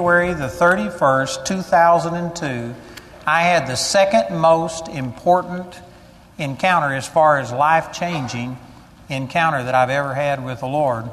January 0.00 0.32
the 0.32 0.46
31st, 0.46 1.44
2002, 1.44 2.74
I 3.26 3.42
had 3.42 3.66
the 3.66 3.76
second 3.76 4.34
most 4.34 4.88
important 4.88 5.78
encounter 6.38 6.94
as 6.94 7.06
far 7.06 7.38
as 7.38 7.52
life 7.52 7.92
changing 7.92 8.56
encounter 9.10 9.62
that 9.62 9.74
I've 9.74 9.90
ever 9.90 10.14
had 10.14 10.42
with 10.42 10.60
the 10.60 10.68
Lord. 10.68 11.04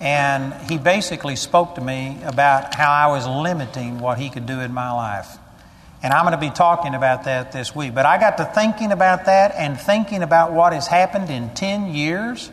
And 0.00 0.52
he 0.68 0.78
basically 0.78 1.36
spoke 1.36 1.76
to 1.76 1.80
me 1.80 2.18
about 2.24 2.74
how 2.74 2.90
I 2.90 3.06
was 3.06 3.24
limiting 3.24 4.00
what 4.00 4.18
he 4.18 4.30
could 4.30 4.46
do 4.46 4.58
in 4.58 4.74
my 4.74 4.90
life. 4.90 5.28
And 6.02 6.12
I'm 6.12 6.24
going 6.24 6.32
to 6.32 6.44
be 6.44 6.50
talking 6.50 6.96
about 6.96 7.26
that 7.26 7.52
this 7.52 7.72
week. 7.72 7.94
But 7.94 8.04
I 8.04 8.18
got 8.18 8.38
to 8.38 8.46
thinking 8.46 8.90
about 8.90 9.26
that 9.26 9.54
and 9.54 9.78
thinking 9.78 10.24
about 10.24 10.52
what 10.52 10.72
has 10.72 10.88
happened 10.88 11.30
in 11.30 11.54
10 11.54 11.94
years, 11.94 12.50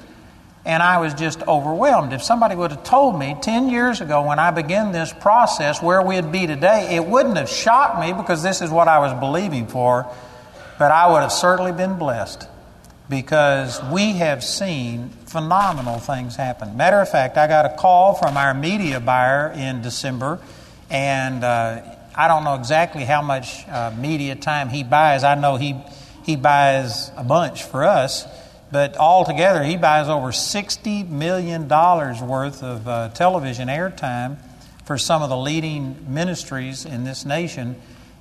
and 0.65 0.83
I 0.83 0.99
was 0.99 1.13
just 1.13 1.41
overwhelmed. 1.43 2.13
If 2.13 2.21
somebody 2.21 2.55
would 2.55 2.71
have 2.71 2.83
told 2.83 3.17
me 3.17 3.35
10 3.41 3.69
years 3.69 4.01
ago 4.01 4.27
when 4.27 4.37
I 4.37 4.51
began 4.51 4.91
this 4.91 5.11
process 5.11 5.81
where 5.81 6.01
we'd 6.01 6.31
be 6.31 6.45
today, 6.45 6.95
it 6.95 7.05
wouldn't 7.05 7.37
have 7.37 7.49
shocked 7.49 7.99
me 7.99 8.13
because 8.13 8.43
this 8.43 8.61
is 8.61 8.69
what 8.69 8.87
I 8.87 8.99
was 8.99 9.19
believing 9.19 9.67
for, 9.67 10.07
but 10.77 10.91
I 10.91 11.11
would 11.11 11.21
have 11.21 11.31
certainly 11.31 11.71
been 11.71 11.97
blessed 11.97 12.47
because 13.09 13.83
we 13.91 14.13
have 14.13 14.43
seen 14.43 15.09
phenomenal 15.25 15.97
things 15.97 16.35
happen. 16.35 16.77
Matter 16.77 17.01
of 17.01 17.09
fact, 17.09 17.37
I 17.37 17.47
got 17.47 17.65
a 17.65 17.75
call 17.75 18.13
from 18.13 18.37
our 18.37 18.53
media 18.53 18.99
buyer 18.99 19.51
in 19.51 19.81
December, 19.81 20.39
and 20.89 21.43
uh, 21.43 21.81
I 22.15 22.27
don't 22.27 22.43
know 22.43 22.55
exactly 22.55 23.03
how 23.03 23.21
much 23.21 23.67
uh, 23.67 23.91
media 23.97 24.35
time 24.35 24.69
he 24.69 24.83
buys. 24.83 25.23
I 25.23 25.35
know 25.35 25.57
he, 25.57 25.75
he 26.23 26.35
buys 26.35 27.11
a 27.17 27.23
bunch 27.23 27.63
for 27.63 27.83
us, 27.83 28.25
but 28.71 28.95
altogether 28.97 29.63
he 29.63 29.75
buys 29.75 30.07
over 30.07 30.29
$60 30.29 31.09
million 31.09 31.67
worth 31.67 32.63
of 32.63 32.87
uh, 32.87 33.09
television 33.09 33.67
airtime 33.67 34.37
for 34.85 34.97
some 34.97 35.21
of 35.21 35.29
the 35.29 35.37
leading 35.37 36.13
ministries 36.13 36.85
in 36.85 37.03
this 37.03 37.25
nation. 37.25 37.75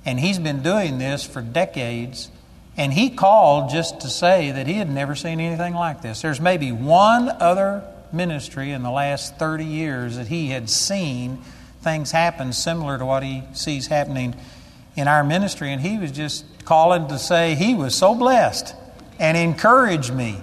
And 0.05 0.19
he's 0.19 0.39
been 0.39 0.61
doing 0.61 0.97
this 0.97 1.25
for 1.25 1.41
decades. 1.41 2.29
And 2.75 2.91
he 2.91 3.09
called 3.09 3.69
just 3.69 4.01
to 4.01 4.09
say 4.09 4.51
that 4.51 4.67
he 4.67 4.73
had 4.73 4.89
never 4.89 5.15
seen 5.15 5.39
anything 5.39 5.73
like 5.73 6.01
this. 6.01 6.21
There's 6.21 6.41
maybe 6.41 6.71
one 6.71 7.29
other 7.29 7.83
ministry 8.11 8.71
in 8.71 8.83
the 8.83 8.91
last 8.91 9.37
30 9.37 9.63
years 9.63 10.17
that 10.17 10.27
he 10.27 10.47
had 10.47 10.69
seen 10.69 11.41
things 11.81 12.11
happen 12.11 12.53
similar 12.53 12.97
to 12.97 13.05
what 13.05 13.23
he 13.23 13.43
sees 13.53 13.87
happening 13.87 14.35
in 14.95 15.07
our 15.07 15.23
ministry. 15.23 15.71
And 15.71 15.81
he 15.81 15.97
was 15.97 16.11
just 16.11 16.45
calling 16.65 17.07
to 17.07 17.17
say 17.17 17.55
he 17.55 17.73
was 17.73 17.95
so 17.95 18.15
blessed 18.15 18.75
and 19.21 19.37
encourage 19.37 20.11
me. 20.11 20.35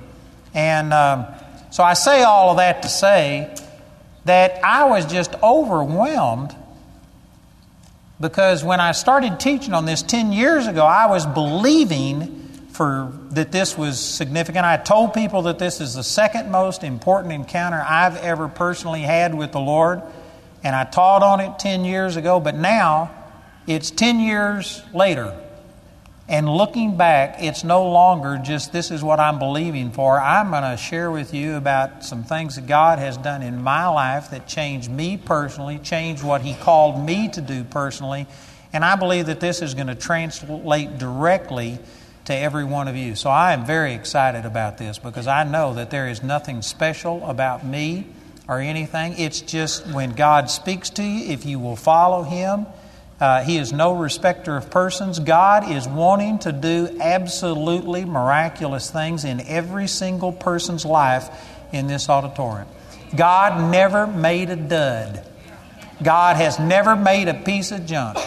And 0.55 0.95
um, 0.95 1.27
so 1.71 1.83
I 1.83 1.93
say 1.95 2.23
all 2.23 2.53
of 2.53 2.59
that 2.59 2.83
to 2.83 2.89
say 2.89 3.55
that 4.25 4.65
I 4.65 4.85
was 4.85 5.05
just 5.05 5.35
overwhelmed 5.43 6.55
because 8.21 8.63
when 8.65 8.81
I 8.81 8.93
started 8.93 9.41
teaching 9.41 9.75
on 9.75 9.85
this 9.85 10.03
10 10.03 10.33
years 10.33 10.67
ago, 10.69 10.85
I 10.85 11.07
was 11.07 11.27
believing 11.27 12.37
for 12.71 13.13
that 13.31 13.51
this 13.51 13.77
was 13.77 13.99
significant. 13.99 14.65
I 14.65 14.77
told 14.77 15.13
people 15.13 15.43
that 15.43 15.59
this 15.59 15.81
is 15.81 15.95
the 15.95 16.05
second 16.05 16.51
most 16.51 16.85
important 16.85 17.33
encounter 17.33 17.85
I've 17.85 18.17
ever 18.19 18.47
personally 18.47 19.03
had 19.03 19.35
with 19.35 19.51
the 19.51 19.61
Lord, 19.61 20.03
and 20.63 20.77
I 20.77 20.85
taught 20.85 21.25
on 21.25 21.41
it 21.41 21.59
10 21.59 21.85
years 21.85 22.15
ago, 22.15 22.39
but 22.39 22.55
now 22.55 23.11
it's 23.67 23.91
10 23.91 24.21
years 24.21 24.83
later. 24.95 25.37
And 26.31 26.47
looking 26.47 26.99
back, 26.99 27.43
it's 27.43 27.65
no 27.65 27.89
longer 27.89 28.37
just 28.37 28.71
this 28.71 28.91
is 28.91 29.03
what 29.03 29.19
I'm 29.19 29.39
believing 29.39 29.91
for. 29.93 30.21
I'm 30.21 30.51
going 30.51 30.63
to 30.63 30.77
share 30.77 31.11
with 31.11 31.33
you 31.33 31.55
about 31.55 32.05
some 32.05 32.23
things 32.23 32.57
that 32.57 32.67
God 32.67 32.99
has 32.99 33.17
done 33.17 33.43
in 33.43 33.63
my 33.63 33.89
life 33.89 34.31
that 34.31 34.47
changed 34.47 34.91
me 34.91 35.17
personally, 35.17 35.79
changed 35.79 36.23
what 36.23 36.43
He 36.43 36.53
called 36.53 37.03
me 37.03 37.29
to 37.31 37.41
do 37.41 37.65
personally. 37.65 38.27
And 38.75 38.85
I 38.85 38.97
believe 38.97 39.27
that 39.27 39.41
this 39.41 39.63
is 39.63 39.73
going 39.73 39.87
to 39.87 39.95
translate 39.95 40.99
directly 40.99 41.79
to 42.27 42.37
every 42.37 42.65
one 42.65 42.89
of 42.89 42.97
you. 42.97 43.15
So 43.15 43.31
I 43.31 43.55
am 43.55 43.65
very 43.65 43.95
excited 43.95 44.45
about 44.45 44.77
this 44.77 44.99
because 44.99 45.27
I 45.27 45.45
know 45.45 45.73
that 45.75 45.89
there 45.89 46.09
is 46.09 46.23
nothing 46.23 46.61
special 46.61 47.25
about 47.25 47.65
me 47.65 48.07
or 48.47 48.61
anything. 48.61 49.15
It's 49.17 49.41
just 49.41 49.87
when 49.87 50.13
God 50.13 50.51
speaks 50.51 50.91
to 50.91 51.03
you, 51.03 51.33
if 51.33 51.47
you 51.47 51.59
will 51.59 51.77
follow 51.77 52.23
Him, 52.23 52.67
uh, 53.21 53.43
he 53.43 53.59
is 53.59 53.73
no 53.73 53.95
respecter 53.95 54.57
of 54.57 54.71
persons. 54.71 55.19
God 55.19 55.71
is 55.71 55.89
wanting 55.89 56.39
to 56.41 56.53
do 56.53 56.99
absolutely 57.01 58.05
miraculous 58.05 58.91
things 58.91 59.25
in 59.25 59.41
every 59.41 59.89
single 59.89 60.33
person's 60.33 60.85
life 60.85 61.29
in 61.73 61.89
this 61.89 62.09
auditorium. 62.09 62.69
God 63.17 63.71
never 63.71 64.07
made 64.07 64.51
a 64.51 64.57
dud. 64.57 65.27
God 66.03 66.37
has 66.37 66.61
never 66.61 66.95
made 66.95 67.27
a 67.29 67.35
piece 67.35 67.73
of 67.73 67.87
junk. 67.87 68.19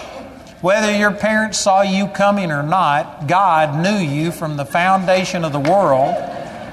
Whether 0.62 0.96
your 0.96 1.12
parents 1.12 1.58
saw 1.58 1.82
you 1.82 2.08
coming 2.08 2.52
or 2.52 2.62
not, 2.62 3.28
God 3.28 3.82
knew 3.82 3.98
you 3.98 4.32
from 4.32 4.58
the 4.58 4.66
foundation 4.66 5.46
of 5.46 5.54
the 5.54 5.60
world 5.60 6.16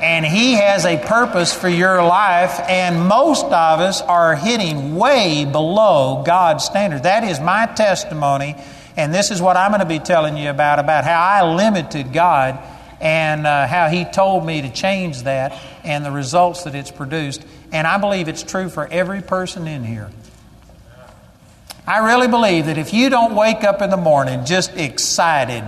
and 0.00 0.24
He 0.24 0.54
has 0.54 0.84
a 0.84 0.96
purpose 0.96 1.52
for 1.52 1.68
your 1.68 2.02
life, 2.02 2.60
and 2.68 3.08
most 3.08 3.44
of 3.44 3.80
us 3.80 4.00
are 4.00 4.36
hitting 4.36 4.96
way 4.96 5.44
below 5.44 6.22
God's 6.24 6.64
standard. 6.64 7.02
That 7.02 7.24
is 7.24 7.40
my 7.40 7.66
testimony, 7.66 8.56
and 8.96 9.12
this 9.12 9.30
is 9.30 9.42
what 9.42 9.56
I'm 9.56 9.70
going 9.70 9.80
to 9.80 9.86
be 9.86 9.98
telling 9.98 10.36
you 10.36 10.50
about 10.50 10.78
about 10.78 11.04
how 11.04 11.20
I 11.20 11.54
limited 11.54 12.12
God 12.12 12.58
and 13.00 13.46
uh, 13.46 13.66
how 13.66 13.88
He 13.88 14.04
told 14.04 14.44
me 14.46 14.62
to 14.62 14.72
change 14.72 15.22
that 15.24 15.60
and 15.84 16.04
the 16.04 16.10
results 16.10 16.64
that 16.64 16.74
it's 16.74 16.90
produced. 16.90 17.44
And 17.72 17.86
I 17.86 17.98
believe 17.98 18.28
it's 18.28 18.42
true 18.42 18.68
for 18.68 18.86
every 18.86 19.22
person 19.22 19.68
in 19.68 19.84
here. 19.84 20.10
I 21.86 21.98
really 21.98 22.28
believe 22.28 22.66
that 22.66 22.76
if 22.76 22.92
you 22.92 23.08
don't 23.08 23.34
wake 23.34 23.64
up 23.64 23.80
in 23.80 23.88
the 23.88 23.96
morning 23.96 24.44
just 24.44 24.76
excited, 24.76 25.64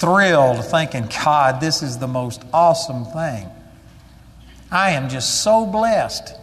thrilled, 0.00 0.64
thinking, 0.64 1.08
God, 1.24 1.60
this 1.60 1.82
is 1.82 1.98
the 1.98 2.08
most 2.08 2.42
awesome 2.52 3.04
thing. 3.04 3.48
I 4.70 4.92
am 4.92 5.08
just 5.08 5.42
so 5.42 5.66
blessed. 5.66 6.34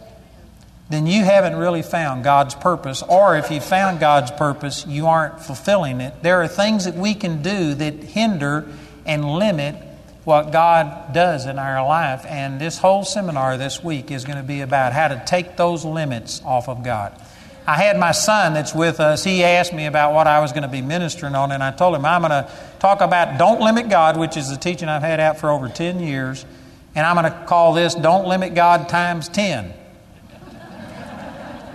Then 0.90 1.06
you 1.06 1.24
haven't 1.24 1.56
really 1.56 1.82
found 1.82 2.24
God's 2.24 2.54
purpose, 2.54 3.02
or 3.02 3.36
if 3.36 3.50
you 3.50 3.60
found 3.60 4.00
God's 4.00 4.30
purpose, 4.30 4.86
you 4.86 5.06
aren't 5.06 5.40
fulfilling 5.40 6.00
it. 6.00 6.22
There 6.22 6.40
are 6.40 6.48
things 6.48 6.86
that 6.86 6.94
we 6.94 7.14
can 7.14 7.42
do 7.42 7.74
that 7.74 7.94
hinder 8.04 8.66
and 9.04 9.24
limit 9.24 9.74
what 10.24 10.52
God 10.52 11.12
does 11.12 11.46
in 11.46 11.58
our 11.58 11.86
life, 11.86 12.24
and 12.26 12.60
this 12.60 12.78
whole 12.78 13.04
seminar 13.04 13.56
this 13.56 13.82
week 13.82 14.10
is 14.10 14.24
going 14.24 14.36
to 14.36 14.44
be 14.44 14.60
about 14.60 14.92
how 14.92 15.08
to 15.08 15.22
take 15.26 15.56
those 15.56 15.84
limits 15.84 16.42
off 16.44 16.68
of 16.68 16.82
God. 16.82 17.12
I 17.68 17.74
had 17.74 17.98
my 17.98 18.12
son 18.12 18.54
that's 18.54 18.74
with 18.74 18.98
us. 18.98 19.22
He 19.22 19.44
asked 19.44 19.74
me 19.74 19.84
about 19.84 20.14
what 20.14 20.26
I 20.26 20.40
was 20.40 20.52
going 20.52 20.62
to 20.62 20.70
be 20.70 20.80
ministering 20.80 21.34
on, 21.34 21.52
and 21.52 21.62
I 21.62 21.70
told 21.70 21.94
him 21.94 22.06
I'm 22.06 22.22
going 22.22 22.30
to 22.30 22.50
talk 22.78 23.02
about 23.02 23.38
Don't 23.38 23.60
Limit 23.60 23.90
God, 23.90 24.16
which 24.16 24.38
is 24.38 24.48
the 24.48 24.56
teaching 24.56 24.88
I've 24.88 25.02
had 25.02 25.20
out 25.20 25.38
for 25.38 25.50
over 25.50 25.68
10 25.68 26.00
years. 26.00 26.46
And 26.94 27.06
I'm 27.06 27.14
going 27.14 27.30
to 27.30 27.44
call 27.46 27.74
this 27.74 27.94
Don't 27.94 28.26
Limit 28.26 28.54
God 28.54 28.88
times 28.88 29.28
10. 29.28 29.74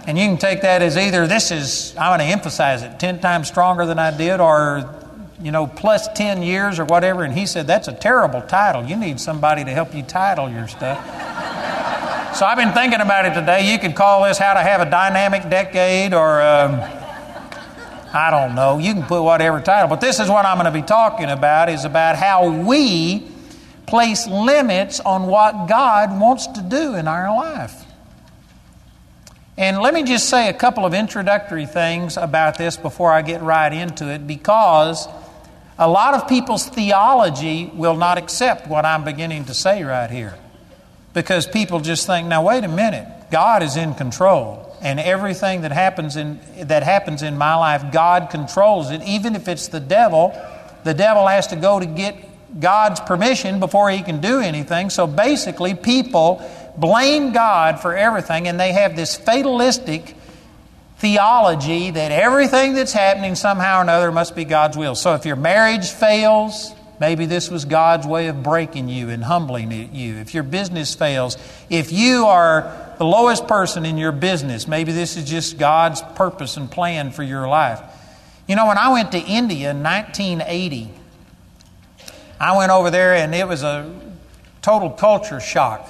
And 0.08 0.18
you 0.18 0.26
can 0.26 0.38
take 0.38 0.64
that 0.64 0.82
as 0.82 0.98
either 0.98 1.28
this 1.28 1.52
is, 1.52 1.96
I'm 1.96 2.18
going 2.18 2.28
to 2.28 2.34
emphasize 2.34 2.82
it 2.82 3.00
10 3.00 3.20
times 3.22 3.48
stronger 3.48 3.86
than 3.86 4.00
I 4.00 4.18
did, 4.18 4.40
or, 4.40 5.00
you 5.42 5.52
know, 5.52 5.68
plus 5.68 6.08
10 6.16 6.42
years 6.42 6.80
or 6.80 6.86
whatever. 6.86 7.24
And 7.24 7.34
he 7.34 7.46
said, 7.46 7.68
That's 7.68 7.88
a 7.88 7.94
terrible 7.94 8.42
title. 8.42 8.84
You 8.84 8.96
need 8.96 9.20
somebody 9.20 9.64
to 9.64 9.72
help 9.72 9.94
you 9.94 10.02
title 10.02 10.50
your 10.50 10.68
stuff. 10.68 10.98
So 12.36 12.48
I've 12.48 12.58
been 12.58 12.74
thinking 12.74 13.00
about 13.00 13.28
it 13.28 13.40
today. 13.40 13.72
You 13.72 13.78
could 13.78 13.94
call 13.94 14.24
this 14.24 14.40
How 14.40 14.56
to 14.56 14.60
Have 14.60 14.82
a 14.82 14.90
Dynamic 14.90 15.52
Decade, 15.52 16.16
or 16.16 16.42
um, 16.42 16.82
I 18.12 18.32
don't 18.32 18.56
know. 18.56 18.80
You 18.80 18.96
can 18.96 19.04
put 19.04 19.22
whatever 19.22 19.62
title. 19.62 19.88
But 19.88 20.02
this 20.02 20.20
is 20.20 20.30
what 20.30 20.44
I'm 20.44 20.58
going 20.58 20.66
to 20.66 20.72
be 20.72 20.82
talking 20.82 21.30
about 21.30 21.70
is 21.70 21.86
about 21.86 22.16
how 22.16 22.50
we 22.50 23.28
place 23.86 24.26
limits 24.26 25.00
on 25.00 25.28
what 25.28 25.68
God 25.68 26.20
wants 26.20 26.48
to 26.48 26.64
do 26.64 26.96
in 26.96 27.08
our 27.08 27.36
life. 27.36 27.86
And 29.56 29.78
let 29.78 29.94
me 29.94 30.02
just 30.02 30.28
say 30.28 30.50
a 30.50 30.54
couple 30.54 30.88
of 30.88 30.96
introductory 30.96 31.68
things 31.68 32.18
about 32.18 32.58
this 32.58 32.78
before 32.78 33.12
I 33.12 33.22
get 33.22 33.44
right 33.44 33.72
into 33.72 34.12
it 34.12 34.26
because 34.26 35.08
a 35.78 35.88
lot 35.88 36.16
of 36.16 36.28
people's 36.28 36.68
theology 36.68 37.70
will 37.76 37.96
not 37.96 38.18
accept 38.18 38.68
what 38.68 38.86
I'm 38.86 39.04
beginning 39.04 39.46
to 39.46 39.54
say 39.54 39.84
right 39.84 40.10
here 40.10 40.34
because 41.14 41.48
people 41.48 41.80
just 41.80 42.08
think, 42.08 42.28
now 42.28 42.44
wait 42.44 42.64
a 42.64 42.68
minute, 42.68 43.08
God 43.32 43.64
is 43.64 43.78
in 43.78 43.94
control. 43.94 44.60
And 44.82 45.00
everything 45.00 45.62
that 45.62 45.72
happens 45.72 46.18
in 46.18 46.42
that 46.58 46.84
happens 46.84 47.24
in 47.24 47.38
my 47.38 47.56
life, 47.56 47.94
God 47.94 48.30
controls 48.30 48.92
it. 48.92 49.02
Even 49.04 49.36
if 49.36 49.48
it's 49.48 49.70
the 49.70 49.80
devil, 49.80 50.38
the 50.84 50.94
devil 50.94 51.26
has 51.26 51.48
to 51.48 51.56
go 51.56 51.80
to 51.80 51.86
get 51.86 52.16
God's 52.60 53.00
permission 53.00 53.62
before 53.62 53.90
he 53.90 54.04
can 54.04 54.20
do 54.20 54.40
anything. 54.40 54.90
So 54.90 55.08
basically, 55.08 55.74
people 55.74 56.48
blame 56.78 57.32
God 57.32 57.80
for 57.80 57.96
everything, 57.96 58.48
and 58.48 58.60
they 58.60 58.74
have 58.74 58.96
this 58.96 59.16
fatalistic 59.16 60.18
theology 60.98 61.92
that 61.92 62.12
everything 62.12 62.76
that's 62.76 62.94
happening 62.94 63.36
somehow 63.36 63.80
or 63.80 63.82
another 63.82 64.12
must 64.12 64.36
be 64.36 64.46
God's 64.46 64.78
will. 64.78 64.96
So 64.96 65.16
if 65.16 65.26
your 65.26 65.36
marriage 65.36 65.90
fails, 65.90 66.74
Maybe 67.04 67.26
this 67.26 67.52
was 67.52 67.66
God's 67.66 68.08
way 68.08 68.28
of 68.28 68.44
breaking 68.44 68.88
you 68.88 69.10
and 69.10 69.22
humbling 69.22 69.94
you. 69.94 70.16
If 70.16 70.34
your 70.34 70.44
business 70.44 70.96
fails, 70.96 71.38
if 71.70 71.92
you 71.92 72.28
are 72.28 72.94
the 72.98 73.04
lowest 73.06 73.46
person 73.46 73.86
in 73.86 73.98
your 73.98 74.14
business. 74.14 74.66
Maybe 74.66 74.94
this 74.94 75.18
is 75.18 75.26
just 75.26 75.58
God's 75.58 76.02
purpose 76.16 76.56
and 76.56 76.72
plan 76.72 77.12
for 77.12 77.22
your 77.22 77.46
life. 77.50 77.82
You 78.48 78.56
know, 78.56 78.68
when 78.68 78.78
I 78.78 78.94
went 78.94 79.12
to 79.12 79.20
India 79.20 79.72
in 79.72 79.84
1980, 79.84 80.90
I 82.40 82.56
went 82.58 82.72
over 82.72 82.90
there 82.90 83.16
and 83.16 83.36
it 83.36 83.46
was 83.46 83.62
a 83.62 83.94
total 84.62 84.90
culture 84.90 85.42
shock 85.42 85.86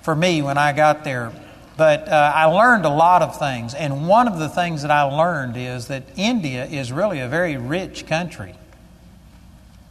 for 0.00 0.16
me 0.16 0.40
when 0.40 0.56
I 0.56 0.72
got 0.72 1.04
there. 1.04 1.30
But 1.76 2.08
uh, 2.08 2.32
I 2.34 2.46
learned 2.46 2.86
a 2.86 2.90
lot 2.90 3.20
of 3.20 3.38
things. 3.38 3.74
And 3.74 4.08
one 4.08 4.26
of 4.26 4.38
the 4.38 4.48
things 4.48 4.80
that 4.80 4.90
I 4.90 5.02
learned 5.02 5.58
is 5.58 5.88
that 5.88 6.04
India 6.16 6.64
is 6.64 6.90
really 6.90 7.20
a 7.20 7.28
very 7.28 7.58
rich 7.58 8.06
country. 8.06 8.54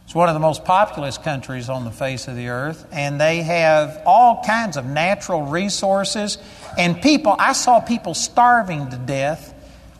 It's 0.06 0.14
one 0.14 0.28
of 0.28 0.34
the 0.34 0.40
most 0.40 0.64
populous 0.64 1.18
countries 1.18 1.68
on 1.68 1.84
the 1.84 1.90
face 1.90 2.28
of 2.28 2.36
the 2.36 2.50
earth, 2.50 2.86
and 2.92 3.20
they 3.20 3.42
have 3.42 4.02
all 4.06 4.40
kinds 4.44 4.76
of 4.76 4.86
natural 4.86 5.42
resources. 5.42 6.38
And 6.78 7.02
people, 7.02 7.34
I 7.36 7.54
saw 7.54 7.80
people 7.80 8.14
starving 8.14 8.88
to 8.90 8.98
death 8.98 9.52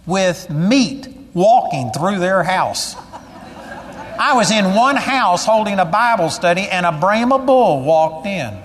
with 0.07 0.49
meat 0.49 1.09
walking 1.35 1.91
through 1.91 2.21
their 2.21 2.45
house. 2.45 2.95
I 2.95 4.35
was 4.35 4.53
in 4.53 4.75
one 4.77 4.95
house 4.95 5.45
holding 5.45 5.81
a 5.81 5.85
Bible 5.85 6.31
study, 6.31 6.69
and 6.69 6.87
a 6.87 6.93
Brahma 6.93 7.41
bull 7.41 7.83
walked 7.83 8.29
in. 8.29 8.57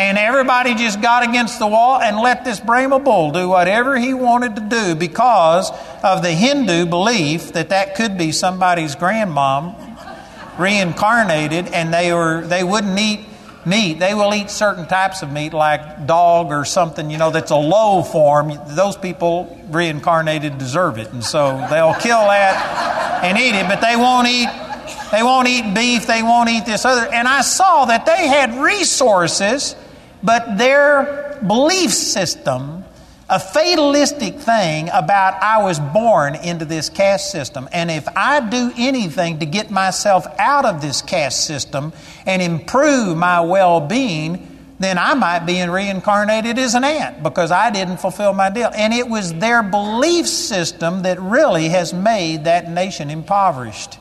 And 0.00 0.18
everybody 0.18 0.74
just 0.74 1.00
got 1.00 1.28
against 1.28 1.60
the 1.60 1.68
wall 1.68 2.00
and 2.00 2.16
let 2.18 2.44
this 2.44 2.58
Brahma 2.58 2.98
bull 2.98 3.30
do 3.30 3.48
whatever 3.48 3.96
he 3.96 4.14
wanted 4.14 4.56
to 4.56 4.62
do 4.62 4.94
because 4.96 5.70
of 6.02 6.22
the 6.22 6.32
Hindu 6.32 6.86
belief 6.86 7.52
that 7.52 7.68
that 7.68 7.94
could 7.94 8.18
be 8.18 8.32
somebody's 8.32 8.96
grandmom 8.96 9.87
reincarnated 10.58 11.68
and 11.68 11.92
they 11.92 12.12
were 12.12 12.42
they 12.46 12.64
wouldn't 12.64 12.98
eat 12.98 13.20
meat. 13.64 13.98
They 13.98 14.14
will 14.14 14.34
eat 14.34 14.50
certain 14.50 14.86
types 14.86 15.22
of 15.22 15.30
meat 15.30 15.52
like 15.52 16.06
dog 16.06 16.48
or 16.48 16.64
something, 16.64 17.10
you 17.10 17.18
know, 17.18 17.30
that's 17.30 17.50
a 17.50 17.56
low 17.56 18.02
form. 18.02 18.52
Those 18.68 18.96
people 18.96 19.58
reincarnated 19.70 20.58
deserve 20.58 20.98
it. 20.98 21.12
And 21.12 21.24
so 21.24 21.66
they'll 21.70 21.94
kill 21.94 22.26
that 22.26 23.20
and 23.22 23.36
eat 23.38 23.54
it, 23.54 23.68
but 23.68 23.80
they 23.80 23.96
won't 23.96 24.28
eat 24.28 24.48
they 25.10 25.22
won't 25.22 25.48
eat 25.48 25.74
beef, 25.74 26.06
they 26.06 26.22
won't 26.22 26.50
eat 26.50 26.66
this 26.66 26.84
other. 26.84 27.06
And 27.06 27.26
I 27.26 27.40
saw 27.40 27.86
that 27.86 28.04
they 28.04 28.26
had 28.26 28.54
resources, 28.58 29.74
but 30.22 30.58
their 30.58 31.38
belief 31.46 31.92
system 31.92 32.84
a 33.30 33.38
fatalistic 33.38 34.36
thing 34.36 34.88
about 34.92 35.42
I 35.42 35.62
was 35.62 35.78
born 35.78 36.34
into 36.34 36.64
this 36.64 36.88
caste 36.88 37.30
system. 37.30 37.68
And 37.72 37.90
if 37.90 38.08
I 38.16 38.40
do 38.40 38.72
anything 38.76 39.40
to 39.40 39.46
get 39.46 39.70
myself 39.70 40.26
out 40.38 40.64
of 40.64 40.80
this 40.80 41.02
caste 41.02 41.44
system 41.44 41.92
and 42.24 42.40
improve 42.40 43.16
my 43.18 43.40
well 43.40 43.80
being, 43.80 44.56
then 44.78 44.96
I 44.96 45.14
might 45.14 45.40
be 45.40 45.62
reincarnated 45.62 46.58
as 46.58 46.74
an 46.74 46.84
ant 46.84 47.22
because 47.22 47.50
I 47.50 47.70
didn't 47.70 47.98
fulfill 47.98 48.32
my 48.32 48.48
deal. 48.48 48.70
And 48.74 48.94
it 48.94 49.08
was 49.08 49.34
their 49.34 49.62
belief 49.62 50.26
system 50.26 51.02
that 51.02 51.20
really 51.20 51.68
has 51.68 51.92
made 51.92 52.44
that 52.44 52.70
nation 52.70 53.10
impoverished. 53.10 53.98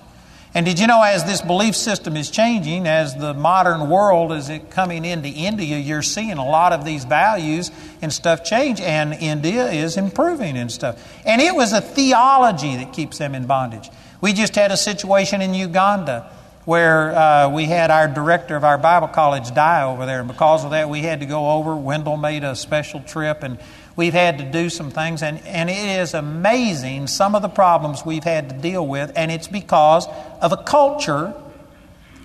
And 0.58 0.66
did 0.66 0.80
you 0.80 0.88
know, 0.88 1.04
as 1.04 1.24
this 1.24 1.40
belief 1.40 1.76
system 1.76 2.18
is 2.18 2.32
changing, 2.32 2.88
as 2.88 3.16
the 3.16 3.36
modern 3.36 3.90
world 3.90 4.32
is 4.32 4.50
coming 4.72 5.06
into 5.06 5.30
India, 5.30 5.78
you're 5.78 6.02
seeing 6.02 6.40
a 6.40 6.44
lot 6.44 6.74
of 6.74 6.84
these 6.84 7.06
values 7.06 7.70
and 8.02 8.12
stuff 8.12 8.44
change, 8.44 8.82
and 8.82 9.14
India 9.14 9.70
is 9.70 9.98
improving 9.98 10.58
and 10.58 10.72
stuff. 10.72 11.00
And 11.28 11.44
it 11.44 11.54
was 11.54 11.74
a 11.74 11.82
theology 11.82 12.76
that 12.78 12.92
keeps 12.92 13.20
them 13.20 13.36
in 13.36 13.46
bondage. 13.46 13.92
We 14.20 14.34
just 14.34 14.56
had 14.56 14.72
a 14.72 14.78
situation 14.78 15.44
in 15.44 15.54
Uganda 15.54 16.28
where 16.66 17.16
uh, 17.16 17.50
we 17.50 17.66
had 17.66 17.92
our 17.92 18.08
director 18.08 18.56
of 18.56 18.64
our 18.64 18.80
Bible 18.80 19.10
college 19.10 19.54
die 19.54 19.84
over 19.84 20.08
there, 20.08 20.22
and 20.22 20.28
because 20.28 20.66
of 20.66 20.72
that, 20.72 20.90
we 20.90 21.02
had 21.02 21.20
to 21.20 21.28
go 21.28 21.52
over. 21.52 21.76
Wendell 21.76 22.18
made 22.18 22.44
a 22.44 22.56
special 22.56 23.00
trip, 23.02 23.44
and 23.44 23.60
we've 23.98 24.14
had 24.14 24.38
to 24.38 24.46
do 24.46 24.70
some 24.70 24.92
things, 24.92 25.22
and, 25.22 25.46
and 25.46 25.70
it 25.70 26.00
is 26.00 26.14
amazing 26.14 27.08
some 27.08 27.36
of 27.36 27.42
the 27.42 27.50
problems 27.50 28.06
we've 28.06 28.24
had 28.24 28.50
to 28.50 28.56
deal 28.56 28.88
with, 28.88 29.12
and 29.18 29.30
it's 29.30 29.48
because 29.48 30.08
of 30.42 30.54
a 30.54 30.58
culture. 30.58 31.34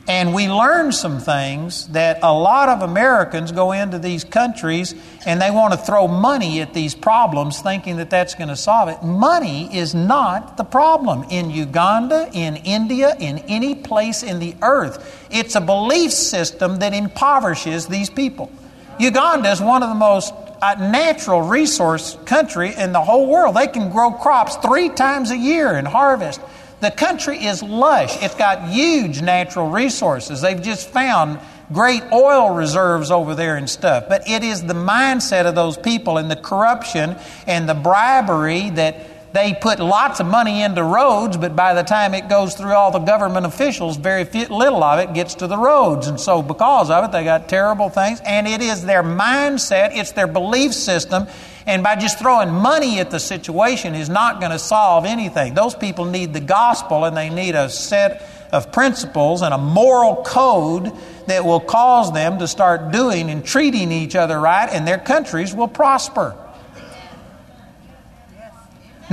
And 0.08 0.34
we 0.34 0.48
learn 0.48 0.90
some 0.90 1.20
things 1.20 1.86
that 1.88 2.18
a 2.22 2.32
lot 2.32 2.68
of 2.68 2.82
Americans 2.82 3.52
go 3.52 3.70
into 3.70 4.00
these 4.00 4.24
countries 4.24 4.96
and 5.24 5.40
they 5.40 5.52
want 5.52 5.74
to 5.74 5.78
throw 5.78 6.08
money 6.08 6.60
at 6.60 6.74
these 6.74 6.92
problems 6.92 7.62
thinking 7.62 7.98
that 7.98 8.10
that's 8.10 8.34
going 8.34 8.48
to 8.48 8.56
solve 8.56 8.88
it. 8.88 9.00
Money 9.04 9.72
is 9.72 9.94
not 9.94 10.56
the 10.56 10.64
problem 10.64 11.22
in 11.30 11.50
Uganda, 11.50 12.28
in 12.32 12.56
India, 12.56 13.14
in 13.20 13.38
any 13.46 13.76
place 13.76 14.24
in 14.24 14.40
the 14.40 14.56
earth. 14.60 15.24
It's 15.30 15.54
a 15.54 15.60
belief 15.60 16.10
system 16.10 16.80
that 16.80 16.92
impoverishes 16.92 17.86
these 17.86 18.10
people. 18.10 18.50
Uganda 18.98 19.50
is 19.50 19.60
one 19.60 19.82
of 19.82 19.88
the 19.88 19.94
most 19.94 20.34
a 20.62 20.76
natural 20.76 21.42
resource 21.42 22.16
country 22.24 22.72
in 22.72 22.92
the 22.92 23.00
whole 23.00 23.26
world. 23.26 23.56
They 23.56 23.66
can 23.66 23.90
grow 23.90 24.12
crops 24.12 24.54
three 24.56 24.90
times 24.90 25.32
a 25.32 25.36
year 25.36 25.74
and 25.74 25.88
harvest. 25.88 26.40
The 26.80 26.92
country 26.92 27.44
is 27.44 27.62
lush. 27.64 28.22
It's 28.22 28.36
got 28.36 28.68
huge 28.68 29.22
natural 29.22 29.68
resources. 29.68 30.40
They've 30.40 30.62
just 30.62 30.88
found 30.88 31.40
great 31.72 32.02
oil 32.12 32.50
reserves 32.50 33.10
over 33.10 33.34
there 33.34 33.56
and 33.56 33.68
stuff. 33.68 34.08
But 34.08 34.28
it 34.28 34.44
is 34.44 34.62
the 34.62 34.74
mindset 34.74 35.46
of 35.46 35.56
those 35.56 35.76
people 35.76 36.18
and 36.18 36.30
the 36.30 36.36
corruption 36.36 37.16
and 37.48 37.68
the 37.68 37.74
bribery 37.74 38.70
that 38.70 39.11
they 39.32 39.54
put 39.54 39.80
lots 39.80 40.20
of 40.20 40.26
money 40.26 40.62
into 40.62 40.82
roads, 40.82 41.36
but 41.38 41.56
by 41.56 41.72
the 41.72 41.82
time 41.82 42.12
it 42.12 42.28
goes 42.28 42.54
through 42.54 42.72
all 42.72 42.90
the 42.90 42.98
government 42.98 43.46
officials, 43.46 43.96
very 43.96 44.24
little 44.24 44.84
of 44.84 44.98
it 44.98 45.14
gets 45.14 45.36
to 45.36 45.46
the 45.46 45.56
roads. 45.56 46.06
And 46.06 46.20
so, 46.20 46.42
because 46.42 46.90
of 46.90 47.04
it, 47.04 47.12
they 47.12 47.24
got 47.24 47.48
terrible 47.48 47.88
things. 47.88 48.20
And 48.26 48.46
it 48.46 48.60
is 48.60 48.84
their 48.84 49.02
mindset, 49.02 49.96
it's 49.96 50.12
their 50.12 50.26
belief 50.26 50.74
system. 50.74 51.26
And 51.66 51.82
by 51.82 51.96
just 51.96 52.18
throwing 52.18 52.50
money 52.50 53.00
at 53.00 53.10
the 53.10 53.20
situation 53.20 53.94
is 53.94 54.10
not 54.10 54.40
going 54.40 54.52
to 54.52 54.58
solve 54.58 55.06
anything. 55.06 55.54
Those 55.54 55.74
people 55.74 56.04
need 56.04 56.32
the 56.34 56.40
gospel 56.40 57.04
and 57.04 57.16
they 57.16 57.30
need 57.30 57.54
a 57.54 57.70
set 57.70 58.28
of 58.52 58.70
principles 58.70 59.40
and 59.40 59.54
a 59.54 59.58
moral 59.58 60.22
code 60.24 60.92
that 61.26 61.44
will 61.44 61.60
cause 61.60 62.12
them 62.12 62.38
to 62.38 62.46
start 62.46 62.92
doing 62.92 63.30
and 63.30 63.44
treating 63.44 63.90
each 63.90 64.14
other 64.14 64.38
right, 64.38 64.68
and 64.70 64.86
their 64.86 64.98
countries 64.98 65.54
will 65.54 65.68
prosper. 65.68 66.36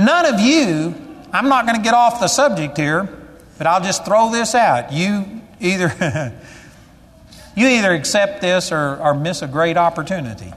None 0.00 0.24
of 0.24 0.40
you, 0.40 0.94
I'm 1.30 1.50
not 1.50 1.66
going 1.66 1.76
to 1.76 1.82
get 1.82 1.92
off 1.92 2.20
the 2.20 2.28
subject 2.28 2.78
here, 2.78 3.06
but 3.58 3.66
I'll 3.66 3.82
just 3.82 4.06
throw 4.06 4.30
this 4.30 4.54
out. 4.54 4.94
You 4.94 5.42
either 5.60 5.92
you 7.54 7.68
either 7.68 7.92
accept 7.92 8.40
this 8.40 8.72
or, 8.72 8.96
or 8.96 9.12
miss 9.12 9.42
a 9.42 9.46
great 9.46 9.76
opportunity. 9.76 10.52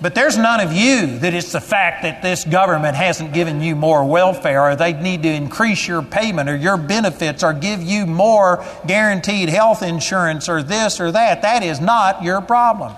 But 0.00 0.14
there's 0.14 0.36
none 0.36 0.60
of 0.60 0.72
you 0.72 1.18
that 1.18 1.34
it's 1.34 1.50
the 1.50 1.60
fact 1.60 2.02
that 2.02 2.22
this 2.22 2.44
government 2.44 2.96
hasn't 2.96 3.32
given 3.32 3.60
you 3.60 3.74
more 3.74 4.04
welfare 4.04 4.62
or 4.62 4.76
they 4.76 4.92
need 4.92 5.22
to 5.22 5.28
increase 5.28 5.88
your 5.88 6.02
payment 6.02 6.48
or 6.48 6.56
your 6.56 6.76
benefits 6.76 7.42
or 7.42 7.52
give 7.52 7.82
you 7.82 8.06
more 8.06 8.64
guaranteed 8.86 9.48
health 9.48 9.82
insurance 9.82 10.48
or 10.48 10.62
this 10.62 11.00
or 11.00 11.10
that. 11.12 11.42
That 11.42 11.64
is 11.64 11.80
not 11.80 12.22
your 12.22 12.40
problem. 12.40 12.94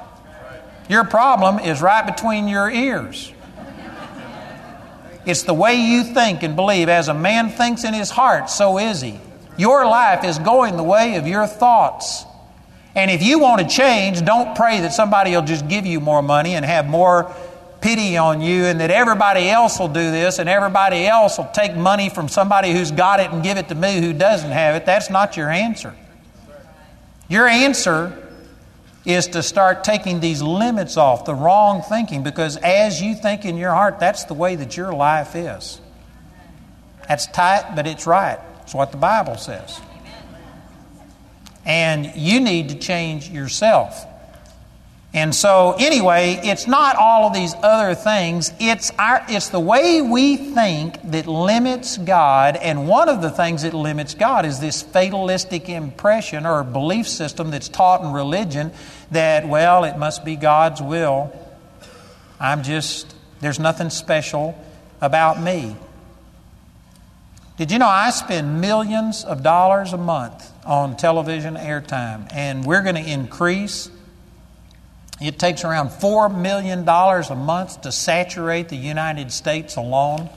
Your 0.90 1.04
problem 1.04 1.60
is 1.60 1.80
right 1.80 2.04
between 2.04 2.48
your 2.48 2.68
ears. 2.68 3.32
It's 5.24 5.44
the 5.44 5.54
way 5.54 5.76
you 5.76 6.02
think 6.02 6.42
and 6.42 6.56
believe. 6.56 6.88
As 6.88 7.06
a 7.06 7.14
man 7.14 7.50
thinks 7.50 7.84
in 7.84 7.94
his 7.94 8.10
heart, 8.10 8.50
so 8.50 8.76
is 8.76 9.00
he. 9.00 9.20
Your 9.56 9.86
life 9.86 10.24
is 10.24 10.40
going 10.40 10.76
the 10.76 10.82
way 10.82 11.14
of 11.14 11.28
your 11.28 11.46
thoughts. 11.46 12.24
And 12.96 13.08
if 13.08 13.22
you 13.22 13.38
want 13.38 13.60
to 13.60 13.68
change, 13.68 14.24
don't 14.24 14.56
pray 14.56 14.80
that 14.80 14.92
somebody 14.92 15.30
will 15.30 15.44
just 15.44 15.68
give 15.68 15.86
you 15.86 16.00
more 16.00 16.22
money 16.22 16.56
and 16.56 16.64
have 16.64 16.88
more 16.88 17.32
pity 17.80 18.16
on 18.16 18.40
you 18.40 18.64
and 18.64 18.80
that 18.80 18.90
everybody 18.90 19.48
else 19.48 19.78
will 19.78 19.86
do 19.86 20.10
this 20.10 20.40
and 20.40 20.48
everybody 20.48 21.06
else 21.06 21.38
will 21.38 21.50
take 21.54 21.76
money 21.76 22.08
from 22.08 22.26
somebody 22.26 22.72
who's 22.72 22.90
got 22.90 23.20
it 23.20 23.30
and 23.30 23.44
give 23.44 23.58
it 23.58 23.68
to 23.68 23.76
me 23.76 24.00
who 24.00 24.12
doesn't 24.12 24.50
have 24.50 24.74
it. 24.74 24.86
That's 24.86 25.08
not 25.08 25.36
your 25.36 25.50
answer. 25.50 25.94
Your 27.28 27.46
answer 27.46 28.29
is 29.04 29.28
to 29.28 29.42
start 29.42 29.82
taking 29.84 30.20
these 30.20 30.42
limits 30.42 30.96
off, 30.96 31.24
the 31.24 31.34
wrong 31.34 31.82
thinking, 31.82 32.22
because 32.22 32.56
as 32.58 33.00
you 33.00 33.14
think 33.14 33.44
in 33.44 33.56
your 33.56 33.72
heart, 33.72 33.98
that's 33.98 34.24
the 34.24 34.34
way 34.34 34.56
that 34.56 34.76
your 34.76 34.92
life 34.92 35.34
is. 35.34 35.80
That's 37.08 37.26
tight, 37.26 37.74
but 37.74 37.86
it's 37.86 38.06
right. 38.06 38.38
It's 38.62 38.74
what 38.74 38.92
the 38.92 38.98
Bible 38.98 39.36
says. 39.36 39.80
And 41.64 42.12
you 42.14 42.40
need 42.40 42.68
to 42.70 42.78
change 42.78 43.28
yourself. 43.28 44.06
And 45.12 45.34
so, 45.34 45.74
anyway, 45.76 46.38
it's 46.44 46.68
not 46.68 46.94
all 46.94 47.26
of 47.26 47.34
these 47.34 47.52
other 47.60 47.96
things. 47.96 48.52
It's, 48.60 48.92
our, 48.96 49.24
it's 49.28 49.48
the 49.48 49.58
way 49.58 50.00
we 50.00 50.36
think 50.36 51.02
that 51.10 51.26
limits 51.26 51.98
God. 51.98 52.54
And 52.54 52.86
one 52.86 53.08
of 53.08 53.20
the 53.20 53.30
things 53.30 53.62
that 53.62 53.74
limits 53.74 54.14
God 54.14 54.46
is 54.46 54.60
this 54.60 54.82
fatalistic 54.82 55.68
impression 55.68 56.46
or 56.46 56.62
belief 56.62 57.08
system 57.08 57.50
that's 57.50 57.68
taught 57.68 58.02
in 58.02 58.12
religion 58.12 58.70
that, 59.10 59.48
well, 59.48 59.82
it 59.82 59.98
must 59.98 60.24
be 60.24 60.36
God's 60.36 60.80
will. 60.80 61.32
I'm 62.38 62.62
just, 62.62 63.12
there's 63.40 63.58
nothing 63.58 63.90
special 63.90 64.56
about 65.00 65.42
me. 65.42 65.74
Did 67.56 67.72
you 67.72 67.80
know 67.80 67.88
I 67.88 68.10
spend 68.10 68.60
millions 68.60 69.24
of 69.24 69.42
dollars 69.42 69.92
a 69.92 69.98
month 69.98 70.50
on 70.64 70.96
television 70.96 71.56
airtime, 71.56 72.28
and 72.32 72.64
we're 72.64 72.82
going 72.82 72.94
to 72.94 73.06
increase 73.06 73.90
It 75.20 75.38
takes 75.38 75.64
around 75.64 75.90
$4 75.90 76.34
million 76.34 76.88
a 76.88 77.34
month 77.34 77.82
to 77.82 77.92
saturate 77.92 78.70
the 78.70 78.76
United 78.76 79.30
States 79.30 79.76
alone. 79.76 80.30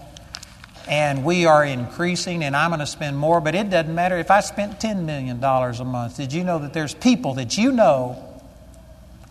And 0.90 1.24
we 1.24 1.46
are 1.46 1.64
increasing, 1.64 2.44
and 2.44 2.54
I'm 2.54 2.72
going 2.72 2.82
to 2.82 2.86
spend 2.86 3.18
more, 3.18 3.40
but 3.40 3.56
it 3.56 3.70
doesn't 3.70 3.96
matter 3.96 4.18
if 4.18 4.30
I 4.30 4.42
spent 4.42 4.82
$10 4.82 5.06
million 5.06 5.42
a 5.42 5.86
month. 5.86 6.18
Did 6.18 6.34
you 6.34 6.44
know 6.44 6.60
that 6.60 6.74
there's 6.74 6.94
people 6.94 7.36
that 7.36 7.58
you 7.58 7.72
know 7.72 8.22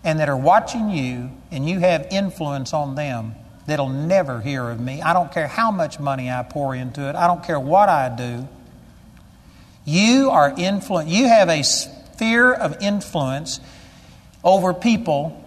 and 0.03 0.19
that 0.19 0.31
are 0.31 0.37
watching 0.37 0.89
you, 0.89 1.31
and 1.51 1.69
you 1.69 1.81
have 1.81 2.07
influence 2.11 2.73
on 2.73 2.95
them 2.95 3.35
that'll 3.67 3.91
never 3.91 4.41
hear 4.41 4.71
of 4.71 4.81
me? 4.81 5.03
I 5.03 5.13
don't 5.13 5.31
care 5.31 5.47
how 5.47 5.71
much 5.71 6.01
money 6.01 6.31
I 6.31 6.43
pour 6.43 6.75
into 6.75 7.07
it, 7.07 7.15
I 7.15 7.27
don't 7.27 7.45
care 7.45 7.61
what 7.61 7.91
I 7.91 8.09
do. 8.09 8.49
You 9.85 10.31
are 10.31 10.55
influence. 10.57 11.11
You 11.11 11.29
have 11.29 11.51
a 11.51 11.63
sphere 11.63 12.53
of 12.53 12.81
influence 12.81 13.61
over 14.43 14.73
people 14.73 15.42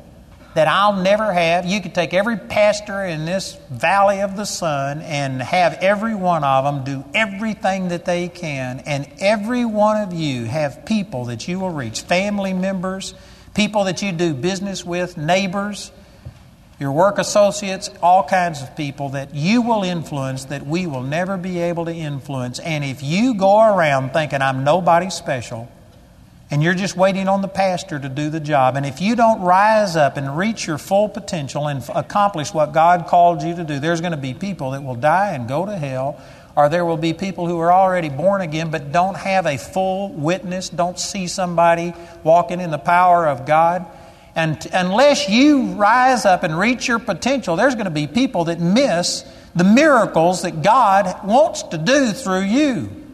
that 0.56 0.70
I'll 0.70 1.02
never 1.02 1.32
have. 1.32 1.66
You 1.66 1.82
could 1.82 1.94
take 1.94 2.14
every 2.14 2.38
pastor 2.38 3.04
in 3.04 3.26
this 3.26 3.58
valley 3.70 4.22
of 4.22 4.38
the 4.38 4.46
sun 4.46 5.02
and 5.02 5.42
have 5.42 5.74
every 5.76 6.16
one 6.16 6.44
of 6.46 6.64
them 6.64 6.84
do 6.84 7.06
everything 7.14 7.90
that 7.90 8.06
they 8.06 8.30
can, 8.30 8.80
and 8.86 9.08
every 9.20 9.66
one 9.66 10.02
of 10.02 10.14
you 10.14 10.46
have 10.46 10.86
people 10.86 11.26
that 11.26 11.48
you 11.48 11.60
will 11.60 11.72
reach 11.72 12.02
family 12.02 12.54
members, 12.54 13.14
people 13.54 13.84
that 13.84 14.02
you 14.02 14.14
do 14.14 14.34
business 14.34 14.86
with, 14.86 15.18
neighbors, 15.18 15.92
your 16.80 16.94
work 16.94 17.20
associates, 17.20 17.90
all 18.02 18.24
kinds 18.24 18.62
of 18.62 18.76
people 18.78 19.10
that 19.10 19.36
you 19.36 19.62
will 19.62 19.84
influence 19.84 20.46
that 20.46 20.66
we 20.66 20.88
will 20.88 21.04
never 21.04 21.38
be 21.38 21.60
able 21.60 21.86
to 21.86 21.94
influence. 21.94 22.60
And 22.60 22.84
if 22.84 23.04
you 23.04 23.36
go 23.36 23.76
around 23.76 24.12
thinking 24.12 24.42
I'm 24.42 24.64
nobody 24.64 25.10
special, 25.10 25.70
and 26.52 26.62
you're 26.62 26.76
just 26.76 26.96
waiting 26.96 27.28
on 27.28 27.42
the 27.42 27.48
pastor 27.48 27.98
to 28.00 28.08
do 28.08 28.30
the 28.30 28.40
job. 28.40 28.76
And 28.76 28.86
if 28.86 29.02
you 29.02 29.16
don't 29.16 29.42
rise 29.42 29.96
up 29.96 30.16
and 30.16 30.38
reach 30.38 30.68
your 30.68 30.78
full 30.78 31.10
potential 31.10 31.68
and 31.68 31.84
accomplish 31.96 32.54
what 32.54 32.72
God 32.72 33.08
called 33.08 33.42
you 33.42 33.56
to 33.56 33.64
do, 33.64 33.80
there's 33.80 34.02
going 34.02 34.12
to 34.12 34.18
be 34.18 34.34
people 34.34 34.72
that 34.72 34.84
will 34.84 34.96
die 34.96 35.32
and 35.32 35.48
go 35.48 35.66
to 35.66 35.76
hell, 35.76 36.22
or 36.56 36.70
there 36.70 36.86
will 36.86 36.98
be 36.98 37.14
people 37.14 37.48
who 37.48 37.60
are 37.60 37.72
already 37.72 38.10
born 38.10 38.42
again 38.42 38.70
but 38.70 38.92
don't 38.92 39.18
have 39.18 39.48
a 39.48 39.58
full 39.58 40.10
witness, 40.14 40.70
don't 40.70 41.00
see 41.00 41.28
somebody 41.28 41.94
walking 42.24 42.62
in 42.62 42.70
the 42.70 42.78
power 42.78 43.28
of 43.28 43.46
God. 43.46 43.86
And 44.36 44.66
unless 44.72 45.30
you 45.30 45.74
rise 45.74 46.26
up 46.26 46.44
and 46.44 46.60
reach 46.60 46.88
your 46.88 47.00
potential, 47.00 47.56
there's 47.56 47.74
going 47.74 47.86
to 47.86 47.92
be 47.92 48.06
people 48.06 48.46
that 48.46 48.60
miss 48.60 49.24
the 49.56 49.64
miracles 49.64 50.44
that 50.44 50.62
God 50.62 51.26
wants 51.26 51.64
to 51.64 51.78
do 51.78 52.12
through 52.12 52.42
you. 52.42 53.05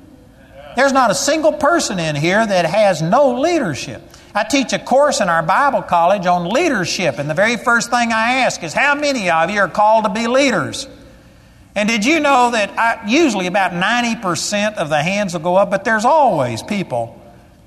There's 0.75 0.93
not 0.93 1.11
a 1.11 1.15
single 1.15 1.53
person 1.53 1.99
in 1.99 2.15
here 2.15 2.45
that 2.45 2.65
has 2.65 3.01
no 3.01 3.39
leadership. 3.39 4.01
I 4.33 4.45
teach 4.45 4.71
a 4.71 4.79
course 4.79 5.19
in 5.19 5.27
our 5.27 5.43
Bible 5.43 5.81
college 5.81 6.25
on 6.25 6.49
leadership, 6.49 7.19
and 7.19 7.29
the 7.29 7.33
very 7.33 7.57
first 7.57 7.89
thing 7.89 8.13
I 8.13 8.39
ask 8.43 8.63
is 8.63 8.73
how 8.73 8.95
many 8.95 9.29
of 9.29 9.49
you 9.49 9.59
are 9.59 9.67
called 9.67 10.05
to 10.05 10.09
be 10.09 10.27
leaders? 10.27 10.87
And 11.75 11.87
did 11.87 12.05
you 12.05 12.19
know 12.19 12.51
that 12.51 12.77
I, 12.77 13.07
usually 13.07 13.47
about 13.47 13.71
90% 13.71 14.75
of 14.75 14.89
the 14.89 15.01
hands 15.01 15.33
will 15.33 15.41
go 15.41 15.55
up, 15.55 15.69
but 15.69 15.83
there's 15.83 16.05
always 16.05 16.63
people 16.63 17.17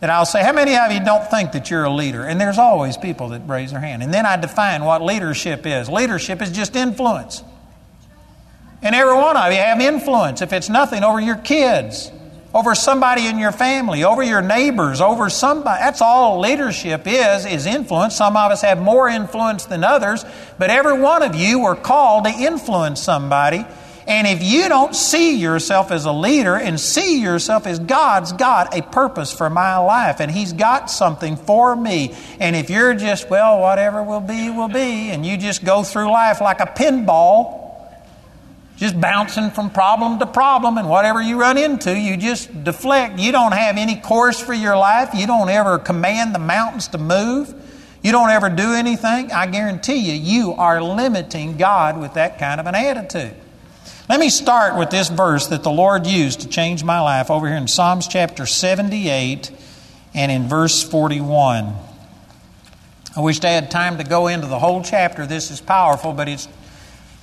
that 0.01 0.11
I'll 0.11 0.27
say, 0.27 0.43
How 0.43 0.53
many 0.53 0.77
of 0.77 0.93
you 0.93 1.03
don't 1.03 1.29
think 1.31 1.53
that 1.53 1.71
you're 1.71 1.85
a 1.85 1.91
leader? 1.91 2.25
And 2.25 2.41
there's 2.41 2.59
always 2.59 2.97
people 2.97 3.31
that 3.31 3.49
raise 3.49 3.71
their 3.71 3.81
hand. 3.81 4.03
And 4.03 4.13
then 4.13 4.27
I 4.27 4.37
define 4.37 4.85
what 4.85 5.03
leadership 5.03 5.67
is 5.67 5.89
leadership 5.89 6.43
is 6.43 6.51
just 6.51 6.77
influence. 6.77 7.43
And 8.83 8.95
every 8.95 9.15
one 9.15 9.37
of 9.37 9.51
you 9.51 9.59
have 9.59 9.81
influence, 9.81 10.43
if 10.43 10.53
it's 10.53 10.69
nothing, 10.69 11.03
over 11.03 11.19
your 11.19 11.37
kids 11.37 12.11
over 12.55 12.75
somebody 12.77 13.27
in 13.27 13.39
your 13.39 13.51
family, 13.51 14.05
over 14.05 14.23
your 14.23 14.41
neighbors, 14.41 15.01
over 15.01 15.29
somebody. 15.29 15.81
That's 15.81 16.01
all 16.01 16.39
leadership 16.39 17.03
is, 17.05 17.45
is 17.45 17.67
influence. 17.67 18.15
Some 18.15 18.37
of 18.37 18.53
us 18.53 18.63
have 18.63 18.81
more 18.81 19.09
influence 19.09 19.65
than 19.65 19.83
others, 19.83 20.25
but 20.57 20.71
every 20.71 21.01
one 21.01 21.25
of 21.25 21.35
you 21.35 21.59
were 21.59 21.75
called 21.75 22.25
to 22.25 22.31
influence 22.31 23.03
somebody. 23.03 23.67
And 24.07 24.27
if 24.27 24.43
you 24.43 24.69
don't 24.69 24.95
see 24.95 25.37
yourself 25.37 25.91
as 25.91 26.05
a 26.05 26.13
leader 26.13 26.57
and 26.57 26.79
see 26.79 27.21
yourself 27.21 27.67
as 27.67 27.79
God's 27.79 28.35
got 28.35 28.77
a 28.77 28.83
purpose 28.83 29.33
for 29.33 29.49
my 29.49 29.79
life 29.79 30.21
and 30.21 30.31
He's 30.31 30.53
got 30.53 30.91
something 30.91 31.37
for 31.37 31.75
me, 31.75 32.15
and 32.39 32.55
if 32.55 32.71
you're 32.71 32.95
just, 32.95 33.31
well, 33.31 33.61
whatever 33.61 34.03
will 34.03 34.21
be, 34.21 34.51
will 34.51 34.69
be, 34.69 35.11
and 35.11 35.25
you 35.25 35.39
just 35.39 35.65
go 35.65 35.83
through 35.83 36.11
life 36.11 36.41
like 36.41 36.61
a 36.61 36.67
pinball, 36.67 37.64
just 38.77 39.01
bouncing 39.01 39.51
from 39.51 39.71
problem 39.71 40.19
to 40.19 40.27
problem, 40.27 40.79
and 40.79 40.89
whatever 40.89 41.23
you 41.23 41.41
run 41.41 41.57
into, 41.57 41.97
you 41.97 42.17
just 42.17 42.65
deflect. 42.65 43.19
You 43.19 43.31
don't 43.31 43.53
have 43.53 43.77
any 43.77 44.01
course 44.01 44.41
for 44.41 44.53
your 44.53 44.77
life. 44.77 45.11
You 45.15 45.27
don't 45.27 45.49
ever 45.49 45.79
command 45.79 46.35
the 46.35 46.41
mountains 46.41 46.89
to 46.89 46.99
move. 46.99 47.55
You 48.03 48.13
don't 48.13 48.31
ever 48.31 48.51
do 48.51 48.75
anything. 48.75 49.33
I 49.33 49.47
guarantee 49.47 49.97
you, 49.97 50.13
you 50.13 50.53
are 50.53 50.83
limiting 50.83 51.57
God 51.57 51.99
with 51.99 52.15
that 52.15 52.39
kind 52.39 52.61
of 52.61 52.67
an 52.67 52.75
attitude. 52.75 53.35
Let 54.09 54.21
me 54.21 54.29
start 54.29 54.77
with 54.77 54.91
this 54.91 55.09
verse 55.09 55.47
that 55.47 55.63
the 55.63 55.71
Lord 55.71 56.07
used 56.07 56.41
to 56.41 56.49
change 56.49 56.85
my 56.85 57.01
life 57.01 57.31
over 57.31 57.47
here 57.47 57.57
in 57.57 57.67
Psalms 57.69 58.07
chapter 58.07 58.45
78 58.45 59.51
and 60.13 60.31
in 60.31 60.49
verse 60.49 60.83
41. 60.83 61.75
I 63.17 63.21
wish 63.21 63.43
I 63.45 63.51
had 63.51 63.71
time 63.71 63.97
to 63.99 64.05
go 64.05 64.27
into 64.27 64.49
the 64.49 64.59
whole 64.59 64.83
chapter. 64.83 65.27
This 65.27 65.51
is 65.51 65.63
powerful, 65.63 66.13
but 66.13 66.29
it's 66.29 66.49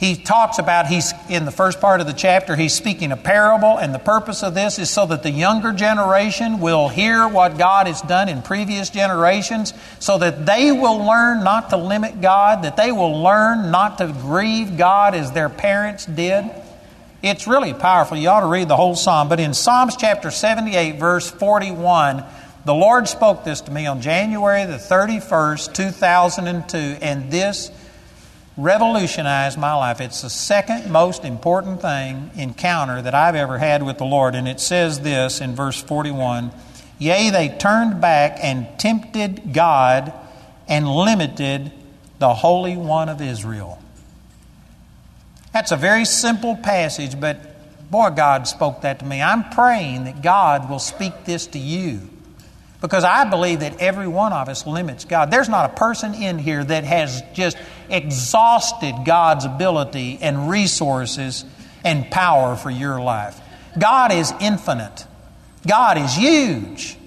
he 0.02 0.16
talks 0.16 0.60
about 0.60 0.88
he's 0.88 1.14
in 1.30 1.46
the 1.46 1.52
first 1.52 1.80
part 1.80 2.02
of 2.02 2.08
the 2.08 2.14
chapter 2.14 2.58
he's 2.58 2.74
speaking 2.74 3.14
a 3.14 3.18
parable 3.18 3.78
and 3.78 3.96
the 3.96 4.00
purpose 4.00 4.44
of 4.44 4.54
this 4.54 4.78
is 4.78 4.90
so 4.90 5.06
that 5.06 5.24
the 5.24 5.32
younger 5.32 5.72
generation 5.72 6.60
will 6.60 6.90
hear 6.90 7.26
what 7.28 7.58
god 7.58 7.88
has 7.88 8.02
done 8.02 8.28
in 8.28 8.42
previous 8.42 8.90
generations 8.90 9.74
so 10.00 10.18
that 10.18 10.46
they 10.46 10.72
will 10.74 11.06
learn 11.06 11.44
not 11.44 11.70
to 11.70 11.78
limit 11.78 12.20
god 12.20 12.64
that 12.64 12.76
they 12.76 12.92
will 12.92 13.24
learn 13.24 13.72
not 13.72 13.98
to 14.00 14.08
grieve 14.08 14.78
god 14.78 15.16
as 15.16 15.32
their 15.32 15.50
parents 15.50 16.06
did. 16.06 16.50
It's 17.22 17.46
really 17.46 17.74
powerful. 17.74 18.18
You 18.18 18.30
ought 18.30 18.40
to 18.42 18.48
read 18.48 18.68
the 18.68 18.76
whole 18.76 18.96
psalm. 18.96 19.30
But 19.30 19.40
in 19.40 19.54
psalms 19.54 19.96
chapter 19.96 20.32
78 20.32 21.00
verse 21.00 21.30
41 21.30 22.24
the 22.64 22.74
lord 22.74 23.08
spoke 23.08 23.44
this 23.44 23.62
to 23.62 23.72
me 23.72 23.88
on 23.88 24.02
january 24.02 24.66
the 24.66 24.78
31st 24.78 25.74
2002 25.74 26.78
and 26.78 27.32
this 27.32 27.72
revolutionized 28.58 29.58
my 29.58 29.74
life. 29.74 30.02
It's 30.02 30.22
the 30.22 30.30
second 30.30 30.92
most 30.92 31.24
important 31.24 31.82
thing, 31.82 32.32
encounter 32.36 33.02
that 33.02 33.16
I've 33.16 33.36
ever 33.36 33.58
had 33.58 33.84
with 33.84 33.98
the 33.98 34.06
Lord. 34.06 34.36
And 34.36 34.48
it 34.48 34.60
says 34.60 35.00
this 35.02 35.42
in 35.42 35.56
verse 35.56 35.82
41 35.82 36.52
Yea, 37.00 37.32
they 37.32 37.50
turned 37.50 38.00
back 38.00 38.38
and 38.44 38.68
tempted 38.78 39.54
God 39.54 40.14
and 40.68 40.88
limited 40.88 41.72
the 42.20 42.34
Holy 42.36 42.78
One 42.78 43.10
of 43.10 43.22
Israel. 43.22 43.82
That's 45.52 45.72
a 45.72 45.78
very 45.78 46.06
simple 46.06 46.56
passage, 46.56 47.20
but 47.20 47.90
boy, 47.90 48.12
God 48.12 48.48
spoke 48.48 48.82
that 48.82 49.00
to 49.00 49.06
me. 49.06 49.22
I'm 49.22 49.50
praying 49.50 50.04
that 50.04 50.22
God 50.22 50.70
will 50.70 50.80
speak 50.80 51.26
this 51.26 51.48
to 51.48 51.60
you. 51.60 52.08
Because 52.82 53.04
I 53.04 53.30
believe 53.30 53.60
that 53.60 53.80
every 53.80 54.08
one 54.08 54.34
of 54.34 54.50
us 54.50 54.66
limits 54.66 55.06
God. 55.06 55.30
There's 55.32 55.48
not 55.48 55.72
a 55.72 55.76
person 55.76 56.16
in 56.16 56.40
here 56.40 56.64
that 56.64 56.84
has 56.84 57.24
just 57.34 57.56
exhausted 57.90 58.96
God's 59.06 59.46
ability 59.46 60.18
and 60.20 60.50
resources 60.50 61.46
and 61.84 62.10
power 62.10 62.56
for 62.56 62.72
your 62.72 63.00
life. 63.00 63.40
God 63.78 64.12
is 64.12 64.34
infinite. 64.42 65.06
God 65.66 66.00
is 66.00 66.16
huge. 66.16 66.98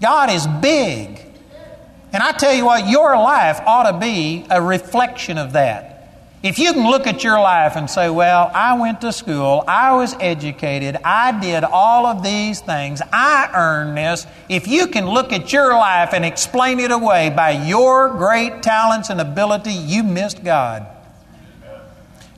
God 0.00 0.30
is 0.30 0.46
big. 0.46 1.20
And 2.12 2.22
I 2.22 2.32
tell 2.32 2.54
you 2.54 2.64
what, 2.64 2.88
your 2.88 3.16
life 3.16 3.60
ought 3.66 3.90
to 3.90 3.98
be 3.98 4.46
a 4.48 4.62
reflection 4.62 5.38
of 5.38 5.54
that. 5.54 5.95
If 6.42 6.58
you 6.58 6.72
can 6.74 6.88
look 6.88 7.06
at 7.06 7.24
your 7.24 7.40
life 7.40 7.76
and 7.76 7.88
say, 7.88 8.10
Well, 8.10 8.50
I 8.54 8.78
went 8.78 9.00
to 9.00 9.12
school, 9.12 9.64
I 9.66 9.94
was 9.96 10.14
educated, 10.20 10.96
I 11.02 11.38
did 11.40 11.64
all 11.64 12.06
of 12.06 12.22
these 12.22 12.60
things, 12.60 13.00
I 13.12 13.50
earned 13.54 13.96
this, 13.96 14.26
if 14.48 14.68
you 14.68 14.86
can 14.86 15.06
look 15.06 15.32
at 15.32 15.52
your 15.52 15.72
life 15.72 16.12
and 16.12 16.24
explain 16.24 16.78
it 16.78 16.90
away 16.90 17.30
by 17.30 17.50
your 17.66 18.10
great 18.10 18.62
talents 18.62 19.08
and 19.08 19.20
ability, 19.20 19.72
you 19.72 20.02
missed 20.02 20.44
God. 20.44 20.86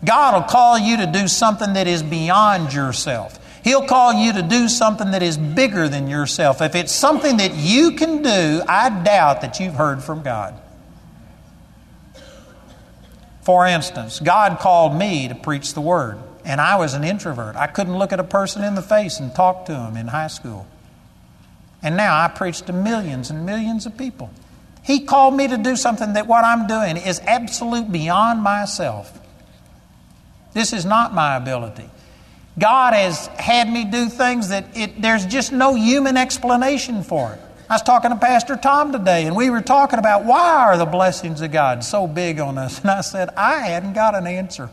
God 0.05 0.35
will 0.35 0.49
call 0.49 0.79
you 0.79 0.99
to 0.99 1.07
do 1.07 1.27
something 1.27 1.73
that 1.73 1.89
is 1.89 2.05
beyond 2.05 2.73
yourself. 2.73 3.39
He'll 3.65 3.87
call 3.87 4.13
you 4.15 4.33
to 4.35 4.43
do 4.43 4.69
something 4.69 5.11
that 5.11 5.23
is 5.23 5.37
bigger 5.37 5.89
than 5.89 6.09
yourself. 6.09 6.63
If 6.63 6.77
it's 6.77 6.93
something 6.93 7.39
that 7.39 7.55
you 7.55 7.93
can 7.93 8.23
do, 8.23 8.63
I 8.69 8.89
doubt 9.03 9.41
that 9.41 9.59
you've 9.59 9.75
heard 9.75 10.03
from 10.03 10.23
God. 10.23 10.55
For 13.49 13.67
instance, 13.67 14.21
God 14.21 14.59
called 14.59 14.95
me 14.95 15.27
to 15.29 15.35
preach 15.35 15.73
the 15.73 15.81
Word, 15.81 16.19
and 16.45 16.61
I 16.61 16.77
was 16.77 16.93
an 16.93 17.03
introvert. 17.03 17.57
I 17.57 17.67
couldn't 17.67 17.97
look 17.97 18.13
at 18.13 18.21
a 18.21 18.25
person 18.25 18.63
in 18.63 18.75
the 18.75 18.83
face 18.83 19.21
and 19.21 19.35
talk 19.35 19.65
to 19.65 19.73
them 19.73 19.97
in 19.97 20.09
high 20.09 20.27
school. 20.27 20.67
And 21.83 21.97
now 21.97 22.15
I 22.15 22.29
preach 22.29 22.61
to 22.61 22.75
millions 22.75 23.31
and 23.31 23.47
millions 23.47 23.87
of 23.87 23.97
people. 23.97 24.31
He 24.85 25.01
called 25.01 25.33
me 25.33 25.49
to 25.49 25.57
do 25.57 25.77
something 25.77 26.13
that 26.13 26.27
what 26.27 26.45
I'm 26.45 26.67
doing 26.67 26.99
is 26.99 27.21
absolute 27.21 27.91
beyond 27.91 28.43
myself. 28.43 29.19
This 30.53 30.75
is 30.75 30.85
not 30.85 31.15
my 31.15 31.35
ability. 31.35 31.89
God 32.59 32.93
has 32.93 33.29
had 33.29 33.73
me 33.73 33.87
do 33.87 34.11
things 34.11 34.51
that 34.51 34.77
it, 34.77 35.01
there's 35.01 35.25
just 35.25 35.53
no 35.53 35.73
human 35.75 36.19
explanation 36.19 37.03
for 37.03 37.33
it. 37.33 37.41
I 37.71 37.75
was 37.75 37.83
talking 37.83 38.11
to 38.11 38.17
Pastor 38.17 38.57
Tom 38.57 38.93
today, 38.93 39.27
and 39.27 39.37
we 39.37 39.51
were 39.51 39.61
talking 39.61 39.99
about 39.99 40.25
why 40.25 40.65
are 40.65 40.79
the 40.79 40.87
blessings 40.87 41.43
of 41.43 41.53
God 41.53 41.85
so 41.85 42.07
big 42.07 42.41
on 42.41 42.57
us? 42.57 42.81
And 42.81 42.91
I 42.91 43.03
said, 43.03 43.29
I 43.37 43.57
hadn't 43.59 43.93
got 43.93 44.15
an 44.15 44.27
answer. 44.27 44.71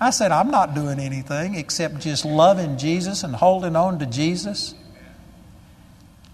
I 0.00 0.10
said, 0.10 0.32
I'm 0.32 0.50
not 0.50 0.74
doing 0.74 0.98
anything 0.98 1.54
except 1.54 2.00
just 2.00 2.24
loving 2.24 2.76
Jesus 2.76 3.22
and 3.22 3.36
holding 3.36 3.76
on 3.76 4.00
to 4.00 4.06
Jesus. 4.06 4.74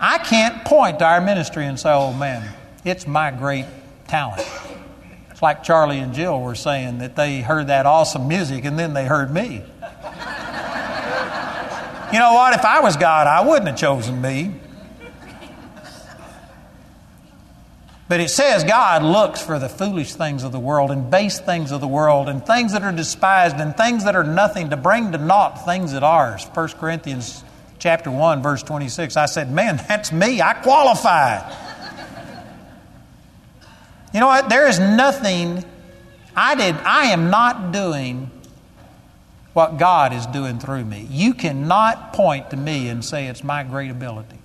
I 0.01 0.17
can't 0.17 0.65
point 0.65 1.01
to 1.01 1.05
our 1.05 1.21
ministry 1.21 1.67
and 1.67 1.79
say, 1.79 1.93
oh 1.93 2.15
man, 2.15 2.51
it's 2.87 3.07
my 3.07 3.31
great 3.31 3.67
talent. 4.07 4.49
It's 5.31 5.43
like 5.43 5.63
Charlie 5.65 5.99
and 5.99 6.15
Jill 6.15 6.41
were 6.41 6.55
saying 6.55 6.99
that 6.99 7.15
they 7.15 7.43
heard 7.43 7.67
that 7.67 7.85
awesome 7.85 8.27
music 8.27 8.65
and 8.65 8.79
then 8.79 8.95
they 8.95 9.05
heard 9.05 9.31
me. 9.31 9.45
you 12.11 12.19
know 12.19 12.33
what? 12.33 12.55
If 12.55 12.65
I 12.65 12.81
was 12.83 12.97
God, 12.97 13.27
I 13.27 13.47
wouldn't 13.47 13.69
have 13.69 13.77
chosen 13.77 14.23
me. 14.23 14.55
But 18.09 18.21
it 18.21 18.31
says 18.31 18.65
God 18.65 19.03
looks 19.03 19.43
for 19.43 19.59
the 19.59 19.69
foolish 19.69 20.15
things 20.15 20.43
of 20.43 20.51
the 20.51 20.59
world 20.59 20.91
and 20.91 21.11
base 21.11 21.39
things 21.39 21.73
of 21.73 21.83
the 21.83 21.89
world 21.89 22.31
and 22.31 22.45
things 22.45 22.73
that 22.73 22.83
are 22.83 22.93
despised 22.93 23.57
and 23.57 23.77
things 23.77 24.05
that 24.05 24.17
are 24.17 24.25
nothing 24.25 24.71
to 24.71 24.79
bring 24.79 25.13
to 25.13 25.19
naught 25.19 25.67
things 25.67 25.93
that 25.93 26.03
are. 26.03 26.39
1 26.39 26.69
Corinthians 26.81 27.45
chapter 27.79 28.11
1 28.11 28.43
verse 28.43 28.63
26. 28.63 29.17
I 29.19 29.27
said, 29.27 29.53
"Man, 29.53 29.77
that's 29.89 30.11
me. 30.11 30.41
I 30.41 30.55
qualify." 30.55 31.41
you 34.15 34.21
know 34.21 34.27
what? 34.27 34.49
There 34.49 34.67
is 34.67 34.81
nothing 34.81 35.65
I 36.35 36.55
did 36.55 36.77
I 36.77 37.07
am 37.07 37.31
not 37.31 37.73
doing 37.73 38.31
what 39.53 39.77
God 39.77 40.13
is 40.13 40.25
doing 40.27 40.61
through 40.61 40.85
me. 40.85 41.07
You 41.11 41.35
cannot 41.35 42.13
point 42.13 42.51
to 42.51 42.57
me 42.57 42.89
and 42.89 43.05
say 43.05 43.27
it's 43.27 43.43
my 43.43 43.65
great 43.65 43.91
ability. 43.91 44.38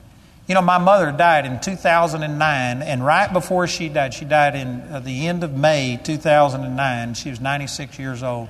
You 0.46 0.56
know, 0.56 0.62
my 0.62 0.78
mother 0.78 1.12
died 1.14 1.46
in 1.46 1.62
2009, 1.62 2.82
and 2.82 3.06
right 3.06 3.32
before 3.32 3.66
she 3.66 3.88
died, 3.88 4.14
she 4.14 4.26
died 4.26 4.56
in 4.56 4.82
uh, 4.82 5.00
the 5.00 5.28
end 5.28 5.44
of 5.46 5.56
May 5.56 5.98
2009. 6.04 7.14
She 7.14 7.30
was 7.30 7.40
96 7.40 7.98
years 7.98 8.24
old. 8.24 8.50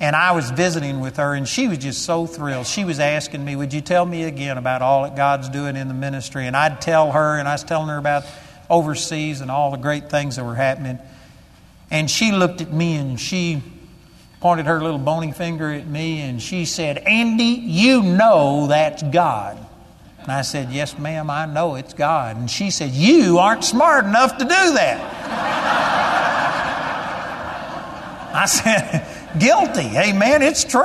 And 0.00 0.14
I 0.14 0.32
was 0.32 0.50
visiting 0.50 1.00
with 1.00 1.16
her, 1.16 1.32
and 1.34 1.48
she 1.48 1.66
was 1.66 1.78
just 1.78 2.02
so 2.02 2.26
thrilled. 2.26 2.66
She 2.66 2.84
was 2.84 3.00
asking 3.00 3.42
me, 3.42 3.56
Would 3.56 3.72
you 3.72 3.80
tell 3.80 4.04
me 4.04 4.24
again 4.24 4.58
about 4.58 4.82
all 4.82 5.04
that 5.04 5.16
God's 5.16 5.48
doing 5.48 5.76
in 5.76 5.88
the 5.88 5.94
ministry? 5.94 6.46
And 6.46 6.54
I'd 6.54 6.82
tell 6.82 7.12
her, 7.12 7.38
and 7.38 7.48
I 7.48 7.52
was 7.52 7.64
telling 7.64 7.88
her 7.88 7.96
about 7.96 8.24
overseas 8.68 9.40
and 9.40 9.50
all 9.50 9.70
the 9.70 9.78
great 9.78 10.10
things 10.10 10.36
that 10.36 10.44
were 10.44 10.54
happening. 10.54 10.98
And 11.90 12.10
she 12.10 12.32
looked 12.32 12.60
at 12.60 12.72
me 12.72 12.96
and 12.96 13.18
she 13.18 13.62
pointed 14.40 14.66
her 14.66 14.82
little 14.82 14.98
bony 14.98 15.32
finger 15.32 15.70
at 15.70 15.86
me 15.86 16.20
and 16.20 16.42
she 16.42 16.66
said, 16.66 16.98
Andy, 16.98 17.44
you 17.44 18.02
know 18.02 18.66
that's 18.66 19.02
God. 19.02 19.64
And 20.24 20.32
I 20.32 20.40
said, 20.42 20.72
Yes, 20.72 20.98
ma'am, 20.98 21.28
I 21.28 21.44
know 21.44 21.74
it's 21.74 21.92
God. 21.92 22.36
And 22.36 22.50
she 22.50 22.70
said, 22.70 22.90
You 22.92 23.38
aren't 23.38 23.62
smart 23.62 24.06
enough 24.06 24.38
to 24.38 24.44
do 24.44 24.48
that. 24.48 25.00
I 28.34 28.46
said, 28.46 29.06
Guilty. 29.38 29.96
Amen. 29.96 30.42
It's 30.42 30.64
true. 30.64 30.80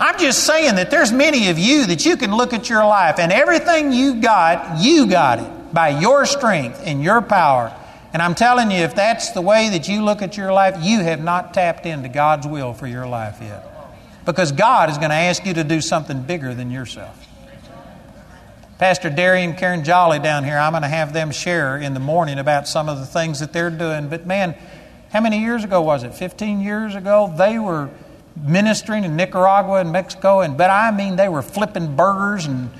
I'm 0.00 0.18
just 0.18 0.44
saying 0.44 0.76
that 0.76 0.90
there's 0.90 1.12
many 1.12 1.48
of 1.48 1.58
you 1.58 1.86
that 1.86 2.04
you 2.06 2.16
can 2.16 2.34
look 2.34 2.52
at 2.52 2.68
your 2.68 2.84
life 2.86 3.18
and 3.18 3.32
everything 3.32 3.92
you 3.92 4.20
got, 4.20 4.80
you 4.80 5.06
got 5.06 5.40
it 5.40 5.74
by 5.74 5.90
your 5.90 6.26
strength 6.26 6.82
and 6.84 7.02
your 7.02 7.20
power. 7.22 7.74
And 8.12 8.20
I'm 8.20 8.34
telling 8.34 8.70
you, 8.70 8.78
if 8.78 8.94
that's 8.94 9.32
the 9.32 9.42
way 9.42 9.70
that 9.70 9.88
you 9.88 10.02
look 10.02 10.20
at 10.20 10.36
your 10.36 10.52
life, 10.52 10.76
you 10.80 11.00
have 11.00 11.22
not 11.22 11.54
tapped 11.54 11.86
into 11.86 12.08
God's 12.08 12.46
will 12.46 12.72
for 12.74 12.86
your 12.86 13.06
life 13.06 13.38
yet. 13.40 13.66
Because 14.24 14.52
God 14.52 14.90
is 14.90 14.98
going 14.98 15.10
to 15.10 15.16
ask 15.16 15.46
you 15.46 15.54
to 15.54 15.64
do 15.64 15.80
something 15.80 16.22
bigger 16.22 16.54
than 16.54 16.70
yourself. 16.70 17.29
Pastor 18.80 19.10
Darian, 19.10 19.52
Karen 19.56 19.84
Jolly 19.84 20.20
down 20.20 20.42
here, 20.42 20.56
I'm 20.56 20.72
going 20.72 20.84
to 20.84 20.88
have 20.88 21.12
them 21.12 21.32
share 21.32 21.76
in 21.76 21.92
the 21.92 22.00
morning 22.00 22.38
about 22.38 22.66
some 22.66 22.88
of 22.88 22.98
the 22.98 23.04
things 23.04 23.40
that 23.40 23.52
they're 23.52 23.68
doing. 23.68 24.08
But 24.08 24.24
man, 24.24 24.54
how 25.10 25.20
many 25.20 25.38
years 25.38 25.64
ago 25.64 25.82
was 25.82 26.02
it? 26.02 26.14
15 26.14 26.62
years 26.62 26.94
ago? 26.94 27.30
They 27.36 27.58
were 27.58 27.90
ministering 28.42 29.04
in 29.04 29.16
Nicaragua 29.16 29.80
and 29.80 29.92
Mexico, 29.92 30.40
and 30.40 30.56
but 30.56 30.70
I 30.70 30.92
mean, 30.92 31.16
they 31.16 31.28
were 31.28 31.42
flipping 31.42 31.94
burgers 31.94 32.46
and 32.46 32.70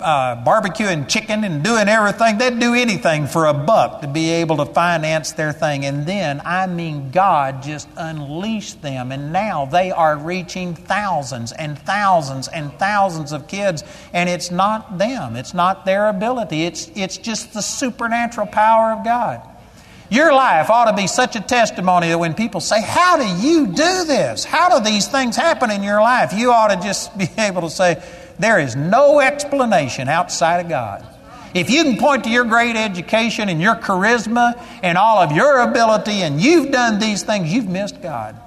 uh, 0.00 0.44
barbecuing 0.44 1.08
chicken 1.08 1.44
and 1.44 1.62
doing 1.62 1.88
everything. 1.88 2.38
They'd 2.38 2.58
do 2.58 2.74
anything 2.74 3.26
for 3.26 3.46
a 3.46 3.54
buck 3.54 4.00
to 4.02 4.08
be 4.08 4.30
able 4.30 4.58
to 4.58 4.66
finance 4.66 5.32
their 5.32 5.52
thing. 5.52 5.84
And 5.84 6.06
then, 6.06 6.40
I 6.44 6.66
mean, 6.66 7.10
God 7.10 7.62
just 7.62 7.88
unleashed 7.96 8.82
them. 8.82 9.12
And 9.12 9.32
now 9.32 9.66
they 9.66 9.90
are 9.90 10.16
reaching 10.16 10.74
thousands 10.74 11.52
and 11.52 11.78
thousands 11.78 12.48
and 12.48 12.72
thousands 12.78 13.32
of 13.32 13.48
kids. 13.48 13.84
And 14.12 14.28
it's 14.28 14.50
not 14.50 14.98
them, 14.98 15.36
it's 15.36 15.54
not 15.54 15.84
their 15.84 16.08
ability, 16.08 16.64
it's, 16.64 16.90
it's 16.94 17.18
just 17.18 17.54
the 17.54 17.62
supernatural 17.62 18.46
power 18.46 18.92
of 18.92 19.04
God. 19.04 19.48
Your 20.12 20.34
life 20.34 20.68
ought 20.68 20.90
to 20.90 20.92
be 20.92 21.06
such 21.06 21.36
a 21.36 21.40
testimony 21.40 22.08
that 22.08 22.18
when 22.18 22.34
people 22.34 22.60
say, 22.60 22.82
How 22.82 23.16
do 23.16 23.46
you 23.46 23.68
do 23.68 24.04
this? 24.04 24.44
How 24.44 24.78
do 24.78 24.84
these 24.84 25.08
things 25.08 25.36
happen 25.36 25.70
in 25.70 25.82
your 25.82 26.02
life? 26.02 26.34
You 26.34 26.52
ought 26.52 26.68
to 26.68 26.76
just 26.76 27.16
be 27.22 27.28
able 27.38 27.62
to 27.62 27.70
say, 27.70 28.02
there 28.38 28.58
is 28.58 28.76
no 28.76 29.20
explanation 29.20 30.08
outside 30.08 30.60
of 30.64 30.68
God. 30.68 31.06
If 31.54 31.68
you 31.68 31.84
can 31.84 31.98
point 31.98 32.24
to 32.24 32.30
your 32.30 32.44
great 32.44 32.76
education 32.76 33.48
and 33.48 33.60
your 33.60 33.76
charisma 33.76 34.60
and 34.82 34.96
all 34.96 35.18
of 35.18 35.32
your 35.32 35.60
ability 35.60 36.22
and 36.22 36.40
you've 36.40 36.72
done 36.72 36.98
these 36.98 37.22
things, 37.22 37.52
you've 37.52 37.68
missed 37.68 38.00
God. 38.00 38.40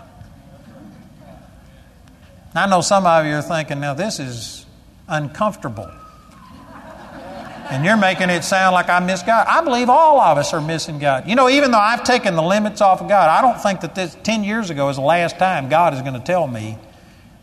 I 2.56 2.67
know 2.67 2.82
some 2.82 3.06
of 3.06 3.26
you 3.26 3.34
are 3.34 3.41
thinking, 3.41 3.82
now 3.82 3.93
this 3.93 4.19
is 4.19 4.65
uncomfortable. 5.08 5.91
And 7.69 7.84
you're 7.84 7.98
making 7.98 8.30
it 8.30 8.43
sound 8.43 8.74
like 8.74 8.89
I 8.89 9.00
miss 9.00 9.24
God. 9.24 9.48
I 9.50 9.63
believe 9.63 9.89
all 9.89 10.19
of 10.21 10.38
us 10.38 10.54
are 10.54 10.62
missing 10.62 11.00
God. 11.00 11.28
You 11.28 11.36
know, 11.36 11.50
even 11.50 11.71
though 11.71 11.80
I've 11.80 12.04
taken 12.04 12.36
the 12.36 12.43
limits 12.43 12.80
off 12.80 13.02
of 13.02 13.10
God, 13.10 13.28
I 13.28 13.41
don't 13.41 13.62
think 13.62 13.82
that 13.82 13.95
this 13.95 14.15
10 14.24 14.43
years 14.43 14.69
ago 14.69 14.88
is 14.89 14.98
the 14.98 15.02
last 15.02 15.38
time 15.38 15.67
God 15.67 15.93
is 15.93 16.02
going 16.02 16.13
to 16.13 16.19
tell 16.19 16.48
me 16.48 16.78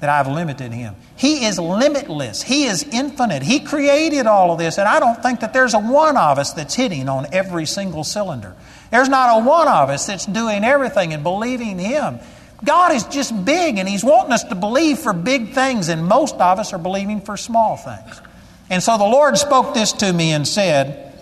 that 0.03 0.11
I've 0.11 0.27
limited 0.27 0.73
him. 0.73 0.97
He 1.15 1.45
is 1.45 1.61
limitless. 1.61 2.43
He 2.43 2.65
is 2.65 2.83
infinite. 2.83 3.45
He 3.45 3.61
created 3.61 4.27
all 4.27 4.51
of 4.51 4.59
this, 4.59 4.77
and 4.77 4.89
I 4.89 4.99
don't 4.99 5.23
think 5.23 5.39
that 5.41 5.53
there's 5.53 5.75
a 5.75 5.79
one 5.79 6.17
of 6.17 6.41
us 6.41 6.55
that's 6.55 6.75
hitting 6.75 7.09
on 7.09 7.29
every 7.33 7.67
single 7.67 8.03
cylinder. 8.03 8.57
There's 8.91 9.09
not 9.09 9.41
a 9.41 9.45
one 9.45 9.69
of 9.69 9.91
us 9.91 10.05
that's 10.05 10.27
doing 10.27 10.65
everything 10.65 11.13
and 11.13 11.23
believing 11.23 11.79
him. 11.79 12.19
God 12.65 12.91
is 12.91 13.05
just 13.05 13.45
big, 13.45 13.79
and 13.79 13.89
He's 13.89 14.03
wanting 14.03 14.33
us 14.33 14.43
to 14.45 14.57
believe 14.57 14.99
for 14.99 15.13
big 15.13 15.53
things, 15.53 15.89
and 15.89 16.05
most 16.05 16.35
of 16.35 16.59
us 16.59 16.73
are 16.73 16.79
believing 16.79 17.21
for 17.21 17.37
small 17.37 17.77
things. 17.77 18.21
And 18.71 18.83
so 18.83 18.99
the 18.99 19.05
Lord 19.05 19.39
spoke 19.39 19.73
this 19.73 19.93
to 19.93 20.13
me 20.13 20.33
and 20.33 20.49
said 20.49 21.15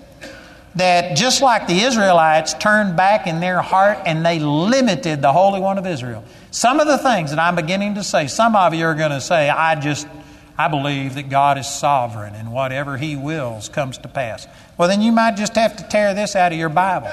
that 0.77 1.19
just 1.19 1.43
like 1.43 1.67
the 1.67 1.81
Israelites 1.81 2.55
turned 2.55 2.97
back 2.97 3.27
in 3.27 3.41
their 3.41 3.61
heart 3.61 3.99
and 4.07 4.25
they 4.25 4.39
limited 4.39 5.21
the 5.21 5.33
Holy 5.33 5.61
One 5.61 5.77
of 5.77 5.87
Israel, 5.87 6.25
some 6.51 6.81
of 6.81 6.87
the 6.87 6.99
things 6.99 7.31
that 7.31 7.39
I'm 7.39 7.55
beginning 7.55 7.95
to 7.95 8.05
say, 8.05 8.27
some 8.27 8.57
of 8.57 8.75
you 8.75 8.85
are 8.85 8.95
going 8.95 9.13
to 9.13 9.21
say, 9.21 9.49
I 9.49 9.79
just, 9.79 10.07
I 10.59 10.69
believe 10.69 11.15
that 11.15 11.29
God 11.29 11.59
is 11.59 11.69
sovereign 11.69 12.35
and 12.35 12.53
whatever 12.53 12.97
He 12.97 13.17
wills 13.17 13.69
comes 13.69 13.99
to 13.99 14.09
pass. 14.09 14.47
Well, 14.77 14.89
then 14.89 15.01
you 15.01 15.13
might 15.13 15.37
just 15.37 15.55
have 15.55 15.77
to 15.77 15.85
tear 15.85 16.15
this 16.15 16.35
out 16.35 16.53
of 16.53 16.59
your 16.59 16.69
Bible 16.69 17.13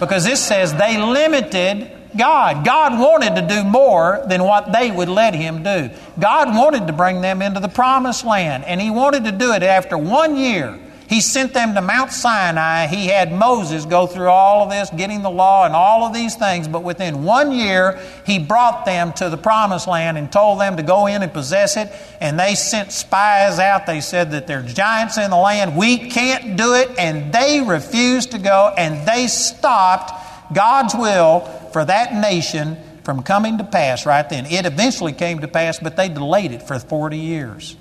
because 0.00 0.24
this 0.24 0.44
says 0.44 0.74
they 0.74 0.98
limited 0.98 1.90
God. 2.16 2.64
God 2.64 2.98
wanted 2.98 3.36
to 3.36 3.46
do 3.46 3.64
more 3.64 4.22
than 4.26 4.42
what 4.42 4.72
they 4.72 4.90
would 4.90 5.08
let 5.08 5.34
Him 5.34 5.62
do. 5.62 5.90
God 6.18 6.48
wanted 6.48 6.86
to 6.88 6.92
bring 6.92 7.20
them 7.20 7.40
into 7.40 7.60
the 7.60 7.68
promised 7.68 8.24
land, 8.24 8.64
and 8.64 8.80
He 8.80 8.90
wanted 8.90 9.24
to 9.24 9.32
do 9.32 9.52
it 9.52 9.62
after 9.62 9.96
one 9.96 10.36
year 10.36 10.78
he 11.12 11.20
sent 11.20 11.52
them 11.52 11.74
to 11.74 11.82
Mount 11.82 12.10
Sinai. 12.10 12.86
He 12.86 13.08
had 13.08 13.34
Moses 13.34 13.84
go 13.84 14.06
through 14.06 14.28
all 14.28 14.62
of 14.62 14.70
this, 14.70 14.88
getting 14.88 15.20
the 15.20 15.28
law 15.28 15.66
and 15.66 15.74
all 15.74 16.06
of 16.06 16.14
these 16.14 16.36
things. 16.36 16.66
But 16.66 16.84
within 16.84 17.22
one 17.22 17.52
year, 17.52 18.00
he 18.24 18.38
brought 18.38 18.86
them 18.86 19.12
to 19.14 19.28
the 19.28 19.36
promised 19.36 19.86
land 19.86 20.16
and 20.16 20.32
told 20.32 20.58
them 20.58 20.78
to 20.78 20.82
go 20.82 21.08
in 21.08 21.22
and 21.22 21.30
possess 21.30 21.76
it. 21.76 21.92
And 22.22 22.40
they 22.40 22.54
sent 22.54 22.92
spies 22.92 23.58
out. 23.58 23.84
They 23.84 24.00
said 24.00 24.30
that 24.30 24.46
there's 24.46 24.72
giants 24.72 25.18
in 25.18 25.28
the 25.28 25.36
land. 25.36 25.76
We 25.76 25.98
can't 25.98 26.56
do 26.56 26.76
it. 26.76 26.88
And 26.98 27.30
they 27.30 27.60
refused 27.60 28.30
to 28.30 28.38
go. 28.38 28.72
And 28.78 29.06
they 29.06 29.26
stopped 29.26 30.54
God's 30.54 30.94
will 30.94 31.40
for 31.74 31.84
that 31.84 32.14
nation 32.14 32.78
from 33.04 33.22
coming 33.22 33.58
to 33.58 33.64
pass 33.64 34.06
right 34.06 34.26
then. 34.30 34.46
It 34.46 34.64
eventually 34.64 35.12
came 35.12 35.40
to 35.40 35.48
pass, 35.48 35.78
but 35.78 35.94
they 35.94 36.08
delayed 36.08 36.52
it 36.52 36.62
for 36.62 36.78
40 36.78 37.18
years. 37.18 37.76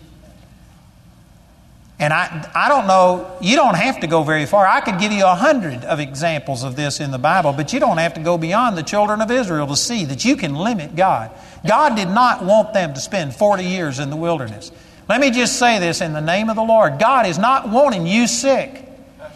And 2.01 2.11
I, 2.11 2.49
I 2.55 2.67
don't 2.67 2.87
know, 2.87 3.37
you 3.41 3.55
don't 3.55 3.75
have 3.75 3.99
to 3.99 4.07
go 4.07 4.23
very 4.23 4.47
far. 4.47 4.65
I 4.65 4.81
could 4.81 4.97
give 4.97 5.11
you 5.11 5.23
a 5.23 5.35
hundred 5.35 5.85
of 5.85 5.99
examples 5.99 6.63
of 6.63 6.75
this 6.75 6.99
in 6.99 7.11
the 7.11 7.19
Bible, 7.19 7.53
but 7.53 7.73
you 7.73 7.79
don't 7.79 7.99
have 7.99 8.15
to 8.15 8.19
go 8.19 8.39
beyond 8.39 8.75
the 8.75 8.81
children 8.81 9.21
of 9.21 9.29
Israel 9.29 9.67
to 9.67 9.75
see 9.75 10.05
that 10.05 10.25
you 10.25 10.35
can 10.35 10.55
limit 10.55 10.95
God. 10.95 11.29
God 11.65 11.95
did 11.95 12.07
not 12.07 12.43
want 12.43 12.73
them 12.73 12.95
to 12.95 12.99
spend 12.99 13.35
40 13.35 13.63
years 13.63 13.99
in 13.99 14.09
the 14.09 14.15
wilderness. 14.15 14.71
Let 15.07 15.21
me 15.21 15.29
just 15.29 15.59
say 15.59 15.77
this 15.77 16.01
in 16.01 16.13
the 16.13 16.21
name 16.21 16.49
of 16.49 16.55
the 16.55 16.63
Lord 16.63 16.97
God 16.97 17.27
is 17.27 17.37
not 17.37 17.69
wanting 17.69 18.07
you 18.07 18.25
sick, 18.25 18.83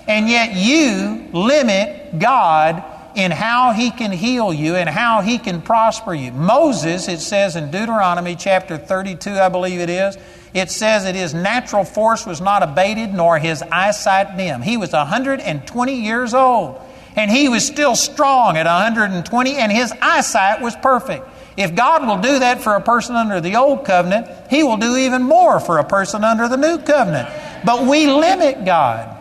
and 0.08 0.28
yet 0.28 0.56
you 0.56 1.30
limit 1.34 2.17
God 2.17 2.84
in 3.15 3.30
how 3.30 3.73
he 3.73 3.91
can 3.91 4.12
heal 4.12 4.51
you 4.51 4.75
and 4.75 4.89
how 4.89 5.21
he 5.21 5.38
can 5.38 5.62
prosper 5.62 6.15
you. 6.15 6.32
Moses, 6.32 7.08
it 7.08 7.19
says 7.19 7.56
in 7.56 7.69
Deuteronomy 7.69 8.36
chapter 8.36 8.80
32, 8.80 9.34
I 9.34 9.49
believe 9.49 9.80
it 9.80 9.89
is, 9.91 10.17
it 10.56 10.72
says 10.72 11.04
that 11.04 11.13
his 11.13 11.34
natural 11.34 11.84
force 11.84 12.26
was 12.26 12.41
not 12.41 12.63
abated, 12.63 13.13
nor 13.13 13.38
his 13.38 13.62
eyesight 13.62 14.38
dim. 14.38 14.62
He 14.62 14.78
was 14.78 14.94
120 14.94 15.94
years 15.94 16.34
old, 16.34 16.82
and 17.15 17.30
he 17.30 17.50
was 17.50 17.68
still 17.68 17.96
strong 17.96 18.58
at 18.58 18.65
120, 18.65 19.56
and 19.58 19.72
his 19.72 19.94
eyesight 20.02 20.62
was 20.62 20.76
perfect. 20.78 21.28
If 21.58 21.76
God 21.76 22.06
will 22.06 22.18
do 22.18 22.39
that 22.39 22.62
for 22.62 22.76
a 22.76 22.82
person 22.82 23.15
under 23.15 23.39
the 23.39 23.56
old 23.56 23.86
covenant, 23.86 24.28
He 24.50 24.63
will 24.63 24.78
do 24.78 24.98
even 24.98 25.24
more 25.24 25.60
for 25.60 25.78
a 25.78 25.86
person 25.86 26.24
under 26.24 26.48
the 26.50 26.58
new 26.58 26.78
covenant. 26.80 27.30
But 27.63 27.86
we 27.88 28.08
limit 28.08 28.65
God. 28.65 29.15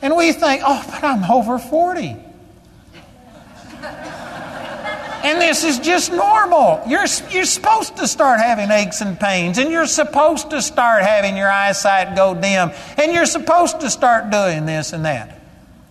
And 0.00 0.16
we 0.16 0.32
think, 0.32 0.62
oh, 0.64 0.82
but 0.90 1.04
I'm 1.04 1.30
over 1.30 1.58
40. 1.58 2.16
And 5.24 5.40
this 5.40 5.64
is 5.64 5.78
just 5.78 6.12
normal. 6.12 6.82
You're, 6.86 7.06
you're 7.30 7.46
supposed 7.46 7.96
to 7.96 8.06
start 8.06 8.40
having 8.40 8.70
aches 8.70 9.00
and 9.00 9.18
pains, 9.18 9.56
and 9.56 9.70
you're 9.70 9.86
supposed 9.86 10.50
to 10.50 10.60
start 10.60 11.02
having 11.02 11.36
your 11.36 11.50
eyesight 11.50 12.14
go 12.14 12.34
dim, 12.34 12.70
and 12.98 13.12
you're 13.12 13.24
supposed 13.24 13.80
to 13.80 13.88
start 13.88 14.30
doing 14.30 14.66
this 14.66 14.92
and 14.92 15.06
that. 15.06 15.40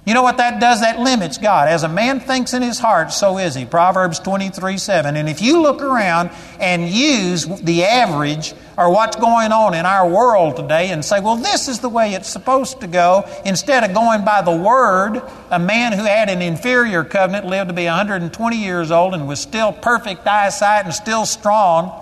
You 0.05 0.13
know 0.13 0.21
what 0.21 0.35
that 0.37 0.59
does? 0.59 0.81
That 0.81 0.99
limits 0.99 1.37
God. 1.37 1.69
As 1.69 1.83
a 1.83 1.87
man 1.87 2.19
thinks 2.19 2.53
in 2.53 2.61
his 2.61 2.77
heart, 2.77 3.13
so 3.13 3.37
is 3.37 3.55
he. 3.55 3.63
Proverbs 3.63 4.19
23 4.19 4.77
7. 4.77 5.15
And 5.15 5.29
if 5.29 5.41
you 5.41 5.61
look 5.61 5.81
around 5.81 6.31
and 6.59 6.89
use 6.89 7.45
the 7.45 7.85
average 7.85 8.53
or 8.77 8.91
what's 8.91 9.15
going 9.15 9.53
on 9.53 9.73
in 9.73 9.85
our 9.85 10.09
world 10.09 10.57
today 10.57 10.91
and 10.91 11.05
say, 11.05 11.21
well, 11.21 11.37
this 11.37 11.69
is 11.69 11.79
the 11.79 11.87
way 11.87 12.15
it's 12.15 12.27
supposed 12.27 12.81
to 12.81 12.87
go, 12.87 13.23
instead 13.45 13.85
of 13.85 13.93
going 13.93 14.25
by 14.25 14.41
the 14.41 14.55
Word, 14.55 15.21
a 15.49 15.59
man 15.59 15.93
who 15.93 16.03
had 16.03 16.29
an 16.29 16.41
inferior 16.41 17.05
covenant 17.05 17.45
lived 17.45 17.69
to 17.69 17.73
be 17.73 17.85
120 17.85 18.57
years 18.57 18.91
old 18.91 19.13
and 19.13 19.25
was 19.25 19.39
still 19.39 19.71
perfect 19.71 20.27
eyesight 20.27 20.83
and 20.83 20.93
still 20.93 21.25
strong, 21.25 21.97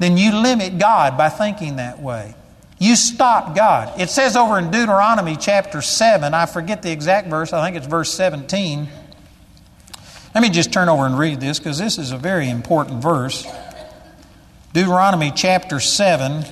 then 0.00 0.16
you 0.16 0.34
limit 0.34 0.78
God 0.78 1.16
by 1.16 1.28
thinking 1.28 1.76
that 1.76 2.02
way. 2.02 2.34
You 2.82 2.96
stop 2.96 3.54
God. 3.54 4.00
It 4.00 4.10
says 4.10 4.34
over 4.34 4.58
in 4.58 4.72
Deuteronomy 4.72 5.36
chapter 5.36 5.80
7, 5.80 6.34
I 6.34 6.46
forget 6.46 6.82
the 6.82 6.90
exact 6.90 7.28
verse, 7.28 7.52
I 7.52 7.64
think 7.64 7.76
it's 7.76 7.86
verse 7.86 8.12
17. 8.12 8.88
Let 10.34 10.40
me 10.40 10.50
just 10.50 10.72
turn 10.72 10.88
over 10.88 11.06
and 11.06 11.16
read 11.16 11.38
this 11.38 11.60
because 11.60 11.78
this 11.78 11.96
is 11.96 12.10
a 12.10 12.18
very 12.18 12.50
important 12.50 13.00
verse. 13.00 13.46
Deuteronomy 14.72 15.30
chapter 15.30 15.78
7. 15.78 16.44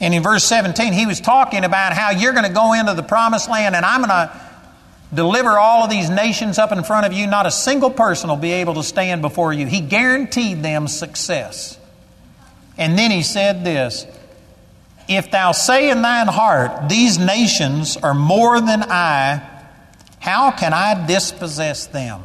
And 0.00 0.14
in 0.14 0.22
verse 0.22 0.44
17, 0.44 0.92
he 0.92 1.06
was 1.06 1.20
talking 1.20 1.64
about 1.64 1.92
how 1.92 2.12
you're 2.12 2.34
going 2.34 2.46
to 2.46 2.52
go 2.52 2.72
into 2.74 2.94
the 2.94 3.02
promised 3.02 3.50
land 3.50 3.74
and 3.74 3.84
I'm 3.84 4.00
going 4.00 4.10
to 4.10 4.43
deliver 5.14 5.58
all 5.58 5.84
of 5.84 5.90
these 5.90 6.10
nations 6.10 6.58
up 6.58 6.72
in 6.72 6.84
front 6.84 7.06
of 7.06 7.12
you, 7.12 7.26
not 7.26 7.46
a 7.46 7.50
single 7.50 7.90
person 7.90 8.28
will 8.28 8.36
be 8.36 8.52
able 8.52 8.74
to 8.74 8.82
stand 8.82 9.22
before 9.22 9.52
you. 9.52 9.66
He 9.66 9.80
guaranteed 9.80 10.62
them 10.62 10.88
success. 10.88 11.78
And 12.76 12.98
then 12.98 13.10
he 13.10 13.22
said 13.22 13.64
this 13.64 14.06
If 15.08 15.30
thou 15.30 15.52
say 15.52 15.90
in 15.90 16.02
thine 16.02 16.28
heart, 16.28 16.88
These 16.88 17.18
nations 17.18 17.96
are 17.96 18.14
more 18.14 18.60
than 18.60 18.82
I, 18.82 19.48
how 20.20 20.50
can 20.50 20.72
I 20.72 21.06
dispossess 21.06 21.86
them? 21.86 22.22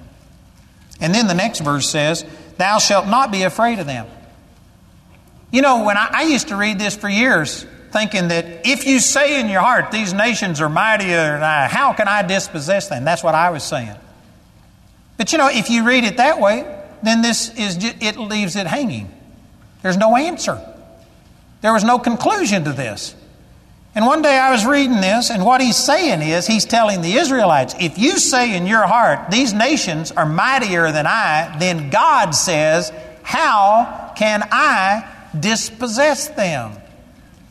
And 0.99 1.13
then 1.13 1.27
the 1.27 1.33
next 1.33 1.59
verse 1.59 1.89
says, 1.89 2.25
Thou 2.57 2.79
shalt 2.79 3.07
not 3.07 3.31
be 3.31 3.43
afraid 3.43 3.79
of 3.79 3.85
them. 3.85 4.07
You 5.51 5.61
know, 5.61 5.83
when 5.83 5.97
I, 5.97 6.09
I 6.11 6.23
used 6.23 6.49
to 6.49 6.55
read 6.55 6.77
this 6.77 6.95
for 6.95 7.09
years, 7.09 7.65
thinking 7.91 8.29
that 8.29 8.65
if 8.65 8.85
you 8.85 8.99
say 8.99 9.39
in 9.39 9.49
your 9.49 9.61
heart, 9.61 9.91
These 9.91 10.13
nations 10.13 10.61
are 10.61 10.69
mightier 10.69 11.33
than 11.33 11.43
I, 11.43 11.67
how 11.67 11.93
can 11.93 12.07
I 12.07 12.21
dispossess 12.21 12.87
them? 12.87 13.05
That's 13.05 13.23
what 13.23 13.35
I 13.35 13.49
was 13.49 13.63
saying. 13.63 13.95
But 15.17 15.31
you 15.31 15.37
know, 15.37 15.49
if 15.49 15.69
you 15.69 15.85
read 15.85 16.03
it 16.03 16.17
that 16.17 16.39
way, 16.39 16.63
then 17.03 17.21
this 17.21 17.53
is 17.57 17.77
it 17.81 18.17
leaves 18.17 18.55
it 18.55 18.67
hanging. 18.67 19.09
There's 19.81 19.97
no 19.97 20.15
answer. 20.15 20.61
There 21.61 21.73
was 21.73 21.83
no 21.83 21.99
conclusion 21.99 22.63
to 22.65 22.73
this. 22.73 23.15
And 23.95 24.05
one 24.05 24.21
day 24.21 24.37
I 24.37 24.51
was 24.51 24.65
reading 24.65 25.01
this, 25.01 25.31
and 25.31 25.43
what 25.43 25.61
he's 25.61 25.75
saying 25.75 26.21
is, 26.21 26.45
he's 26.45 26.65
telling 26.65 27.01
the 27.01 27.13
Israelites, 27.13 27.75
if 27.79 27.97
you 27.97 28.19
say 28.19 28.55
in 28.55 28.67
your 28.67 28.85
heart, 28.85 29.31
these 29.31 29.51
nations 29.51 30.11
are 30.11 30.27
mightier 30.27 30.91
than 30.91 31.07
I, 31.07 31.57
then 31.59 31.89
God 31.89 32.31
says, 32.31 32.93
how 33.23 34.13
can 34.15 34.47
I 34.51 35.05
dispossess 35.37 36.27
them? 36.29 36.73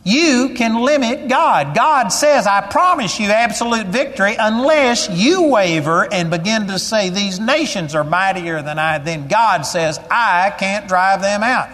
You 0.04 0.54
can 0.54 0.82
limit 0.82 1.28
God. 1.28 1.74
God 1.74 2.08
says, 2.08 2.46
I 2.46 2.62
promise 2.62 3.18
you 3.18 3.26
absolute 3.26 3.88
victory 3.88 4.37
unless 4.38 5.11
you 5.11 5.48
waver 5.48 6.11
and 6.11 6.30
begin 6.30 6.68
to 6.68 6.78
say, 6.78 7.11
These 7.11 7.40
nations 7.40 7.94
are 7.94 8.04
mightier 8.04 8.62
than 8.62 8.78
I. 8.78 8.98
Then 8.98 9.28
God 9.28 9.62
says, 9.62 9.98
I 10.11 10.54
can't 10.58 10.88
drive 10.88 11.20
them 11.20 11.42
out. 11.42 11.68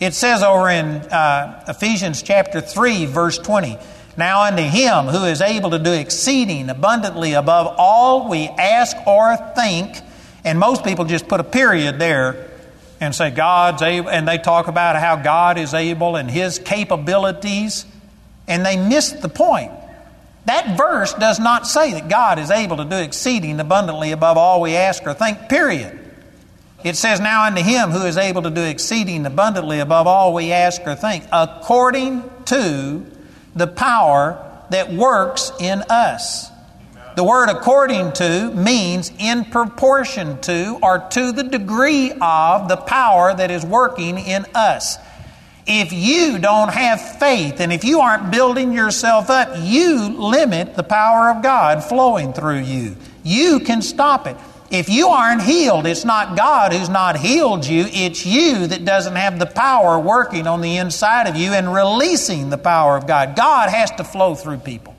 It 0.00 0.14
says 0.14 0.42
over 0.42 0.68
in 0.68 0.86
uh, 0.86 1.64
Ephesians 1.68 2.22
chapter 2.22 2.60
3, 2.60 3.06
verse 3.06 3.38
20, 3.38 3.78
Now 4.16 4.42
unto 4.42 4.62
him 4.62 5.06
who 5.06 5.24
is 5.24 5.40
able 5.40 5.70
to 5.70 5.78
do 5.78 5.92
exceeding 5.92 6.70
abundantly 6.70 7.34
above 7.34 7.74
all 7.78 8.28
we 8.28 8.48
ask 8.48 8.96
or 9.06 9.36
think, 9.54 9.96
and 10.44 10.58
most 10.58 10.84
people 10.84 11.04
just 11.04 11.28
put 11.28 11.38
a 11.38 11.44
period 11.44 11.98
there 11.98 12.49
and 13.00 13.14
say 13.14 13.30
God's 13.30 13.82
able, 13.82 14.10
and 14.10 14.28
they 14.28 14.38
talk 14.38 14.68
about 14.68 14.96
how 14.96 15.16
God 15.16 15.58
is 15.58 15.72
able 15.72 16.16
and 16.16 16.30
His 16.30 16.58
capabilities, 16.58 17.86
and 18.46 18.64
they 18.64 18.76
miss 18.76 19.10
the 19.12 19.28
point. 19.28 19.72
That 20.46 20.76
verse 20.76 21.14
does 21.14 21.38
not 21.38 21.66
say 21.66 21.94
that 21.94 22.08
God 22.08 22.38
is 22.38 22.50
able 22.50 22.76
to 22.78 22.84
do 22.84 22.96
exceeding 22.96 23.58
abundantly 23.60 24.12
above 24.12 24.36
all 24.36 24.60
we 24.60 24.76
ask 24.76 25.06
or 25.06 25.14
think, 25.14 25.48
period. 25.48 25.98
It 26.82 26.96
says, 26.96 27.20
Now 27.20 27.44
unto 27.44 27.62
Him 27.62 27.90
who 27.90 28.04
is 28.06 28.16
able 28.16 28.42
to 28.42 28.50
do 28.50 28.62
exceeding 28.62 29.26
abundantly 29.26 29.80
above 29.80 30.06
all 30.06 30.32
we 30.32 30.52
ask 30.52 30.82
or 30.86 30.94
think, 30.94 31.24
according 31.32 32.28
to 32.46 33.06
the 33.54 33.66
power 33.66 34.46
that 34.70 34.92
works 34.92 35.52
in 35.60 35.82
us. 35.82 36.49
The 37.20 37.24
word 37.24 37.50
according 37.50 38.12
to 38.12 38.50
means 38.52 39.12
in 39.18 39.44
proportion 39.44 40.40
to 40.40 40.78
or 40.82 41.00
to 41.10 41.32
the 41.32 41.42
degree 41.42 42.12
of 42.12 42.66
the 42.66 42.78
power 42.78 43.34
that 43.34 43.50
is 43.50 43.62
working 43.62 44.16
in 44.16 44.46
us. 44.54 44.96
If 45.66 45.92
you 45.92 46.38
don't 46.38 46.72
have 46.72 47.18
faith 47.18 47.60
and 47.60 47.74
if 47.74 47.84
you 47.84 48.00
aren't 48.00 48.30
building 48.30 48.72
yourself 48.72 49.28
up, 49.28 49.50
you 49.58 50.08
limit 50.08 50.76
the 50.76 50.82
power 50.82 51.28
of 51.28 51.42
God 51.42 51.84
flowing 51.84 52.32
through 52.32 52.60
you. 52.60 52.96
You 53.22 53.60
can 53.60 53.82
stop 53.82 54.26
it. 54.26 54.38
If 54.70 54.88
you 54.88 55.08
aren't 55.08 55.42
healed, 55.42 55.84
it's 55.84 56.06
not 56.06 56.38
God 56.38 56.72
who's 56.72 56.88
not 56.88 57.18
healed 57.18 57.66
you, 57.66 57.84
it's 57.86 58.24
you 58.24 58.66
that 58.68 58.86
doesn't 58.86 59.16
have 59.16 59.38
the 59.38 59.44
power 59.44 59.98
working 59.98 60.46
on 60.46 60.62
the 60.62 60.78
inside 60.78 61.26
of 61.26 61.36
you 61.36 61.52
and 61.52 61.70
releasing 61.70 62.48
the 62.48 62.56
power 62.56 62.96
of 62.96 63.06
God. 63.06 63.36
God 63.36 63.68
has 63.68 63.90
to 63.90 64.04
flow 64.04 64.34
through 64.34 64.60
people. 64.60 64.96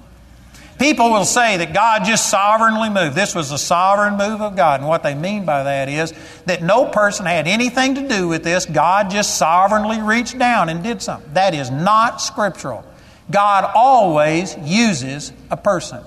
People 0.82 1.12
will 1.12 1.26
say 1.26 1.58
that 1.58 1.76
God 1.76 2.06
just 2.06 2.32
sovereignly 2.32 2.90
moved. 2.90 3.16
This 3.16 3.36
was 3.36 3.52
a 3.52 3.60
sovereign 3.60 4.18
move 4.18 4.42
of 4.42 4.56
God. 4.56 4.80
And 4.80 4.90
what 4.90 5.04
they 5.04 5.14
mean 5.14 5.46
by 5.46 5.62
that 5.62 5.88
is 5.88 6.12
that 6.48 6.64
no 6.64 6.88
person 6.88 7.28
had 7.28 7.48
anything 7.48 7.94
to 7.94 8.08
do 8.08 8.28
with 8.28 8.44
this. 8.44 8.66
God 8.66 9.12
just 9.12 9.38
sovereignly 9.38 10.02
reached 10.02 10.40
down 10.40 10.70
and 10.70 10.84
did 10.84 11.04
something. 11.04 11.34
That 11.34 11.54
is 11.54 11.70
not 11.70 12.20
scriptural. 12.20 12.84
God 13.30 13.72
always 13.76 14.58
uses 14.58 15.32
a 15.52 15.58
person, 15.58 16.04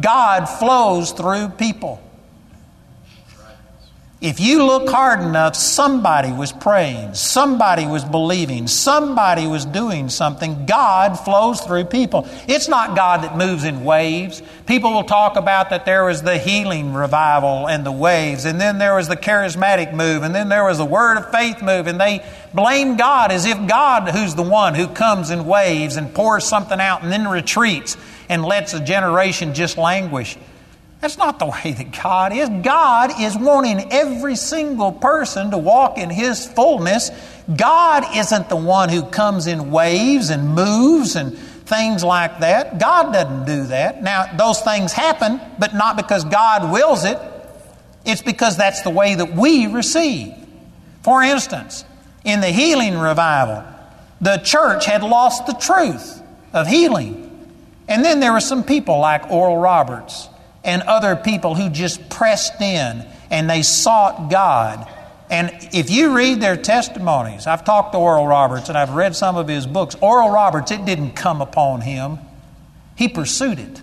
God 0.00 0.46
flows 0.46 1.12
through 1.12 1.50
people. 1.50 2.00
If 4.24 4.40
you 4.40 4.64
look 4.64 4.88
hard 4.88 5.20
enough, 5.20 5.54
somebody 5.54 6.32
was 6.32 6.50
praying, 6.50 7.12
somebody 7.12 7.84
was 7.84 8.06
believing, 8.06 8.66
somebody 8.68 9.46
was 9.46 9.66
doing 9.66 10.08
something. 10.08 10.64
God 10.64 11.16
flows 11.20 11.60
through 11.60 11.84
people. 11.84 12.26
It's 12.48 12.66
not 12.66 12.96
God 12.96 13.22
that 13.24 13.36
moves 13.36 13.64
in 13.64 13.84
waves. 13.84 14.42
People 14.64 14.94
will 14.94 15.04
talk 15.04 15.36
about 15.36 15.68
that 15.68 15.84
there 15.84 16.06
was 16.06 16.22
the 16.22 16.38
healing 16.38 16.94
revival 16.94 17.68
and 17.68 17.84
the 17.84 17.92
waves, 17.92 18.46
and 18.46 18.58
then 18.58 18.78
there 18.78 18.94
was 18.94 19.08
the 19.08 19.16
charismatic 19.16 19.92
move, 19.92 20.22
and 20.22 20.34
then 20.34 20.48
there 20.48 20.64
was 20.64 20.78
the 20.78 20.86
word 20.86 21.18
of 21.18 21.30
faith 21.30 21.60
move, 21.60 21.86
and 21.86 22.00
they 22.00 22.24
blame 22.54 22.96
God 22.96 23.30
as 23.30 23.44
if 23.44 23.66
God, 23.66 24.08
who's 24.08 24.34
the 24.34 24.42
one 24.42 24.74
who 24.74 24.88
comes 24.88 25.28
in 25.28 25.44
waves 25.44 25.98
and 25.98 26.14
pours 26.14 26.46
something 26.46 26.80
out 26.80 27.02
and 27.02 27.12
then 27.12 27.28
retreats 27.28 27.98
and 28.30 28.42
lets 28.42 28.72
a 28.72 28.80
generation 28.82 29.52
just 29.52 29.76
languish. 29.76 30.38
That's 31.04 31.18
not 31.18 31.38
the 31.38 31.44
way 31.44 31.72
that 31.72 32.02
God 32.02 32.32
is. 32.32 32.48
God 32.48 33.20
is 33.20 33.36
wanting 33.36 33.92
every 33.92 34.36
single 34.36 34.90
person 34.90 35.50
to 35.50 35.58
walk 35.58 35.98
in 35.98 36.08
His 36.08 36.46
fullness. 36.46 37.10
God 37.54 38.16
isn't 38.16 38.48
the 38.48 38.56
one 38.56 38.88
who 38.88 39.02
comes 39.02 39.46
in 39.46 39.70
waves 39.70 40.30
and 40.30 40.54
moves 40.54 41.14
and 41.14 41.36
things 41.36 42.02
like 42.02 42.40
that. 42.40 42.78
God 42.78 43.12
doesn't 43.12 43.44
do 43.44 43.64
that. 43.64 44.02
Now, 44.02 44.34
those 44.34 44.62
things 44.62 44.94
happen, 44.94 45.42
but 45.58 45.74
not 45.74 45.98
because 45.98 46.24
God 46.24 46.72
wills 46.72 47.04
it. 47.04 47.18
It's 48.06 48.22
because 48.22 48.56
that's 48.56 48.80
the 48.80 48.88
way 48.88 49.14
that 49.14 49.34
we 49.34 49.66
receive. 49.66 50.32
For 51.02 51.22
instance, 51.22 51.84
in 52.24 52.40
the 52.40 52.48
healing 52.48 52.96
revival, 52.96 53.62
the 54.22 54.38
church 54.38 54.86
had 54.86 55.02
lost 55.02 55.44
the 55.44 55.52
truth 55.52 56.22
of 56.54 56.66
healing. 56.66 57.52
And 57.88 58.02
then 58.02 58.20
there 58.20 58.32
were 58.32 58.40
some 58.40 58.64
people 58.64 59.00
like 59.00 59.30
Oral 59.30 59.58
Roberts 59.58 60.30
and 60.64 60.82
other 60.82 61.14
people 61.16 61.54
who 61.54 61.68
just 61.68 62.08
pressed 62.08 62.60
in 62.60 63.06
and 63.30 63.48
they 63.48 63.62
sought 63.62 64.30
God. 64.30 64.88
And 65.30 65.50
if 65.72 65.90
you 65.90 66.16
read 66.16 66.40
their 66.40 66.56
testimonies, 66.56 67.46
I've 67.46 67.64
talked 67.64 67.92
to 67.92 67.98
Oral 67.98 68.26
Roberts 68.26 68.68
and 68.68 68.78
I've 68.78 68.94
read 68.94 69.16
some 69.16 69.36
of 69.36 69.48
his 69.48 69.66
books. 69.66 69.94
Oral 70.00 70.30
Roberts, 70.30 70.70
it 70.70 70.84
didn't 70.84 71.12
come 71.12 71.40
upon 71.40 71.80
him, 71.80 72.18
he 72.96 73.08
pursued 73.08 73.58
it. 73.58 73.82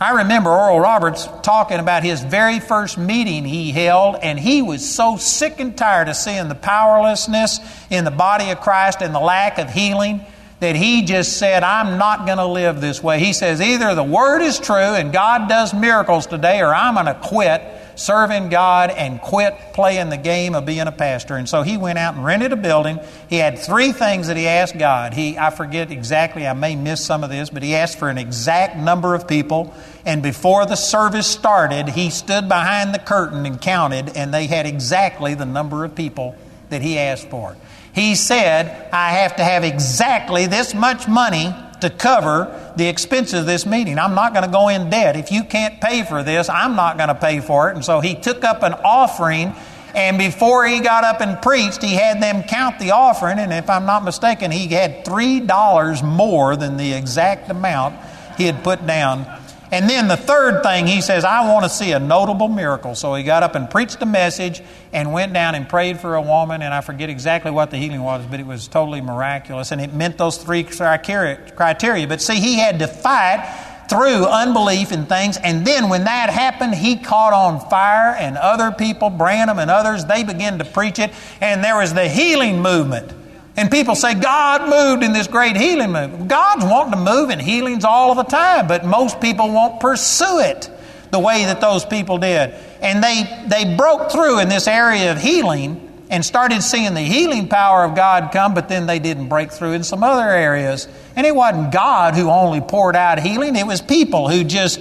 I 0.00 0.22
remember 0.22 0.48
Oral 0.48 0.80
Roberts 0.80 1.28
talking 1.42 1.78
about 1.78 2.02
his 2.02 2.22
very 2.22 2.58
first 2.58 2.96
meeting 2.96 3.44
he 3.44 3.70
held, 3.70 4.16
and 4.22 4.40
he 4.40 4.62
was 4.62 4.88
so 4.88 5.18
sick 5.18 5.60
and 5.60 5.76
tired 5.76 6.08
of 6.08 6.16
seeing 6.16 6.48
the 6.48 6.54
powerlessness 6.54 7.60
in 7.90 8.04
the 8.04 8.10
body 8.10 8.48
of 8.50 8.60
Christ 8.60 9.02
and 9.02 9.14
the 9.14 9.20
lack 9.20 9.58
of 9.58 9.68
healing 9.68 10.24
that 10.60 10.76
he 10.76 11.02
just 11.02 11.38
said, 11.38 11.62
I'm 11.62 11.98
not 11.98 12.26
going 12.26 12.38
to 12.38 12.46
live 12.46 12.80
this 12.80 13.02
way. 13.02 13.18
He 13.18 13.32
says, 13.32 13.60
either 13.60 13.94
the 13.94 14.04
word 14.04 14.42
is 14.42 14.58
true 14.58 14.76
and 14.76 15.12
God 15.12 15.48
does 15.48 15.74
miracles 15.74 16.26
today, 16.26 16.60
or 16.60 16.74
I'm 16.74 16.94
going 16.94 17.06
to 17.06 17.14
quit 17.14 17.62
serving 18.00 18.48
God 18.48 18.90
and 18.90 19.20
quit 19.20 19.54
playing 19.74 20.08
the 20.08 20.16
game 20.16 20.54
of 20.54 20.64
being 20.64 20.86
a 20.86 20.92
pastor. 20.92 21.36
And 21.36 21.48
so 21.48 21.62
he 21.62 21.76
went 21.76 21.98
out 21.98 22.14
and 22.14 22.24
rented 22.24 22.52
a 22.52 22.56
building. 22.56 22.98
He 23.28 23.36
had 23.36 23.58
three 23.58 23.92
things 23.92 24.28
that 24.28 24.36
he 24.36 24.46
asked 24.48 24.78
God. 24.78 25.12
He, 25.12 25.36
I 25.36 25.50
forget 25.50 25.90
exactly, 25.90 26.46
I 26.46 26.54
may 26.54 26.76
miss 26.76 27.04
some 27.04 27.22
of 27.22 27.30
this, 27.30 27.50
but 27.50 27.62
he 27.62 27.74
asked 27.74 27.98
for 27.98 28.08
an 28.08 28.18
exact 28.18 28.76
number 28.76 29.14
of 29.14 29.28
people. 29.28 29.74
And 30.04 30.22
before 30.22 30.64
the 30.66 30.76
service 30.76 31.26
started, 31.26 31.90
he 31.90 32.10
stood 32.10 32.48
behind 32.48 32.94
the 32.94 32.98
curtain 32.98 33.44
and 33.44 33.60
counted, 33.60 34.16
and 34.16 34.32
they 34.32 34.46
had 34.46 34.66
exactly 34.66 35.34
the 35.34 35.46
number 35.46 35.84
of 35.84 35.94
people 35.94 36.36
that 36.70 36.80
he 36.80 36.98
asked 36.98 37.28
for. 37.28 37.56
He 37.92 38.14
said, 38.14 38.90
I 38.92 39.10
have 39.12 39.36
to 39.36 39.44
have 39.44 39.64
exactly 39.64 40.46
this 40.46 40.74
much 40.74 41.08
money 41.08 41.54
to 41.80 41.90
cover 41.90 42.72
the 42.76 42.86
expenses 42.86 43.40
of 43.40 43.46
this 43.46 43.66
meeting. 43.66 43.98
I'm 43.98 44.14
not 44.14 44.32
going 44.32 44.44
to 44.44 44.50
go 44.50 44.68
in 44.68 44.90
debt. 44.90 45.16
If 45.16 45.32
you 45.32 45.44
can't 45.44 45.80
pay 45.80 46.04
for 46.04 46.22
this, 46.22 46.48
I'm 46.48 46.76
not 46.76 46.98
going 46.98 47.08
to 47.08 47.14
pay 47.14 47.40
for 47.40 47.70
it. 47.70 47.76
And 47.76 47.84
so 47.84 48.00
he 48.00 48.14
took 48.14 48.44
up 48.44 48.62
an 48.62 48.74
offering, 48.74 49.54
and 49.94 50.18
before 50.18 50.66
he 50.66 50.80
got 50.80 51.04
up 51.04 51.20
and 51.20 51.40
preached, 51.40 51.82
he 51.82 51.94
had 51.94 52.22
them 52.22 52.42
count 52.44 52.78
the 52.78 52.92
offering. 52.92 53.38
And 53.38 53.52
if 53.52 53.68
I'm 53.70 53.86
not 53.86 54.04
mistaken, 54.04 54.50
he 54.50 54.68
had 54.68 55.04
$3 55.04 56.02
more 56.04 56.54
than 56.54 56.76
the 56.76 56.92
exact 56.92 57.50
amount 57.50 57.96
he 58.36 58.44
had 58.44 58.62
put 58.62 58.86
down 58.86 59.26
and 59.72 59.88
then 59.88 60.08
the 60.08 60.16
third 60.16 60.62
thing, 60.62 60.86
he 60.86 61.00
says, 61.00 61.24
I 61.24 61.48
want 61.48 61.64
to 61.64 61.70
see 61.70 61.92
a 61.92 62.00
notable 62.00 62.48
miracle. 62.48 62.94
So 62.94 63.14
he 63.14 63.22
got 63.22 63.42
up 63.42 63.54
and 63.54 63.70
preached 63.70 64.02
a 64.02 64.06
message 64.06 64.62
and 64.92 65.12
went 65.12 65.32
down 65.32 65.54
and 65.54 65.68
prayed 65.68 66.00
for 66.00 66.16
a 66.16 66.22
woman. 66.22 66.62
And 66.62 66.74
I 66.74 66.80
forget 66.80 67.08
exactly 67.08 67.50
what 67.50 67.70
the 67.70 67.76
healing 67.76 68.02
was, 68.02 68.26
but 68.26 68.40
it 68.40 68.46
was 68.46 68.66
totally 68.66 69.00
miraculous. 69.00 69.70
And 69.70 69.80
it 69.80 69.94
meant 69.94 70.18
those 70.18 70.38
three 70.38 70.64
criteria. 70.64 72.06
But 72.08 72.20
see, 72.20 72.40
he 72.40 72.58
had 72.58 72.80
to 72.80 72.88
fight 72.88 73.86
through 73.88 74.24
unbelief 74.26 74.92
and 74.92 75.08
things. 75.08 75.36
And 75.36 75.66
then 75.66 75.88
when 75.88 76.04
that 76.04 76.30
happened, 76.30 76.74
he 76.74 76.96
caught 76.96 77.32
on 77.32 77.60
fire, 77.68 78.14
and 78.14 78.36
other 78.36 78.70
people, 78.70 79.10
Branham 79.10 79.58
and 79.58 79.70
others, 79.70 80.04
they 80.04 80.24
began 80.24 80.58
to 80.58 80.64
preach 80.64 80.98
it. 80.98 81.12
And 81.40 81.62
there 81.62 81.76
was 81.76 81.92
the 81.94 82.08
healing 82.08 82.62
movement. 82.62 83.12
And 83.60 83.70
people 83.70 83.94
say, 83.94 84.14
God 84.14 84.70
moved 84.70 85.02
in 85.02 85.12
this 85.12 85.26
great 85.26 85.54
healing 85.54 85.92
movement. 85.92 86.28
God's 86.28 86.64
wanting 86.64 86.92
to 86.92 86.98
move 86.98 87.28
in 87.28 87.38
healings 87.38 87.84
all 87.84 88.14
the 88.14 88.22
time, 88.22 88.66
but 88.66 88.86
most 88.86 89.20
people 89.20 89.52
won't 89.52 89.80
pursue 89.80 90.40
it 90.40 90.70
the 91.10 91.18
way 91.18 91.44
that 91.44 91.60
those 91.60 91.84
people 91.84 92.16
did. 92.16 92.54
And 92.80 93.04
they, 93.04 93.44
they 93.48 93.76
broke 93.76 94.12
through 94.12 94.38
in 94.38 94.48
this 94.48 94.66
area 94.66 95.12
of 95.12 95.20
healing 95.20 96.06
and 96.08 96.24
started 96.24 96.62
seeing 96.62 96.94
the 96.94 97.02
healing 97.02 97.48
power 97.48 97.84
of 97.84 97.94
God 97.94 98.32
come, 98.32 98.54
but 98.54 98.70
then 98.70 98.86
they 98.86 98.98
didn't 98.98 99.28
break 99.28 99.52
through 99.52 99.72
in 99.72 99.84
some 99.84 100.02
other 100.02 100.30
areas. 100.30 100.88
And 101.14 101.26
it 101.26 101.36
wasn't 101.36 101.70
God 101.70 102.14
who 102.14 102.30
only 102.30 102.62
poured 102.62 102.96
out 102.96 103.18
healing, 103.18 103.56
it 103.56 103.66
was 103.66 103.82
people 103.82 104.30
who 104.30 104.42
just, 104.42 104.80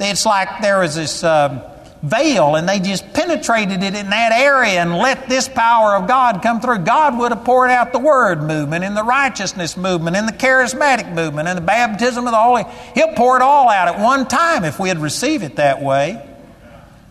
it's 0.00 0.26
like 0.26 0.48
there 0.62 0.80
was 0.80 0.96
this. 0.96 1.22
Uh, 1.22 1.74
veil 2.06 2.54
and 2.54 2.68
they 2.68 2.78
just 2.78 3.12
penetrated 3.12 3.82
it 3.82 3.94
in 3.94 4.10
that 4.10 4.32
area 4.32 4.80
and 4.80 4.96
let 4.96 5.28
this 5.28 5.48
power 5.48 5.96
of 5.96 6.06
God 6.06 6.42
come 6.42 6.60
through. 6.60 6.78
God 6.78 7.18
would 7.18 7.32
have 7.32 7.44
poured 7.44 7.70
out 7.70 7.92
the 7.92 7.98
Word 7.98 8.42
movement 8.42 8.84
and 8.84 8.96
the 8.96 9.02
righteousness 9.02 9.76
movement 9.76 10.16
and 10.16 10.28
the 10.28 10.32
charismatic 10.32 11.12
movement 11.12 11.48
and 11.48 11.56
the 11.56 11.62
baptism 11.62 12.26
of 12.26 12.30
the 12.30 12.38
Holy. 12.38 12.64
He'll 12.94 13.14
pour 13.14 13.36
it 13.36 13.42
all 13.42 13.68
out 13.68 13.88
at 13.88 14.00
one 14.00 14.26
time 14.26 14.64
if 14.64 14.78
we'd 14.78 14.98
receive 14.98 15.42
it 15.42 15.56
that 15.56 15.82
way. 15.82 16.24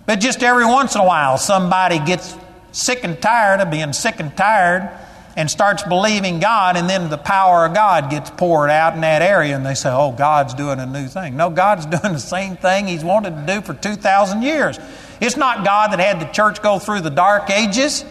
But 0.05 0.19
just 0.19 0.43
every 0.43 0.65
once 0.65 0.95
in 0.95 1.01
a 1.01 1.05
while, 1.05 1.38
somebody 1.38 1.99
gets 1.99 2.36
sick 2.71 3.03
and 3.03 3.21
tired 3.21 3.62
of 3.62 3.71
being 3.71 3.91
sick 3.93 4.19
and 4.19 4.36
tired 4.36 4.91
and 5.35 5.51
starts 5.51 5.83
believing 5.83 6.39
God, 6.39 6.77
and 6.77 6.89
then 6.89 7.09
the 7.09 7.17
power 7.17 7.65
of 7.65 7.73
God 7.73 8.09
gets 8.09 8.29
poured 8.29 8.69
out 8.69 8.95
in 8.95 9.01
that 9.01 9.21
area, 9.21 9.55
and 9.55 9.65
they 9.65 9.73
say, 9.73 9.89
Oh, 9.91 10.11
God's 10.11 10.53
doing 10.53 10.79
a 10.79 10.85
new 10.85 11.07
thing. 11.07 11.35
No, 11.35 11.49
God's 11.49 11.85
doing 12.01 12.13
the 12.13 12.19
same 12.19 12.55
thing 12.55 12.87
He's 12.87 13.03
wanted 13.03 13.35
to 13.35 13.53
do 13.53 13.61
for 13.61 13.73
2,000 13.73 14.41
years. 14.41 14.79
It's 15.19 15.37
not 15.37 15.65
God 15.65 15.91
that 15.91 15.99
had 15.99 16.19
the 16.19 16.31
church 16.31 16.61
go 16.61 16.79
through 16.79 17.01
the 17.01 17.09
dark 17.09 17.49
ages. 17.49 18.05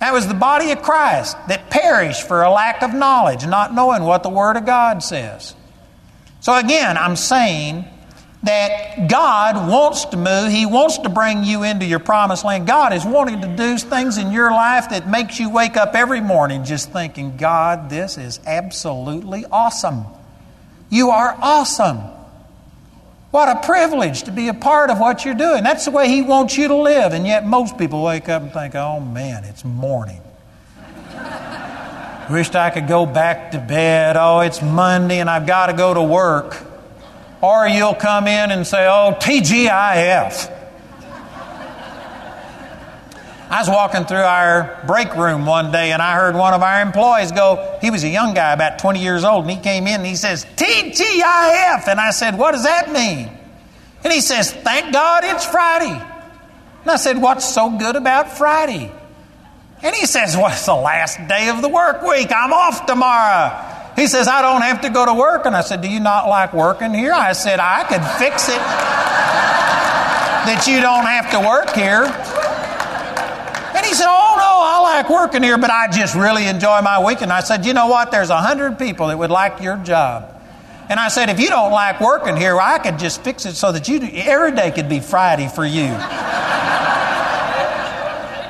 That 0.00 0.12
was 0.12 0.26
the 0.26 0.34
body 0.34 0.70
of 0.72 0.82
Christ 0.82 1.36
that 1.48 1.70
perished 1.70 2.26
for 2.26 2.42
a 2.42 2.50
lack 2.50 2.82
of 2.82 2.92
knowledge, 2.92 3.46
not 3.46 3.72
knowing 3.72 4.02
what 4.02 4.22
the 4.22 4.28
Word 4.28 4.56
of 4.56 4.66
God 4.66 5.02
says. 5.02 5.54
So, 6.40 6.54
again, 6.56 6.98
I'm 6.98 7.16
saying 7.16 7.86
that 8.44 9.08
God 9.08 9.70
wants 9.70 10.04
to 10.06 10.16
move. 10.16 10.50
He 10.50 10.66
wants 10.66 10.98
to 10.98 11.08
bring 11.08 11.44
you 11.44 11.62
into 11.62 11.86
your 11.86 11.98
promised 11.98 12.44
land. 12.44 12.66
God 12.66 12.92
is 12.92 13.04
wanting 13.04 13.40
to 13.40 13.48
do 13.48 13.78
things 13.78 14.18
in 14.18 14.32
your 14.32 14.50
life 14.50 14.90
that 14.90 15.08
makes 15.08 15.40
you 15.40 15.50
wake 15.50 15.76
up 15.76 15.94
every 15.94 16.20
morning 16.20 16.64
just 16.64 16.92
thinking, 16.92 17.36
God, 17.36 17.88
this 17.88 18.18
is 18.18 18.40
absolutely 18.46 19.46
awesome. 19.50 20.04
You 20.90 21.10
are 21.10 21.36
awesome. 21.40 21.98
What 23.30 23.48
a 23.48 23.66
privilege 23.66 24.24
to 24.24 24.30
be 24.30 24.48
a 24.48 24.54
part 24.54 24.90
of 24.90 25.00
what 25.00 25.24
you're 25.24 25.34
doing. 25.34 25.64
That's 25.64 25.86
the 25.86 25.90
way 25.90 26.08
He 26.08 26.22
wants 26.22 26.56
you 26.56 26.68
to 26.68 26.76
live. 26.76 27.12
And 27.12 27.26
yet, 27.26 27.44
most 27.46 27.78
people 27.78 28.04
wake 28.04 28.28
up 28.28 28.42
and 28.42 28.52
think, 28.52 28.74
oh 28.74 29.00
man, 29.00 29.44
it's 29.44 29.64
morning. 29.64 30.20
Wished 32.30 32.54
I 32.54 32.70
could 32.72 32.86
go 32.86 33.06
back 33.06 33.52
to 33.52 33.58
bed. 33.58 34.16
Oh, 34.16 34.40
it's 34.40 34.62
Monday 34.62 35.18
and 35.18 35.28
I've 35.28 35.46
got 35.46 35.66
to 35.66 35.72
go 35.72 35.94
to 35.94 36.02
work. 36.02 36.73
Or 37.44 37.68
you'll 37.68 37.94
come 37.94 38.26
in 38.26 38.50
and 38.50 38.66
say, 38.66 38.86
oh, 38.86 39.18
TGIF. 39.20 40.50
I 43.50 43.58
was 43.60 43.68
walking 43.68 44.06
through 44.06 44.16
our 44.16 44.82
break 44.86 45.14
room 45.14 45.44
one 45.44 45.70
day 45.70 45.92
and 45.92 46.00
I 46.00 46.14
heard 46.14 46.34
one 46.34 46.54
of 46.54 46.62
our 46.62 46.80
employees 46.80 47.32
go, 47.32 47.78
he 47.82 47.90
was 47.90 48.02
a 48.02 48.08
young 48.08 48.32
guy, 48.32 48.54
about 48.54 48.78
20 48.78 49.02
years 49.02 49.24
old, 49.24 49.44
and 49.44 49.50
he 49.50 49.60
came 49.60 49.86
in 49.86 49.96
and 49.96 50.06
he 50.06 50.16
says, 50.16 50.46
TGIF. 50.56 51.86
And 51.86 52.00
I 52.00 52.12
said, 52.12 52.38
What 52.38 52.52
does 52.52 52.64
that 52.64 52.90
mean? 52.90 53.30
And 54.02 54.10
he 54.10 54.22
says, 54.22 54.50
Thank 54.50 54.94
God 54.94 55.24
it's 55.24 55.44
Friday. 55.44 55.92
And 55.92 56.90
I 56.90 56.96
said, 56.96 57.20
What's 57.20 57.44
so 57.44 57.76
good 57.76 57.96
about 57.96 58.38
Friday? 58.38 58.90
And 59.82 59.94
he 59.94 60.06
says, 60.06 60.34
Well, 60.34 60.48
it's 60.48 60.64
the 60.64 60.74
last 60.74 61.18
day 61.28 61.50
of 61.50 61.60
the 61.60 61.68
work 61.68 62.00
week. 62.04 62.32
I'm 62.34 62.54
off 62.54 62.86
tomorrow. 62.86 63.82
He 63.96 64.08
says, 64.08 64.26
I 64.26 64.42
don't 64.42 64.62
have 64.62 64.80
to 64.82 64.90
go 64.90 65.06
to 65.06 65.14
work. 65.14 65.46
And 65.46 65.54
I 65.54 65.60
said, 65.60 65.80
Do 65.80 65.88
you 65.88 66.00
not 66.00 66.28
like 66.28 66.52
working 66.52 66.92
here? 66.92 67.12
I 67.12 67.32
said, 67.32 67.60
I 67.60 67.84
could 67.84 68.02
fix 68.18 68.48
it 68.48 68.58
that 70.46 70.66
you 70.66 70.80
don't 70.80 71.06
have 71.06 71.30
to 71.30 71.40
work 71.40 71.70
here. 71.74 72.04
And 73.76 73.86
he 73.86 73.94
said, 73.94 74.06
Oh, 74.08 74.34
no, 74.36 74.44
I 74.44 74.80
like 74.82 75.10
working 75.10 75.42
here, 75.42 75.58
but 75.58 75.70
I 75.70 75.88
just 75.90 76.14
really 76.14 76.46
enjoy 76.46 76.80
my 76.82 77.04
weekend. 77.04 77.32
I 77.32 77.40
said, 77.40 77.64
You 77.64 77.72
know 77.72 77.86
what? 77.86 78.10
There's 78.10 78.30
a 78.30 78.40
hundred 78.40 78.78
people 78.78 79.08
that 79.08 79.18
would 79.18 79.30
like 79.30 79.60
your 79.60 79.76
job. 79.76 80.30
And 80.88 80.98
I 80.98 81.08
said, 81.08 81.30
If 81.30 81.38
you 81.38 81.48
don't 81.48 81.70
like 81.70 82.00
working 82.00 82.36
here, 82.36 82.60
I 82.60 82.78
could 82.78 82.98
just 82.98 83.22
fix 83.22 83.46
it 83.46 83.54
so 83.54 83.70
that 83.72 83.88
you 83.88 84.00
every 84.02 84.52
day 84.52 84.72
could 84.72 84.88
be 84.88 84.98
Friday 84.98 85.48
for 85.48 85.64
you. 85.64 85.88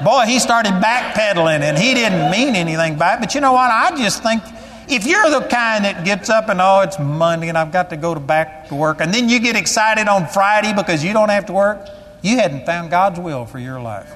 Boy, 0.03 0.25
he 0.27 0.39
started 0.39 0.73
backpedaling 0.73 1.61
and 1.61 1.79
he 1.79 1.95
didn't 1.95 2.31
mean 2.31 2.57
anything 2.57 2.97
by 2.97 3.15
it. 3.15 3.21
But 3.21 3.35
you 3.35 3.41
know 3.41 3.53
what? 3.53 3.71
I 3.71 3.97
just 3.97 4.23
think 4.23 4.43
if 4.89 5.07
you're 5.07 5.31
the 5.31 5.47
kind 5.49 5.85
that 5.85 6.05
gets 6.05 6.31
up 6.31 6.49
and, 6.49 6.61
oh, 6.61 6.81
it's 6.81 6.99
Monday 6.99 7.49
and 7.49 7.59
I've 7.59 7.73
got 7.73 7.91
to 7.91 7.97
go 7.97 8.15
to 8.15 8.21
back 8.21 8.69
to 8.69 8.75
work, 8.75 9.01
and 9.01 9.13
then 9.13 9.29
you 9.29 9.41
get 9.41 9.57
excited 9.57 10.09
on 10.09 10.27
Friday 10.27 10.73
because 10.73 11.03
you 11.05 11.13
don't 11.13 11.31
have 11.31 11.47
to 11.47 11.53
work, 11.53 11.89
you 12.23 12.37
hadn't 12.37 12.67
found 12.67 12.91
God's 12.91 13.21
will 13.21 13.47
for 13.47 13.59
your 13.59 13.81
life. 13.81 14.13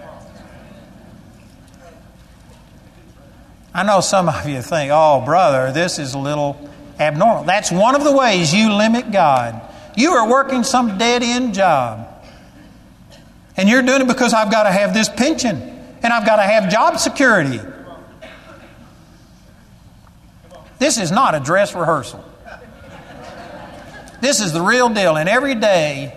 I 3.75 3.83
know 3.83 4.01
some 4.01 4.29
of 4.29 4.49
you 4.49 4.63
think, 4.63 4.91
oh, 4.93 5.23
brother, 5.25 5.73
this 5.73 5.99
is 5.99 6.15
a 6.15 6.19
little 6.19 6.69
abnormal. 6.99 7.45
That's 7.45 7.71
one 7.71 7.95
of 7.95 8.03
the 8.03 8.13
ways 8.13 8.53
you 8.53 8.73
limit 8.73 9.13
God. 9.13 9.61
You 9.97 10.13
are 10.13 10.29
working 10.29 10.65
some 10.65 10.99
dead 10.99 11.23
end 11.23 11.55
job. 11.55 12.07
And 13.57 13.69
you're 13.69 13.83
doing 13.83 14.03
it 14.03 14.09
because 14.09 14.33
I've 14.33 14.51
got 14.51 14.65
to 14.65 14.71
have 14.71 14.95
this 14.95 15.09
pension 15.09 15.57
and 16.03 16.13
I've 16.13 16.25
got 16.25 16.37
to 16.37 16.43
have 16.43 16.71
job 16.71 16.99
security 16.99 17.61
this 20.79 20.99
is 20.99 21.11
not 21.11 21.35
a 21.35 21.41
dress 21.41 21.75
rehearsal. 21.75 22.25
This 24.21 24.41
is 24.41 24.53
the 24.53 24.61
real 24.61 24.89
deal. 24.89 25.17
And 25.17 25.29
every 25.29 25.55
day, 25.55 26.13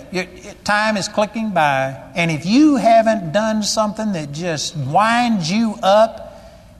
time 0.63 0.97
is 0.97 1.08
clicking 1.08 1.52
by. 1.52 2.12
And 2.15 2.32
if 2.32 2.45
you 2.47 2.78
haven't 2.78 3.32
done 3.32 3.62
something 3.62 4.13
that 4.13 4.32
just 4.32 4.76
winds 4.76 5.52
you 5.52 5.76
up, 5.84 6.28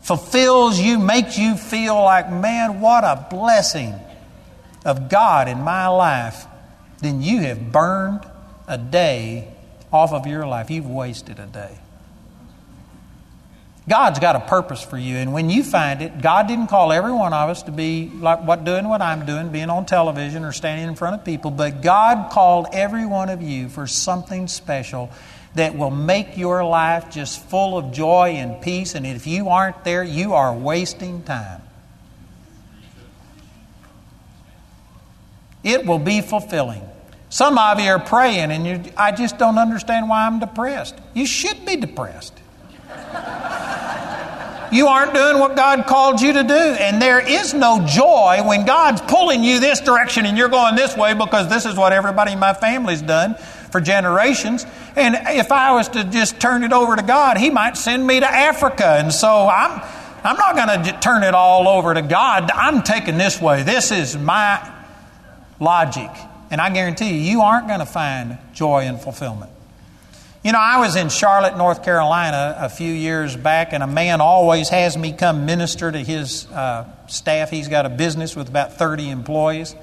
fulfills 0.02 0.80
you, 0.80 0.98
makes 0.98 1.38
you 1.38 1.56
feel 1.56 1.96
like, 1.96 2.32
man, 2.32 2.82
what 2.82 3.04
a 3.04 3.28
blessing. 3.30 3.94
of 4.86 5.10
God 5.10 5.48
in 5.48 5.62
my 5.62 5.88
life, 5.88 6.46
then 7.00 7.22
you 7.22 7.42
have 7.42 7.72
burned 7.72 8.22
a 8.68 8.78
day 8.78 9.54
off 9.92 10.14
of 10.14 10.26
your 10.26 10.46
life. 10.48 10.70
You've 10.70 10.90
wasted 10.90 11.40
a 11.40 11.46
day. 11.46 11.78
God's 13.90 14.20
got 14.20 14.36
a 14.36 14.42
purpose 14.42 14.82
for 14.82 14.98
you, 14.98 15.18
and 15.18 15.34
when 15.34 15.50
you 15.50 15.64
find 15.64 16.02
it, 16.02 16.22
God 16.22 16.48
didn't 16.48 16.68
call 16.68 16.92
every 16.92 17.12
one 17.12 17.34
of 17.34 17.50
us 17.50 17.64
to 17.64 17.72
be 17.72 18.12
like 18.14 18.44
what 18.46 18.64
doing 18.64 18.88
what 18.88 19.02
I'm 19.02 19.26
doing, 19.26 19.50
being 19.50 19.72
on 19.72 19.86
television 19.86 20.44
or 20.44 20.52
standing 20.52 20.88
in 20.88 20.96
front 20.96 21.16
of 21.16 21.26
people, 21.26 21.50
but 21.50 21.82
God 21.82 22.32
called 22.32 22.68
every 22.74 23.08
one 23.08 23.30
of 23.30 23.42
you 23.42 23.70
for 23.70 23.88
something 23.88 24.48
special 24.48 25.10
that 25.56 25.76
will 25.76 25.92
make 25.92 26.38
your 26.38 26.64
life 26.64 27.10
just 27.10 27.44
full 27.50 27.78
of 27.78 27.92
joy 27.92 28.36
and 28.36 28.62
peace. 28.62 28.96
And 28.96 29.06
if 29.06 29.28
you 29.28 29.50
aren't 29.50 29.84
there, 29.84 30.04
you 30.04 30.34
are 30.34 30.54
wasting 30.56 31.24
time. 31.24 31.62
It 35.64 35.86
will 35.86 36.00
be 36.00 36.22
fulfilling. 36.22 36.84
Some 37.30 37.58
of 37.58 37.80
you 37.80 37.90
are 37.90 38.00
praying, 38.00 38.52
and 38.52 38.66
you, 38.68 38.92
I 38.98 39.12
just 39.12 39.38
don't 39.38 39.58
understand 39.58 40.10
why 40.10 40.26
I'm 40.26 40.40
depressed. 40.40 40.96
You 41.14 41.26
should 41.26 41.66
be 41.66 41.76
depressed. 41.78 42.34
You 44.72 44.88
aren't 44.88 45.14
doing 45.14 45.40
what 45.40 45.56
God 45.56 45.86
called 45.86 46.22
you 46.22 46.34
to 46.34 46.44
do. 46.44 46.54
And 46.54 47.02
there 47.02 47.20
is 47.20 47.54
no 47.54 47.86
joy 47.86 48.42
when 48.44 48.66
God's 48.66 49.02
pulling 49.02 49.44
you 49.44 49.60
this 49.60 49.82
direction 49.82 50.26
and 50.26 50.38
you're 50.38 50.50
going 50.50 50.76
this 50.76 50.96
way 50.96 51.14
because 51.14 51.50
this 51.50 51.66
is 51.66 51.76
what 51.76 51.92
everybody 51.92 52.34
in 52.34 52.40
my 52.40 52.54
family's 52.54 53.02
done 53.02 53.36
for 53.72 53.82
generations. 53.82 54.66
And 54.96 55.16
if 55.30 55.52
I 55.52 55.74
was 55.74 55.90
to 55.90 56.04
just 56.04 56.40
turn 56.40 56.64
it 56.64 56.74
over 56.74 56.96
to 56.96 57.04
God, 57.04 57.38
He 57.38 57.50
might 57.50 57.78
send 57.78 58.06
me 58.06 58.20
to 58.20 58.30
Africa. 58.30 58.98
And 59.00 59.14
so 59.14 59.48
I'm, 59.48 59.82
I'm 60.24 60.38
not 60.38 60.56
going 60.56 60.84
to 60.84 61.00
turn 61.00 61.24
it 61.24 61.34
all 61.34 61.68
over 61.68 61.94
to 61.94 62.02
God. 62.02 62.50
I'm 62.52 62.84
taking 62.84 63.18
this 63.18 63.42
way. 63.42 63.64
This 63.64 63.92
is 63.92 64.18
my 64.18 64.72
logic. 65.60 66.10
And 66.50 66.60
I 66.60 66.70
guarantee 66.74 67.18
you, 67.18 67.32
you 67.32 67.42
aren't 67.42 67.68
going 67.68 67.80
to 67.80 67.86
find 67.86 68.38
joy 68.54 68.82
and 68.82 69.00
fulfillment. 69.00 69.52
You 70.44 70.52
know, 70.52 70.60
I 70.60 70.80
was 70.80 70.96
in 70.96 71.10
Charlotte, 71.10 71.56
North 71.56 71.84
Carolina 71.84 72.56
a 72.58 72.68
few 72.68 72.92
years 72.92 73.38
back, 73.38 73.74
and 73.74 73.84
a 73.84 73.88
man 73.88 74.22
always 74.22 74.70
has 74.70 74.98
me 74.98 75.14
come 75.14 75.46
minister 75.46 75.92
to 75.92 76.00
his 76.00 76.48
uh, 76.48 76.88
staff. 77.06 77.52
He's 77.52 77.68
got 77.68 77.86
a 77.86 77.90
business 77.90 78.36
with 78.36 78.50
about 78.50 78.74
30 78.74 79.12
employees. 79.12 79.76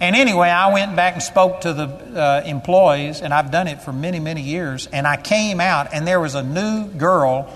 And 0.00 0.16
anyway, 0.16 0.48
I 0.48 0.72
went 0.72 0.96
back 0.96 1.14
and 1.14 1.22
spoke 1.22 1.60
to 1.60 1.72
the 1.72 1.84
uh, 1.84 2.42
employees, 2.44 3.20
and 3.20 3.32
I've 3.32 3.52
done 3.52 3.68
it 3.68 3.82
for 3.82 3.92
many, 3.92 4.18
many 4.18 4.42
years. 4.42 4.88
And 4.88 5.06
I 5.06 5.16
came 5.16 5.60
out, 5.60 5.94
and 5.94 6.08
there 6.08 6.18
was 6.18 6.34
a 6.34 6.42
new 6.42 6.88
girl 6.88 7.48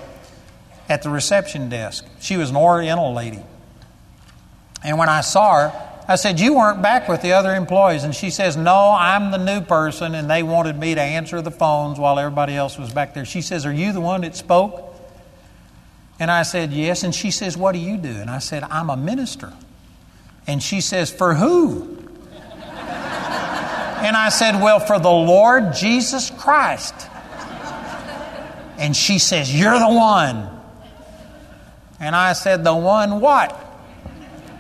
at 0.89 1.03
the 1.03 1.11
reception 1.11 1.69
desk. 1.71 2.07
She 2.21 2.37
was 2.37 2.51
an 2.51 2.57
Oriental 2.57 3.15
lady. 3.15 3.43
And 4.85 4.97
when 4.97 5.09
I 5.09 5.23
saw 5.23 5.71
her, 5.71 5.96
I 6.09 6.17
said, 6.17 6.39
You 6.39 6.55
weren't 6.55 6.83
back 6.83 7.09
with 7.09 7.23
the 7.23 7.33
other 7.33 7.55
employees. 7.55 8.05
And 8.05 8.15
she 8.15 8.31
says, 8.31 8.57
No, 8.57 8.95
I'm 8.97 9.31
the 9.33 9.39
new 9.39 9.61
person, 9.61 10.15
and 10.15 10.31
they 10.31 10.43
wanted 10.43 10.79
me 10.79 10.95
to 10.95 11.01
answer 11.01 11.43
the 11.43 11.51
phones 11.51 11.99
while 11.99 12.19
everybody 12.19 12.55
else 12.55 12.79
was 12.79 12.93
back 12.93 13.15
there. 13.15 13.25
She 13.25 13.43
says, 13.43 13.67
Are 13.67 13.73
you 13.73 13.93
the 13.93 14.01
one 14.01 14.21
that 14.21 14.37
spoke? 14.37 14.95
And 16.21 16.31
I 16.31 16.43
said, 16.43 16.73
Yes. 16.73 17.03
And 17.03 17.15
she 17.15 17.31
says, 17.31 17.57
What 17.57 17.73
do 17.73 17.79
you 17.79 17.97
do? 17.97 18.09
And 18.09 18.31
I 18.31 18.39
said, 18.39 18.63
I'm 18.65 18.89
a 18.89 18.97
minister. 18.97 19.53
And 20.47 20.63
she 20.63 20.81
says, 20.81 21.13
For 21.13 21.35
who? 21.35 21.99
And 23.97 24.17
I 24.17 24.29
said, 24.29 24.63
Well, 24.63 24.79
for 24.79 25.01
the 25.01 25.11
Lord 25.11 25.75
Jesus 25.75 26.31
Christ. 26.31 26.95
And 28.79 28.95
she 28.95 29.19
says, 29.19 29.59
You're 29.59 29.79
the 29.79 29.89
one. 29.89 30.51
And 31.99 32.15
I 32.15 32.35
said, 32.35 32.63
The 32.63 32.77
one 32.77 33.21
what? 33.21 33.66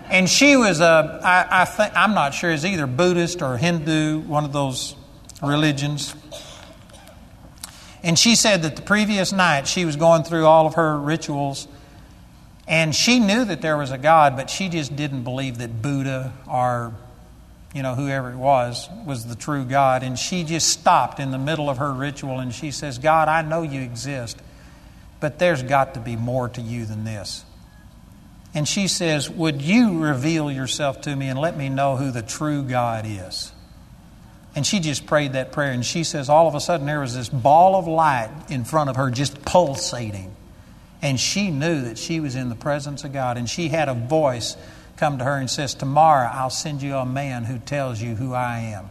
And 0.08 0.28
she 0.28 0.56
was 0.56 0.80
a, 0.80 1.20
I, 1.22 1.62
I 1.62 1.64
think, 1.64 1.92
I'm 1.96 2.14
not 2.14 2.34
sure, 2.34 2.50
is 2.50 2.64
either 2.64 2.86
Buddhist 2.86 3.42
or 3.42 3.56
Hindu, 3.56 4.20
one 4.20 4.44
of 4.44 4.52
those 4.52 4.94
religions. 5.42 6.14
And 8.02 8.18
she 8.18 8.36
said 8.36 8.62
that 8.62 8.76
the 8.76 8.82
previous 8.82 9.32
night 9.32 9.66
she 9.66 9.84
was 9.84 9.96
going 9.96 10.22
through 10.22 10.46
all 10.46 10.66
of 10.66 10.74
her 10.74 10.98
rituals 10.98 11.66
and 12.68 12.94
she 12.94 13.20
knew 13.20 13.44
that 13.44 13.62
there 13.62 13.76
was 13.76 13.92
a 13.92 13.98
God, 13.98 14.36
but 14.36 14.50
she 14.50 14.68
just 14.68 14.96
didn't 14.96 15.22
believe 15.22 15.58
that 15.58 15.82
Buddha 15.82 16.32
or 16.50 16.94
you 17.74 17.82
know, 17.82 17.94
whoever 17.94 18.30
it 18.30 18.36
was, 18.36 18.88
was 19.04 19.26
the 19.26 19.34
true 19.34 19.64
God. 19.64 20.02
And 20.02 20.18
she 20.18 20.44
just 20.44 20.68
stopped 20.68 21.20
in 21.20 21.30
the 21.30 21.38
middle 21.38 21.68
of 21.68 21.76
her 21.76 21.92
ritual 21.92 22.40
and 22.40 22.54
she 22.54 22.70
says, 22.70 22.98
God, 22.98 23.28
I 23.28 23.42
know 23.42 23.62
you 23.62 23.82
exist, 23.82 24.38
but 25.20 25.38
there's 25.38 25.62
got 25.62 25.92
to 25.94 26.00
be 26.00 26.16
more 26.16 26.48
to 26.48 26.62
you 26.62 26.86
than 26.86 27.04
this. 27.04 27.44
And 28.54 28.66
she 28.66 28.88
says, 28.88 29.28
Would 29.28 29.62
you 29.62 29.98
reveal 29.98 30.50
yourself 30.50 31.02
to 31.02 31.14
me 31.14 31.28
and 31.28 31.38
let 31.38 31.56
me 31.56 31.68
know 31.68 31.96
who 31.96 32.10
the 32.10 32.22
true 32.22 32.62
God 32.62 33.04
is? 33.06 33.52
And 34.54 34.66
she 34.66 34.80
just 34.80 35.06
prayed 35.06 35.34
that 35.34 35.52
prayer. 35.52 35.72
And 35.72 35.84
she 35.84 36.02
says, 36.02 36.30
All 36.30 36.48
of 36.48 36.54
a 36.54 36.60
sudden, 36.60 36.86
there 36.86 37.00
was 37.00 37.14
this 37.14 37.28
ball 37.28 37.76
of 37.76 37.86
light 37.86 38.30
in 38.48 38.64
front 38.64 38.88
of 38.88 38.96
her 38.96 39.10
just 39.10 39.44
pulsating. 39.44 40.34
And 41.02 41.20
she 41.20 41.50
knew 41.50 41.82
that 41.82 41.98
she 41.98 42.20
was 42.20 42.34
in 42.34 42.48
the 42.48 42.54
presence 42.54 43.04
of 43.04 43.12
God. 43.12 43.36
And 43.36 43.48
she 43.48 43.68
had 43.68 43.90
a 43.90 43.94
voice 43.94 44.56
come 44.96 45.18
to 45.18 45.24
her 45.24 45.36
and 45.36 45.50
says, 45.50 45.74
Tomorrow 45.74 46.30
I'll 46.32 46.50
send 46.50 46.80
you 46.80 46.96
a 46.96 47.04
man 47.04 47.44
who 47.44 47.58
tells 47.58 48.00
you 48.00 48.14
who 48.14 48.32
I 48.32 48.58
am. 48.58 48.88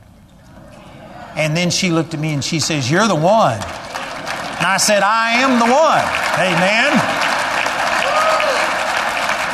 And 1.35 1.57
then 1.57 1.71
she 1.71 1.89
looked 1.89 2.13
at 2.13 2.19
me 2.19 2.33
and 2.33 2.43
she 2.43 2.59
says, 2.59 2.89
You're 2.89 3.07
the 3.07 3.15
one. 3.15 3.55
And 3.55 4.65
I 4.65 4.77
said, 4.77 5.01
I 5.03 5.41
am 5.41 5.59
the 5.59 5.65
one. 5.65 6.05
Amen. 6.39 7.34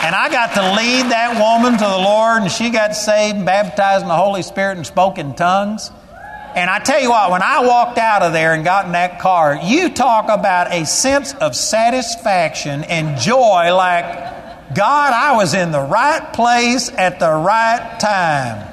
And 0.03 0.15
I 0.15 0.29
got 0.29 0.55
to 0.55 0.73
lead 0.73 1.11
that 1.11 1.37
woman 1.39 1.73
to 1.77 1.85
the 1.85 1.97
Lord, 1.97 2.41
and 2.41 2.51
she 2.51 2.71
got 2.71 2.95
saved, 2.95 3.37
and 3.37 3.45
baptized 3.45 4.01
in 4.01 4.07
the 4.07 4.15
Holy 4.15 4.41
Spirit, 4.41 4.77
and 4.77 4.87
spoke 4.87 5.19
in 5.19 5.35
tongues. 5.35 5.91
And 6.55 6.69
I 6.69 6.79
tell 6.79 6.99
you 6.99 7.11
what, 7.11 7.31
when 7.31 7.43
I 7.43 7.65
walked 7.65 7.97
out 7.97 8.23
of 8.23 8.33
there 8.33 8.53
and 8.53 8.65
got 8.65 8.85
in 8.85 8.93
that 8.93 9.19
car, 9.19 9.59
you 9.63 9.89
talk 9.89 10.25
about 10.27 10.73
a 10.73 10.85
sense 10.85 11.33
of 11.35 11.55
satisfaction 11.55 12.83
and 12.83 13.19
joy 13.19 13.73
like 13.73 14.75
God, 14.75 15.13
I 15.13 15.35
was 15.35 15.53
in 15.53 15.71
the 15.71 15.81
right 15.81 16.33
place 16.33 16.89
at 16.89 17.19
the 17.19 17.31
right 17.31 17.99
time. 17.99 18.67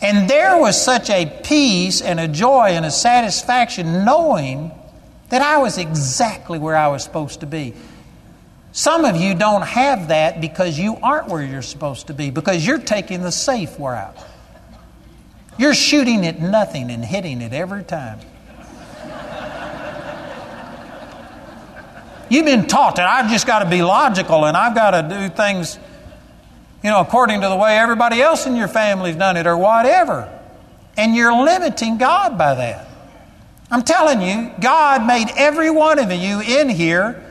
And 0.00 0.30
there 0.30 0.60
was 0.60 0.80
such 0.80 1.10
a 1.10 1.26
peace 1.44 2.00
and 2.00 2.20
a 2.20 2.28
joy 2.28 2.68
and 2.70 2.84
a 2.84 2.90
satisfaction 2.90 4.04
knowing 4.04 4.70
that 5.30 5.42
I 5.42 5.58
was 5.58 5.78
exactly 5.78 6.58
where 6.58 6.76
I 6.76 6.88
was 6.88 7.02
supposed 7.02 7.40
to 7.40 7.46
be. 7.46 7.74
Some 8.78 9.04
of 9.04 9.16
you 9.16 9.34
don't 9.34 9.66
have 9.66 10.06
that 10.06 10.40
because 10.40 10.78
you 10.78 10.98
aren't 11.02 11.26
where 11.26 11.42
you're 11.42 11.62
supposed 11.62 12.06
to 12.06 12.14
be, 12.14 12.30
because 12.30 12.64
you're 12.64 12.78
taking 12.78 13.22
the 13.22 13.32
safe 13.32 13.76
route. 13.76 14.16
You're 15.58 15.74
shooting 15.74 16.24
at 16.24 16.40
nothing 16.40 16.92
and 16.92 17.04
hitting 17.04 17.42
it 17.42 17.52
every 17.52 17.82
time. 17.82 18.20
You've 22.28 22.44
been 22.44 22.68
taught 22.68 22.94
that 22.94 23.08
I've 23.08 23.32
just 23.32 23.48
got 23.48 23.64
to 23.64 23.68
be 23.68 23.82
logical 23.82 24.44
and 24.44 24.56
I've 24.56 24.76
got 24.76 24.92
to 24.92 25.28
do 25.28 25.28
things, 25.34 25.76
you 26.84 26.90
know, 26.90 27.00
according 27.00 27.40
to 27.40 27.48
the 27.48 27.56
way 27.56 27.76
everybody 27.78 28.22
else 28.22 28.46
in 28.46 28.54
your 28.54 28.68
family's 28.68 29.16
done 29.16 29.36
it 29.36 29.48
or 29.48 29.58
whatever. 29.58 30.32
And 30.96 31.16
you're 31.16 31.34
limiting 31.34 31.98
God 31.98 32.38
by 32.38 32.54
that. 32.54 32.86
I'm 33.72 33.82
telling 33.82 34.22
you, 34.22 34.52
God 34.60 35.04
made 35.04 35.32
every 35.36 35.68
one 35.68 35.98
of 35.98 36.12
you 36.12 36.40
in 36.40 36.68
here 36.68 37.24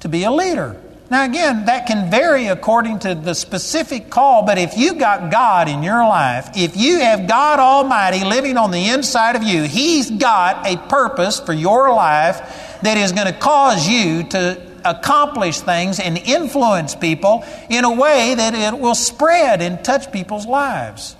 to 0.00 0.08
be 0.10 0.24
a 0.24 0.30
leader. 0.30 0.81
Now, 1.12 1.26
again, 1.26 1.66
that 1.66 1.84
can 1.84 2.10
vary 2.10 2.46
according 2.46 3.00
to 3.00 3.14
the 3.14 3.34
specific 3.34 4.08
call, 4.08 4.46
but 4.46 4.56
if 4.56 4.78
you 4.78 4.94
got 4.94 5.30
God 5.30 5.68
in 5.68 5.82
your 5.82 6.02
life, 6.08 6.48
if 6.56 6.74
you 6.74 7.00
have 7.00 7.28
God 7.28 7.58
Almighty 7.58 8.24
living 8.24 8.56
on 8.56 8.70
the 8.70 8.88
inside 8.88 9.36
of 9.36 9.42
you, 9.42 9.64
He's 9.64 10.10
got 10.10 10.66
a 10.66 10.78
purpose 10.88 11.38
for 11.38 11.52
your 11.52 11.92
life 11.92 12.78
that 12.80 12.96
is 12.96 13.12
going 13.12 13.26
to 13.26 13.38
cause 13.38 13.86
you 13.86 14.22
to 14.30 14.58
accomplish 14.86 15.60
things 15.60 16.00
and 16.00 16.16
influence 16.16 16.94
people 16.94 17.44
in 17.68 17.84
a 17.84 17.92
way 17.92 18.34
that 18.34 18.54
it 18.54 18.80
will 18.80 18.94
spread 18.94 19.60
and 19.60 19.84
touch 19.84 20.10
people's 20.12 20.46
lives. 20.46 21.14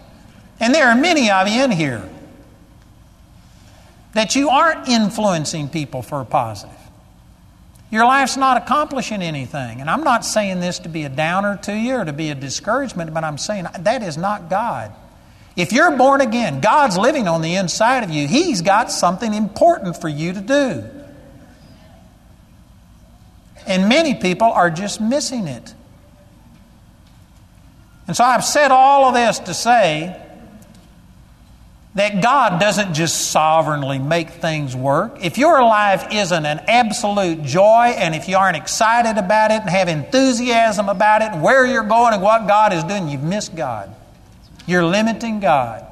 And 0.59 0.75
there 0.75 0.89
are 0.89 0.97
many 0.97 1.31
of 1.31 1.49
you 1.49 1.65
in 1.65 1.71
here 1.71 2.09
that 4.15 4.35
you 4.37 4.49
aren't 4.49 4.89
influencing 4.89 5.69
people 5.69 6.01
for 6.01 6.23
a 6.23 6.25
positive. 6.25 6.82
Your 7.93 8.07
life's 8.07 8.39
not 8.39 8.57
accomplishing 8.57 9.21
anything. 9.21 9.83
And 9.83 9.91
I'm 9.91 10.03
not 10.03 10.25
saying 10.25 10.61
this 10.61 10.79
to 10.81 10.89
be 10.89 11.05
a 11.05 11.11
downer 11.11 11.59
to 11.65 11.77
you 11.77 11.97
or 11.97 12.05
to 12.07 12.13
be 12.15 12.31
a 12.31 12.35
discouragement, 12.35 13.13
but 13.13 13.23
I'm 13.23 13.37
saying 13.37 13.67
that 13.81 14.03
is 14.03 14.17
not 14.17 14.49
God. 14.49 14.93
If 15.57 15.73
you're 15.73 15.95
born 15.99 16.23
again, 16.23 16.63
God's 16.63 16.97
living 16.97 17.29
on 17.29 17.43
the 17.43 17.55
inside 17.57 18.03
of 18.03 18.09
you. 18.09 18.27
He's 18.27 18.63
got 18.63 18.91
something 18.91 19.35
important 19.35 20.01
for 20.01 20.09
you 20.09 20.33
to 20.33 20.41
do. 20.41 20.85
And 23.67 23.91
many 23.91 24.15
people 24.15 24.51
are 24.51 24.71
just 24.71 24.99
missing 24.99 25.47
it. 25.47 25.75
And 28.07 28.17
so 28.17 28.25
I've 28.25 28.45
said 28.45 28.71
all 28.71 29.05
of 29.05 29.13
this 29.15 29.39
to 29.41 29.53
say 29.53 30.19
that 31.95 32.23
God 32.23 32.59
doesn't 32.59 32.95
just 32.95 33.31
sovereignly 33.31 33.99
make 33.99 34.31
things 34.31 34.75
work. 34.75 35.19
If 35.23 35.37
your 35.37 35.63
life 35.63 36.07
isn't 36.11 36.47
an 36.47 36.61
absolute 36.67 37.43
joy, 37.43 37.95
and 37.97 38.15
if 38.15 38.29
you 38.29 38.37
aren't 38.37 38.57
excited 38.57 39.19
about 39.19 39.51
it 39.51 39.61
and 39.61 39.69
have 39.69 39.89
enthusiasm 39.89 40.89
about 40.89 41.21
it 41.21 41.33
and 41.33 41.43
where 41.43 41.67
you're 41.67 41.83
going 41.83 42.15
and 42.15 42.23
what 42.23 42.47
God 42.49 42.73
is 42.73 42.83
doing, 42.85 43.09
you've 43.09 43.23
missed 43.23 43.55
God. 43.55 43.95
You're 44.67 44.85
limiting 44.85 45.41
God. 45.41 45.87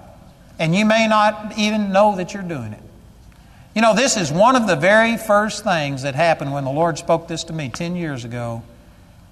And 0.59 0.75
you 0.75 0.87
may 0.87 1.07
not 1.07 1.59
even 1.59 1.93
know 1.93 2.17
that 2.17 2.33
you're 2.33 2.43
doing 2.43 2.73
it. 2.73 2.83
You 3.75 3.83
know, 3.83 3.95
this 3.95 4.17
is 4.17 4.33
one 4.33 4.57
of 4.57 4.67
the 4.67 4.77
very 4.77 5.17
first 5.17 5.65
things 5.65 6.03
that 6.03 6.15
happened 6.15 6.53
when 6.53 6.65
the 6.65 6.73
Lord 6.73 6.99
spoke 6.99 7.29
this 7.29 7.45
to 7.45 7.53
me 7.53 7.69
10 7.69 7.95
years 7.95 8.25
ago. 8.25 8.63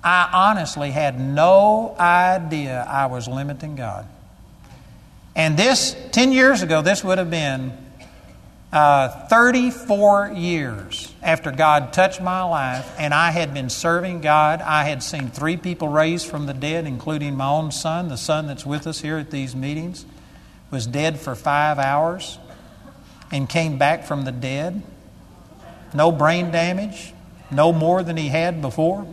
I 0.04 0.28
honestly 0.32 0.90
had 0.90 1.18
no 1.18 1.96
idea 1.98 2.86
I 2.88 3.06
was 3.06 3.26
limiting 3.26 3.74
God. 3.74 4.06
And 5.38 5.56
this, 5.56 5.94
10 6.10 6.32
years 6.32 6.62
ago, 6.62 6.82
this 6.82 7.04
would 7.04 7.18
have 7.18 7.30
been 7.30 7.72
uh, 8.72 9.28
34 9.28 10.32
years 10.34 11.14
after 11.22 11.52
God 11.52 11.92
touched 11.92 12.20
my 12.20 12.42
life, 12.42 12.92
and 12.98 13.14
I 13.14 13.30
had 13.30 13.54
been 13.54 13.70
serving 13.70 14.20
God. 14.20 14.60
I 14.60 14.82
had 14.82 15.00
seen 15.00 15.30
three 15.30 15.56
people 15.56 15.86
raised 15.86 16.26
from 16.26 16.46
the 16.46 16.54
dead, 16.54 16.88
including 16.88 17.36
my 17.36 17.46
own 17.46 17.70
son, 17.70 18.08
the 18.08 18.16
son 18.16 18.48
that's 18.48 18.66
with 18.66 18.88
us 18.88 19.00
here 19.00 19.16
at 19.16 19.30
these 19.30 19.54
meetings, 19.54 20.04
was 20.72 20.88
dead 20.88 21.20
for 21.20 21.36
five 21.36 21.78
hours 21.78 22.36
and 23.30 23.48
came 23.48 23.78
back 23.78 24.06
from 24.06 24.24
the 24.24 24.32
dead. 24.32 24.82
No 25.94 26.10
brain 26.10 26.50
damage, 26.50 27.14
no 27.52 27.72
more 27.72 28.02
than 28.02 28.16
he 28.16 28.26
had 28.26 28.60
before. 28.60 29.06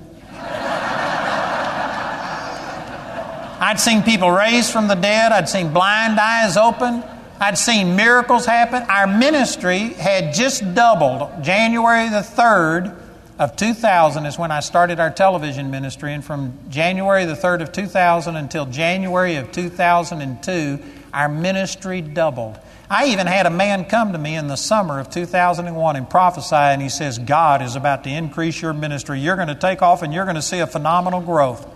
I'd 3.65 3.79
seen 3.79 4.03
people 4.03 4.29
raised 4.29 4.71
from 4.71 4.87
the 4.87 4.93
dead. 4.93 5.31
I'd 5.31 5.49
seen 5.49 5.73
blind 5.73 6.19
eyes 6.19 6.55
open. 6.55 7.03
I'd 7.39 7.57
seen 7.57 7.95
miracles 7.95 8.45
happen. 8.45 8.83
Our 8.83 9.07
ministry 9.07 9.93
had 9.93 10.35
just 10.35 10.75
doubled. 10.75 11.43
January 11.43 12.09
the 12.09 12.17
3rd 12.21 12.95
of 13.39 13.55
2000 13.55 14.27
is 14.27 14.37
when 14.37 14.51
I 14.51 14.59
started 14.59 14.99
our 14.99 15.09
television 15.09 15.71
ministry. 15.71 16.13
And 16.13 16.23
from 16.23 16.53
January 16.69 17.25
the 17.25 17.33
3rd 17.33 17.63
of 17.63 17.71
2000 17.71 18.35
until 18.35 18.67
January 18.67 19.37
of 19.37 19.51
2002, 19.51 20.79
our 21.11 21.27
ministry 21.27 22.01
doubled. 22.01 22.59
I 22.87 23.07
even 23.07 23.25
had 23.25 23.47
a 23.47 23.49
man 23.49 23.85
come 23.85 24.11
to 24.11 24.19
me 24.19 24.35
in 24.35 24.45
the 24.45 24.57
summer 24.57 24.99
of 24.99 25.09
2001 25.09 25.95
and 25.95 26.07
prophesy, 26.07 26.55
and 26.55 26.83
he 26.83 26.89
says, 26.89 27.17
God 27.17 27.63
is 27.63 27.75
about 27.75 28.03
to 28.03 28.11
increase 28.11 28.61
your 28.61 28.73
ministry. 28.73 29.19
You're 29.19 29.37
going 29.37 29.47
to 29.47 29.55
take 29.55 29.81
off 29.81 30.03
and 30.03 30.13
you're 30.13 30.25
going 30.25 30.35
to 30.35 30.43
see 30.43 30.59
a 30.59 30.67
phenomenal 30.67 31.21
growth. 31.21 31.71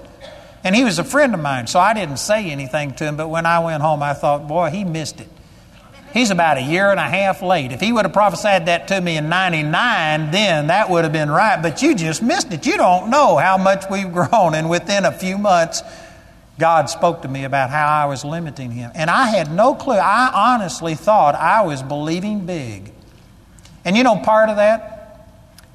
And 0.64 0.76
he 0.76 0.84
was 0.84 1.00
a 1.00 1.04
friend 1.04 1.34
of 1.34 1.40
mine, 1.40 1.68
so 1.68 1.80
I 1.80 1.94
didn't 1.94 2.18
say 2.18 2.50
anything 2.50 2.94
to 2.96 3.06
him. 3.06 3.16
But 3.16 3.30
when 3.30 3.46
I 3.46 3.60
went 3.60 3.82
home, 3.82 4.04
I 4.04 4.14
thought, 4.14 4.48
boy, 4.48 4.70
he 4.70 4.84
missed 4.84 5.22
it. 5.22 5.30
He's 6.14 6.32
about 6.32 6.58
a 6.58 6.62
year 6.62 6.90
and 6.90 7.00
a 7.00 7.08
half 7.08 7.42
late. 7.42 7.72
If 7.72 7.80
he 7.80 7.92
would 7.92 8.04
have 8.04 8.14
prophesied 8.14 8.66
that 8.66 8.88
to 8.88 9.00
me 9.00 9.18
in 9.18 9.30
99, 9.30 10.32
then 10.32 10.68
that 10.68 10.90
would 10.90 11.04
have 11.04 11.14
been 11.14 11.30
right. 11.30 11.62
But 11.62 11.82
you 11.82 11.94
just 11.96 12.24
missed 12.24 12.52
it. 12.52 12.66
You 12.66 12.78
don't 12.78 13.12
know 13.12 13.38
how 13.38 13.58
much 13.58 13.86
we've 13.90 14.12
grown. 14.14 14.56
And 14.56 14.70
within 14.70 15.06
a 15.06 15.12
few 15.12 15.38
months, 15.38 15.84
God 16.58 16.90
spoke 16.90 17.22
to 17.22 17.28
me 17.28 17.44
about 17.44 17.70
how 17.70 17.88
I 17.88 18.06
was 18.06 18.26
limiting 18.26 18.72
him. 18.72 18.92
And 18.96 19.10
I 19.10 19.28
had 19.28 19.52
no 19.52 19.76
clue. 19.76 19.94
I 19.94 20.54
honestly 20.54 20.96
thought 20.96 21.36
I 21.36 21.62
was 21.62 21.84
believing 21.84 22.46
big. 22.46 22.92
And 23.86 23.96
you 23.96 24.04
know, 24.04 24.18
part 24.18 24.50
of 24.50 24.58
that 24.58 25.30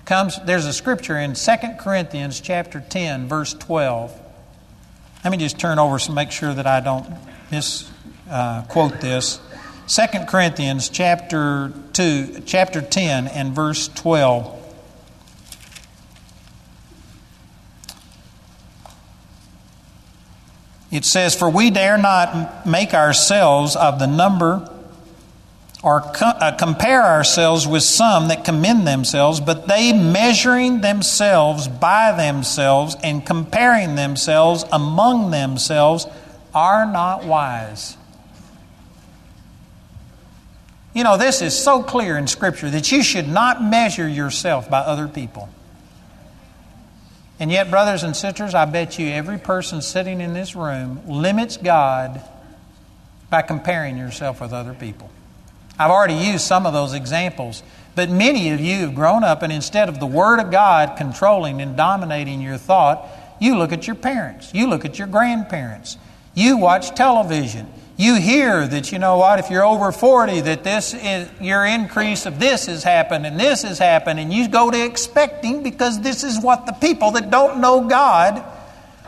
comes, 0.04 0.38
there's 0.44 0.66
a 0.66 0.72
scripture 0.72 1.16
in 1.16 1.34
2 1.34 1.52
Corinthians 1.78 2.40
chapter 2.40 2.84
10, 2.86 3.28
verse 3.28 3.54
12. 3.54 4.20
Let 5.24 5.30
me 5.30 5.38
just 5.38 5.58
turn 5.58 5.78
over 5.78 5.98
to 5.98 6.12
make 6.12 6.30
sure 6.30 6.52
that 6.52 6.66
I 6.66 6.80
don't 6.80 7.06
misquote 7.50 8.92
uh, 8.92 8.98
this. 9.00 9.40
2 9.88 10.26
Corinthians 10.28 10.90
chapter 10.90 11.72
2, 11.94 12.42
chapter 12.44 12.82
10 12.82 13.28
and 13.28 13.54
verse 13.54 13.88
12. 13.88 14.60
It 20.90 21.06
says, 21.06 21.34
For 21.34 21.48
we 21.48 21.70
dare 21.70 21.96
not 21.96 22.66
make 22.66 22.92
ourselves 22.92 23.76
of 23.76 23.98
the 23.98 24.06
number 24.06 24.70
or 25.84 26.00
co- 26.00 26.24
uh, 26.26 26.56
compare 26.56 27.02
ourselves 27.02 27.68
with 27.68 27.82
some 27.82 28.28
that 28.28 28.42
commend 28.42 28.86
themselves, 28.86 29.38
but 29.38 29.68
they 29.68 29.92
measuring 29.92 30.80
themselves 30.80 31.68
by 31.68 32.10
themselves 32.12 32.96
and 33.04 33.24
comparing 33.24 33.94
themselves 33.94 34.64
among 34.72 35.30
themselves 35.30 36.06
are 36.54 36.90
not 36.90 37.24
wise. 37.24 37.98
You 40.94 41.04
know, 41.04 41.18
this 41.18 41.42
is 41.42 41.58
so 41.58 41.82
clear 41.82 42.16
in 42.16 42.28
Scripture 42.28 42.70
that 42.70 42.90
you 42.90 43.02
should 43.02 43.28
not 43.28 43.62
measure 43.62 44.08
yourself 44.08 44.70
by 44.70 44.78
other 44.78 45.06
people. 45.06 45.50
And 47.38 47.50
yet, 47.50 47.68
brothers 47.70 48.04
and 48.04 48.16
sisters, 48.16 48.54
I 48.54 48.64
bet 48.64 48.98
you 48.98 49.08
every 49.08 49.38
person 49.38 49.82
sitting 49.82 50.22
in 50.22 50.32
this 50.32 50.56
room 50.56 51.02
limits 51.06 51.58
God 51.58 52.22
by 53.28 53.42
comparing 53.42 53.98
yourself 53.98 54.40
with 54.40 54.52
other 54.52 54.72
people. 54.72 55.10
I've 55.78 55.90
already 55.90 56.14
used 56.14 56.44
some 56.44 56.66
of 56.66 56.72
those 56.72 56.94
examples. 56.94 57.62
But 57.94 58.10
many 58.10 58.50
of 58.50 58.60
you 58.60 58.80
have 58.80 58.94
grown 58.94 59.22
up, 59.22 59.42
and 59.42 59.52
instead 59.52 59.88
of 59.88 60.00
the 60.00 60.06
Word 60.06 60.40
of 60.40 60.50
God 60.50 60.96
controlling 60.96 61.60
and 61.60 61.76
dominating 61.76 62.40
your 62.40 62.56
thought, 62.56 63.08
you 63.40 63.56
look 63.56 63.72
at 63.72 63.86
your 63.86 63.96
parents, 63.96 64.52
you 64.52 64.68
look 64.68 64.84
at 64.84 64.98
your 64.98 65.06
grandparents, 65.06 65.96
you 66.34 66.56
watch 66.56 66.94
television. 66.94 67.68
You 67.96 68.16
hear 68.16 68.66
that, 68.66 68.90
you 68.90 68.98
know 68.98 69.18
what, 69.18 69.38
if 69.38 69.50
you're 69.50 69.64
over 69.64 69.92
40, 69.92 70.40
that 70.40 70.64
this 70.64 70.94
is, 70.94 71.30
your 71.40 71.64
increase 71.64 72.26
of 72.26 72.40
this 72.40 72.66
has 72.66 72.82
happened 72.82 73.24
and 73.24 73.38
this 73.38 73.62
has 73.62 73.78
happened, 73.78 74.18
and 74.18 74.32
you 74.32 74.48
go 74.48 74.68
to 74.72 74.84
expecting 74.84 75.62
because 75.62 76.00
this 76.00 76.24
is 76.24 76.42
what 76.42 76.66
the 76.66 76.72
people 76.72 77.12
that 77.12 77.30
don't 77.30 77.60
know 77.60 77.86
God 77.86 78.44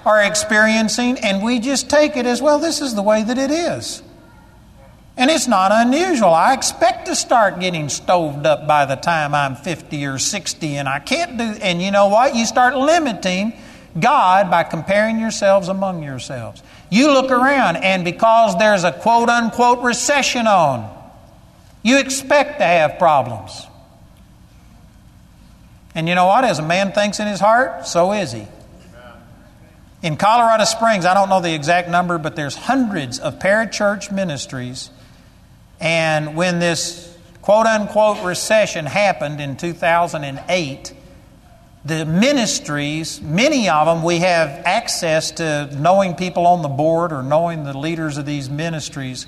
are 0.05 0.23
experiencing, 0.23 1.19
and 1.19 1.43
we 1.43 1.59
just 1.59 1.91
take 1.91 2.17
it 2.17 2.27
as, 2.27 2.41
well, 2.41 2.61
this 2.61 2.81
is 2.81 2.95
the 2.95 3.03
way 3.03 3.25
that 3.25 3.39
it 3.39 3.51
is. 3.51 4.03
And 5.17 5.31
it's 5.31 5.49
not 5.49 5.73
unusual. 5.73 6.35
I 6.35 6.53
expect 6.53 7.07
to 7.07 7.17
start 7.17 7.59
getting 7.59 7.89
stoved 7.89 8.45
up 8.45 8.67
by 8.67 8.85
the 8.85 8.97
time 8.97 9.35
I'm 9.35 9.57
50 9.57 10.05
or 10.05 10.19
60, 10.19 10.77
and 10.77 10.89
I 10.89 10.99
can't 10.99 11.39
do, 11.39 11.45
and 11.45 11.81
you 11.81 11.91
know 11.91 12.09
what? 12.09 12.35
You 12.35 12.45
start 12.45 12.77
limiting 12.77 13.55
God 13.99 14.51
by 14.51 14.63
comparing 14.63 15.19
yourselves 15.19 15.69
among 15.69 16.03
yourselves. 16.03 16.63
You 16.91 17.13
look 17.13 17.31
around, 17.31 17.77
and 17.77 18.05
because 18.05 18.59
there's 18.59 18.85
a 18.85 18.93
quote 18.93 19.31
unquote 19.31 19.83
recession 19.83 20.47
on, 20.47 20.93
you 21.83 21.99
expect 21.99 22.59
to 22.59 22.65
have 22.65 22.99
problems. 22.99 23.67
And 25.95 26.09
you 26.11 26.15
know 26.15 26.27
what? 26.27 26.45
As 26.45 26.59
a 26.59 26.63
man 26.63 26.93
thinks 26.93 27.21
in 27.21 27.27
his 27.27 27.41
heart, 27.41 27.87
so 27.87 28.13
is 28.13 28.33
he. 28.33 28.47
In 30.03 30.19
Colorado 30.19 30.65
Springs, 30.65 31.07
I 31.07 31.15
don't 31.15 31.31
know 31.31 31.41
the 31.41 31.55
exact 31.55 31.89
number, 31.89 32.19
but 32.19 32.37
there's 32.37 32.55
hundreds 32.55 33.19
of 33.19 33.39
parachurch 33.39 34.13
ministries 34.13 34.91
and 35.81 36.37
when 36.37 36.59
this 36.59 37.17
quote 37.43 37.67
unquote 37.67 38.25
recession 38.25 38.87
happened 38.87 39.41
in 39.41 39.57
2008, 39.57 40.93
the 41.85 42.05
ministries, 42.05 43.21
many 43.21 43.69
of 43.69 43.87
them, 43.87 44.03
we 44.03 44.19
have 44.19 44.49
access 44.65 45.31
to 45.33 45.71
knowing 45.79 46.15
people 46.15 46.47
on 46.47 46.63
the 46.63 46.69
board 46.69 47.13
or 47.13 47.23
knowing 47.23 47.63
the 47.63 47.79
leaders 47.79 48.19
of 48.19 48.27
these 48.27 48.51
ministries, 48.51 49.27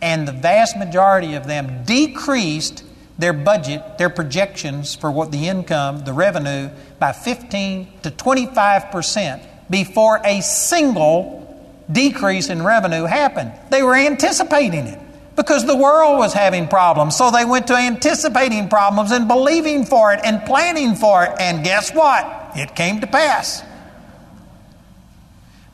and 0.00 0.26
the 0.26 0.32
vast 0.32 0.78
majority 0.78 1.34
of 1.34 1.46
them 1.46 1.84
decreased 1.84 2.84
their 3.18 3.34
budget, 3.34 3.98
their 3.98 4.08
projections 4.08 4.94
for 4.94 5.10
what 5.10 5.32
the 5.32 5.48
income, 5.48 6.04
the 6.04 6.12
revenue, 6.12 6.70
by 6.98 7.12
15 7.12 7.88
to 8.04 8.10
25 8.10 8.90
percent 8.90 9.42
before 9.68 10.20
a 10.24 10.40
single 10.40 11.44
decrease 11.90 12.48
in 12.48 12.62
revenue 12.62 13.04
happened. 13.04 13.52
They 13.70 13.82
were 13.82 13.94
anticipating 13.94 14.86
it 14.86 15.07
because 15.38 15.64
the 15.64 15.76
world 15.76 16.18
was 16.18 16.34
having 16.34 16.66
problems. 16.68 17.16
So 17.16 17.30
they 17.30 17.44
went 17.44 17.68
to 17.68 17.74
anticipating 17.74 18.68
problems 18.68 19.12
and 19.12 19.28
believing 19.28 19.86
for 19.86 20.12
it 20.12 20.20
and 20.24 20.44
planning 20.44 20.96
for 20.96 21.24
it. 21.24 21.32
And 21.38 21.64
guess 21.64 21.94
what? 21.94 22.50
It 22.56 22.74
came 22.74 23.00
to 23.00 23.06
pass. 23.06 23.62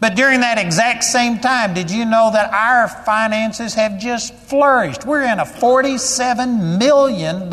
But 0.00 0.16
during 0.16 0.40
that 0.40 0.58
exact 0.58 1.02
same 1.02 1.38
time, 1.38 1.72
did 1.72 1.90
you 1.90 2.04
know 2.04 2.30
that 2.30 2.52
our 2.52 2.88
finances 2.88 3.72
have 3.72 3.98
just 3.98 4.34
flourished? 4.34 5.06
We're 5.06 5.22
in 5.22 5.38
a 5.38 5.46
$47 5.46 6.78
million 6.78 7.48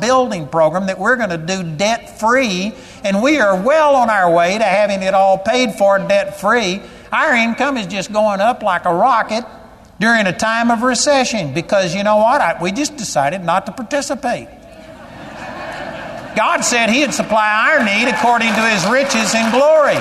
building 0.00 0.48
program 0.48 0.86
that 0.86 0.98
we're 0.98 1.14
going 1.14 1.30
to 1.30 1.38
do 1.38 1.76
debt 1.76 2.18
free, 2.18 2.74
and 3.04 3.22
we 3.22 3.38
are 3.38 3.62
well 3.62 3.94
on 3.94 4.10
our 4.10 4.34
way 4.34 4.58
to 4.58 4.64
having 4.64 5.04
it 5.04 5.14
all 5.14 5.38
paid 5.38 5.74
for 5.74 6.00
debt 6.00 6.40
free. 6.40 6.82
Our 7.12 7.36
income 7.36 7.76
is 7.76 7.86
just 7.86 8.12
going 8.12 8.40
up 8.40 8.64
like 8.64 8.86
a 8.86 8.92
rocket 8.92 9.44
during 10.00 10.26
a 10.26 10.36
time 10.36 10.70
of 10.70 10.82
recession 10.82 11.54
because 11.54 11.94
you 11.94 12.02
know 12.02 12.16
what? 12.16 12.40
I, 12.40 12.62
we 12.62 12.72
just 12.72 12.96
decided 12.96 13.42
not 13.44 13.66
to 13.66 13.72
participate. 13.72 14.48
God 16.36 16.62
said 16.62 16.90
He'd 16.90 17.14
supply 17.14 17.70
our 17.70 17.84
need 17.84 18.08
according 18.08 18.48
to 18.48 18.68
His 18.68 18.84
riches 18.86 19.34
and 19.34 19.52
glory. 19.52 19.98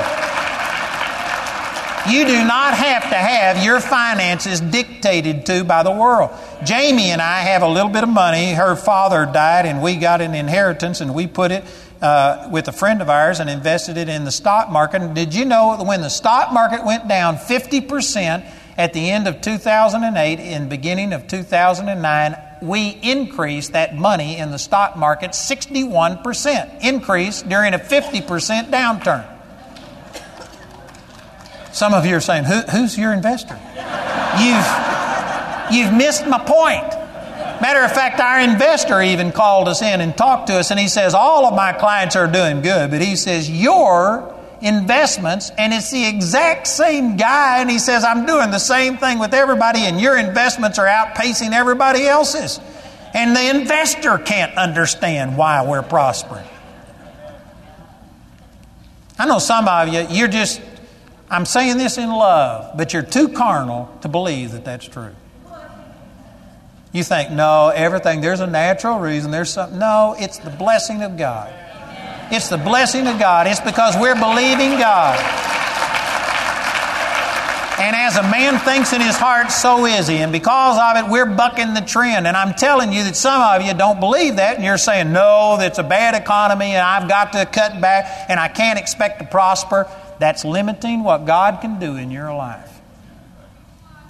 You 2.05 2.25
do 2.25 2.43
not 2.43 2.73
have 2.73 3.03
to 3.03 3.15
have 3.15 3.63
your 3.63 3.79
finances 3.79 4.59
dictated 4.59 5.45
to 5.45 5.63
by 5.63 5.83
the 5.83 5.91
world. 5.91 6.31
Jamie 6.65 7.11
and 7.11 7.21
I 7.21 7.39
have 7.41 7.61
a 7.61 7.67
little 7.67 7.89
bit 7.89 8.03
of 8.03 8.09
money. 8.09 8.51
Her 8.51 8.75
father 8.75 9.25
died, 9.25 9.65
and 9.65 9.81
we 9.81 9.95
got 9.95 10.19
an 10.19 10.35
inheritance, 10.35 10.99
and 10.99 11.13
we 11.13 11.27
put 11.27 11.51
it 11.51 11.63
uh, 12.01 12.49
with 12.51 12.67
a 12.67 12.73
friend 12.73 13.01
of 13.01 13.09
ours 13.09 13.39
and 13.39 13.49
invested 13.49 13.95
it 13.95 14.09
in 14.09 14.25
the 14.25 14.31
stock 14.31 14.69
market. 14.69 15.01
And 15.01 15.15
did 15.15 15.33
you 15.33 15.45
know 15.45 15.81
when 15.81 16.01
the 16.01 16.09
stock 16.09 16.51
market 16.51 16.83
went 16.83 17.07
down 17.07 17.37
50% 17.37 18.45
at 18.77 18.93
the 18.93 19.11
end 19.11 19.27
of 19.27 19.41
2008 19.41 20.39
and 20.39 20.69
beginning 20.69 21.13
of 21.13 21.27
2009, 21.27 22.37
we 22.61 22.89
increased 23.01 23.73
that 23.73 23.95
money 23.95 24.37
in 24.37 24.51
the 24.51 24.57
stock 24.57 24.95
market 24.95 25.31
61% 25.31 26.83
increase 26.83 27.41
during 27.43 27.73
a 27.73 27.79
50% 27.79 28.71
downturn. 28.71 29.29
Some 31.71 31.93
of 31.93 32.05
you 32.05 32.15
are 32.15 32.21
saying, 32.21 32.45
Who, 32.45 32.61
Who's 32.61 32.97
your 32.97 33.13
investor? 33.13 33.59
You've, 34.39 35.75
you've 35.75 35.93
missed 35.93 36.25
my 36.25 36.39
point. 36.39 36.99
Matter 37.61 37.83
of 37.83 37.91
fact, 37.93 38.19
our 38.19 38.41
investor 38.41 39.01
even 39.01 39.31
called 39.31 39.67
us 39.67 39.81
in 39.81 40.01
and 40.01 40.15
talked 40.15 40.47
to 40.47 40.55
us, 40.55 40.71
and 40.71 40.79
he 40.79 40.87
says, 40.87 41.13
All 41.13 41.45
of 41.45 41.55
my 41.55 41.73
clients 41.73 42.15
are 42.15 42.27
doing 42.27 42.61
good, 42.61 42.91
but 42.91 43.01
he 43.01 43.15
says, 43.15 43.49
Your 43.49 44.32
investments, 44.63 45.51
and 45.57 45.73
it's 45.73 45.91
the 45.91 46.05
exact 46.05 46.67
same 46.67 47.17
guy, 47.17 47.59
and 47.59 47.69
he 47.69 47.79
says, 47.79 48.03
I'm 48.03 48.25
doing 48.25 48.51
the 48.51 48.59
same 48.59 48.97
thing 48.97 49.19
with 49.19 49.33
everybody, 49.33 49.81
and 49.81 49.99
your 49.99 50.17
investments 50.17 50.79
are 50.79 50.87
outpacing 50.87 51.51
everybody 51.51 52.07
else's. 52.07 52.59
And 53.13 53.35
the 53.35 53.49
investor 53.49 54.17
can't 54.17 54.57
understand 54.57 55.37
why 55.37 55.67
we're 55.67 55.83
prospering. 55.83 56.45
I 59.19 59.27
know 59.27 59.37
some 59.37 59.67
of 59.67 59.89
you, 59.89 60.07
you're 60.09 60.27
just 60.27 60.59
I'm 61.33 61.45
saying 61.45 61.77
this 61.79 61.97
in 61.97 62.09
love, 62.09 62.77
but 62.77 62.93
you're 62.93 63.01
too 63.01 63.29
carnal 63.29 63.89
to 64.01 64.07
believe 64.07 64.51
that 64.51 64.65
that's 64.65 64.87
true. 64.87 65.15
You 66.91 67.03
think, 67.03 67.31
no, 67.31 67.69
everything, 67.69 68.21
there's 68.21 68.39
a 68.39 68.45
natural 68.45 68.99
reason, 68.99 69.31
there's 69.31 69.51
something. 69.51 69.79
No, 69.79 70.15
it's 70.19 70.37
the 70.37 70.51
blessing 70.51 71.01
of 71.01 71.17
God. 71.17 71.51
It's 72.33 72.49
the 72.49 72.57
blessing 72.57 73.05
of 73.07 73.19
God. 73.19 73.45
It's 73.45 73.59
because 73.59 73.95
we're 73.95 74.15
believing 74.15 74.79
God. 74.79 75.19
And 77.79 77.95
as 77.95 78.17
a 78.17 78.23
man 78.23 78.59
thinks 78.59 78.91
in 78.91 79.01
his 79.01 79.15
heart, 79.15 79.51
so 79.51 79.85
is 79.85 80.07
he. 80.07 80.17
And 80.17 80.31
because 80.31 80.79
of 80.79 81.03
it, 81.03 81.11
we're 81.11 81.25
bucking 81.25 81.73
the 81.73 81.81
trend. 81.81 82.25
And 82.25 82.35
I'm 82.35 82.53
telling 82.53 82.91
you 82.91 83.03
that 83.03 83.15
some 83.15 83.41
of 83.41 83.61
you 83.65 83.73
don't 83.73 83.99
believe 83.99 84.37
that, 84.37 84.55
and 84.55 84.63
you're 84.63 84.77
saying, 84.77 85.11
no, 85.11 85.57
that's 85.57 85.79
a 85.79 85.83
bad 85.83 86.15
economy, 86.15 86.71
and 86.71 86.81
I've 86.81 87.07
got 87.07 87.33
to 87.33 87.45
cut 87.45 87.79
back, 87.81 88.29
and 88.29 88.39
I 88.39 88.47
can't 88.47 88.79
expect 88.79 89.19
to 89.19 89.25
prosper 89.25 89.87
that's 90.19 90.45
limiting 90.45 91.03
what 91.03 91.25
God 91.25 91.61
can 91.61 91.79
do 91.79 91.97
in 91.97 92.09
your 92.09 92.33
life. 92.33 92.72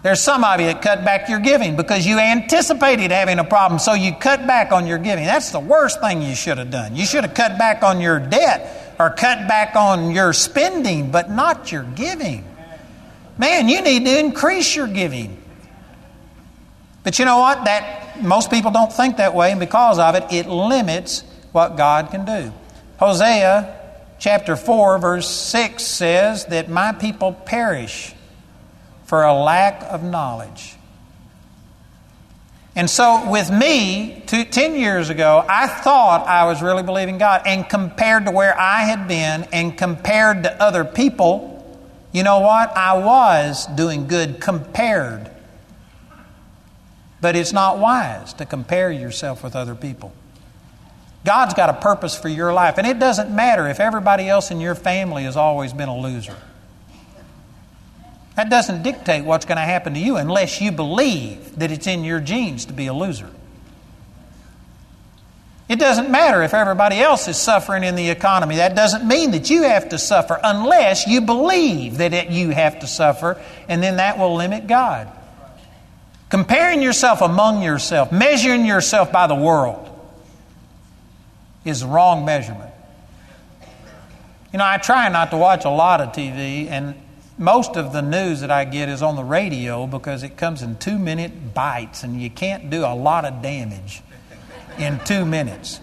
There's 0.03 0.21
some 0.21 0.43
of 0.43 0.59
you 0.59 0.67
that 0.67 0.81
cut 0.81 1.05
back 1.05 1.29
your 1.29 1.39
giving 1.39 1.77
because 1.77 2.05
you 2.05 2.19
anticipated 2.19 3.09
having 3.09 3.39
a 3.39 3.45
problem, 3.45 3.79
so 3.79 3.93
you 3.93 4.13
cut 4.13 4.45
back 4.45 4.73
on 4.73 4.85
your 4.85 4.97
giving. 4.97 5.23
That's 5.23 5.51
the 5.51 5.61
worst 5.61 6.01
thing 6.01 6.21
you 6.21 6.35
should 6.35 6.57
have 6.57 6.69
done. 6.69 6.97
You 6.97 7.05
should 7.05 7.23
have 7.23 7.33
cut 7.33 7.57
back 7.57 7.83
on 7.83 8.01
your 8.01 8.19
debt 8.19 8.95
or 8.99 9.09
cut 9.11 9.47
back 9.47 9.77
on 9.77 10.11
your 10.11 10.33
spending, 10.33 11.09
but 11.09 11.31
not 11.31 11.71
your 11.71 11.83
giving. 11.83 12.43
Man, 13.37 13.69
you 13.69 13.81
need 13.81 14.03
to 14.03 14.19
increase 14.19 14.75
your 14.75 14.87
giving. 14.87 15.41
But 17.03 17.17
you 17.17 17.23
know 17.23 17.39
what? 17.39 17.63
That 17.63 18.21
most 18.21 18.51
people 18.51 18.71
don't 18.71 18.91
think 18.91 19.17
that 19.17 19.33
way, 19.33 19.51
and 19.51 19.59
because 19.59 19.99
of 19.99 20.15
it, 20.15 20.25
it 20.31 20.47
limits 20.47 21.23
what 21.53 21.77
God 21.77 22.11
can 22.11 22.25
do. 22.25 22.51
Hosea 22.97 23.79
chapter 24.19 24.57
4, 24.57 24.97
verse 24.97 25.29
6 25.29 25.81
says 25.81 26.45
that 26.47 26.69
my 26.69 26.91
people 26.91 27.31
perish 27.31 28.13
for 29.13 29.21
a 29.21 29.35
lack 29.35 29.83
of 29.91 30.01
knowledge. 30.01 30.75
And 32.75 32.89
so, 32.89 33.29
with 33.29 33.51
me, 33.51 34.23
two, 34.25 34.43
10 34.43 34.73
years 34.73 35.11
ago, 35.11 35.45
I 35.47 35.67
thought 35.67 36.27
I 36.27 36.45
was 36.45 36.63
really 36.63 36.81
believing 36.81 37.19
God. 37.19 37.43
And 37.45 37.69
compared 37.69 38.25
to 38.25 38.31
where 38.31 38.59
I 38.59 38.85
had 38.85 39.07
been 39.07 39.43
and 39.53 39.77
compared 39.77 40.41
to 40.45 40.59
other 40.59 40.83
people, 40.83 41.63
you 42.11 42.23
know 42.23 42.39
what? 42.39 42.75
I 42.75 42.97
was 42.97 43.67
doing 43.67 44.07
good 44.07 44.41
compared. 44.41 45.29
But 47.21 47.35
it's 47.35 47.53
not 47.53 47.77
wise 47.77 48.33
to 48.33 48.47
compare 48.47 48.91
yourself 48.91 49.43
with 49.43 49.55
other 49.55 49.75
people. 49.75 50.11
God's 51.23 51.53
got 51.53 51.69
a 51.69 51.79
purpose 51.79 52.19
for 52.19 52.29
your 52.29 52.51
life. 52.51 52.79
And 52.79 52.87
it 52.87 52.97
doesn't 52.97 53.29
matter 53.29 53.67
if 53.67 53.79
everybody 53.79 54.27
else 54.27 54.49
in 54.49 54.59
your 54.59 54.73
family 54.73 55.25
has 55.25 55.37
always 55.37 55.71
been 55.71 55.87
a 55.87 55.97
loser. 55.99 56.37
That 58.35 58.49
doesn't 58.49 58.83
dictate 58.83 59.25
what's 59.25 59.45
going 59.45 59.57
to 59.57 59.63
happen 59.63 59.93
to 59.93 59.99
you 59.99 60.17
unless 60.17 60.59
you 60.59 60.71
believe 60.71 61.59
that 61.59 61.71
it's 61.71 61.85
in 61.85 62.03
your 62.03 62.19
genes 62.19 62.65
to 62.65 62.73
be 62.73 62.87
a 62.87 62.93
loser. 62.93 63.29
It 65.69 65.79
doesn't 65.79 66.09
matter 66.09 66.43
if 66.43 66.53
everybody 66.53 66.99
else 66.99 67.27
is 67.27 67.37
suffering 67.37 67.83
in 67.83 67.95
the 67.95 68.09
economy. 68.09 68.57
That 68.57 68.75
doesn't 68.75 69.07
mean 69.07 69.31
that 69.31 69.49
you 69.49 69.63
have 69.63 69.89
to 69.89 69.97
suffer 69.97 70.39
unless 70.43 71.07
you 71.07 71.21
believe 71.21 71.97
that 71.97 72.13
it, 72.13 72.29
you 72.29 72.49
have 72.49 72.79
to 72.79 72.87
suffer, 72.87 73.41
and 73.69 73.81
then 73.81 73.97
that 73.97 74.17
will 74.17 74.35
limit 74.35 74.67
God. 74.67 75.09
Comparing 76.29 76.81
yourself 76.81 77.21
among 77.21 77.61
yourself, 77.61 78.11
measuring 78.11 78.65
yourself 78.65 79.11
by 79.11 79.27
the 79.27 79.35
world, 79.35 79.89
is 81.63 81.79
the 81.79 81.87
wrong 81.87 82.25
measurement. 82.25 82.71
You 84.51 84.59
know, 84.59 84.65
I 84.65 84.77
try 84.77 85.09
not 85.09 85.31
to 85.31 85.37
watch 85.37 85.63
a 85.65 85.69
lot 85.69 86.01
of 86.01 86.09
TV, 86.09 86.67
and 86.69 86.93
most 87.37 87.75
of 87.77 87.93
the 87.93 88.01
news 88.01 88.41
that 88.41 88.51
I 88.51 88.65
get 88.65 88.89
is 88.89 89.01
on 89.01 89.15
the 89.15 89.23
radio 89.23 89.87
because 89.87 90.23
it 90.23 90.37
comes 90.37 90.61
in 90.61 90.77
two 90.77 90.99
minute 90.99 91.53
bites, 91.53 92.03
and 92.03 92.21
you 92.21 92.29
can't 92.29 92.69
do 92.69 92.85
a 92.85 92.95
lot 92.95 93.25
of 93.25 93.41
damage 93.41 94.01
in 94.77 94.99
two 95.05 95.25
minutes. 95.25 95.79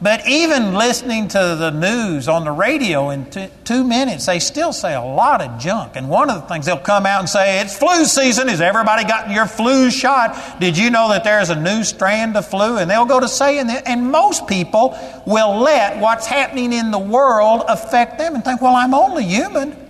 But 0.00 0.28
even 0.28 0.74
listening 0.74 1.26
to 1.28 1.56
the 1.58 1.70
news 1.70 2.28
on 2.28 2.44
the 2.44 2.52
radio 2.52 3.10
in 3.10 3.28
two, 3.28 3.48
two, 3.64 3.82
minutes, 3.82 4.26
they 4.26 4.38
still 4.38 4.72
say 4.72 4.94
a 4.94 5.02
lot 5.02 5.40
of 5.40 5.58
junk. 5.60 5.96
And 5.96 6.08
one 6.08 6.30
of 6.30 6.40
the 6.40 6.46
things 6.46 6.66
they'll 6.66 6.78
come 6.78 7.04
out 7.04 7.18
and 7.18 7.28
say, 7.28 7.60
It's 7.60 7.76
flu 7.76 8.04
season. 8.04 8.46
Has 8.46 8.60
everybody 8.60 9.02
gotten 9.02 9.32
your 9.32 9.46
flu 9.46 9.90
shot? 9.90 10.60
Did 10.60 10.78
you 10.78 10.90
know 10.90 11.08
that 11.08 11.24
there's 11.24 11.50
a 11.50 11.60
new 11.60 11.82
strand 11.82 12.36
of 12.36 12.46
flu? 12.46 12.78
And 12.78 12.88
they'll 12.88 13.06
go 13.06 13.18
to 13.18 13.26
saying 13.26 13.66
that. 13.66 13.88
And 13.88 14.12
most 14.12 14.46
people 14.46 14.96
will 15.26 15.58
let 15.58 15.98
what's 15.98 16.26
happening 16.26 16.72
in 16.72 16.92
the 16.92 16.98
world 17.00 17.64
affect 17.66 18.18
them 18.18 18.36
and 18.36 18.44
think, 18.44 18.62
Well, 18.62 18.76
I'm 18.76 18.94
only 18.94 19.24
human. 19.24 19.87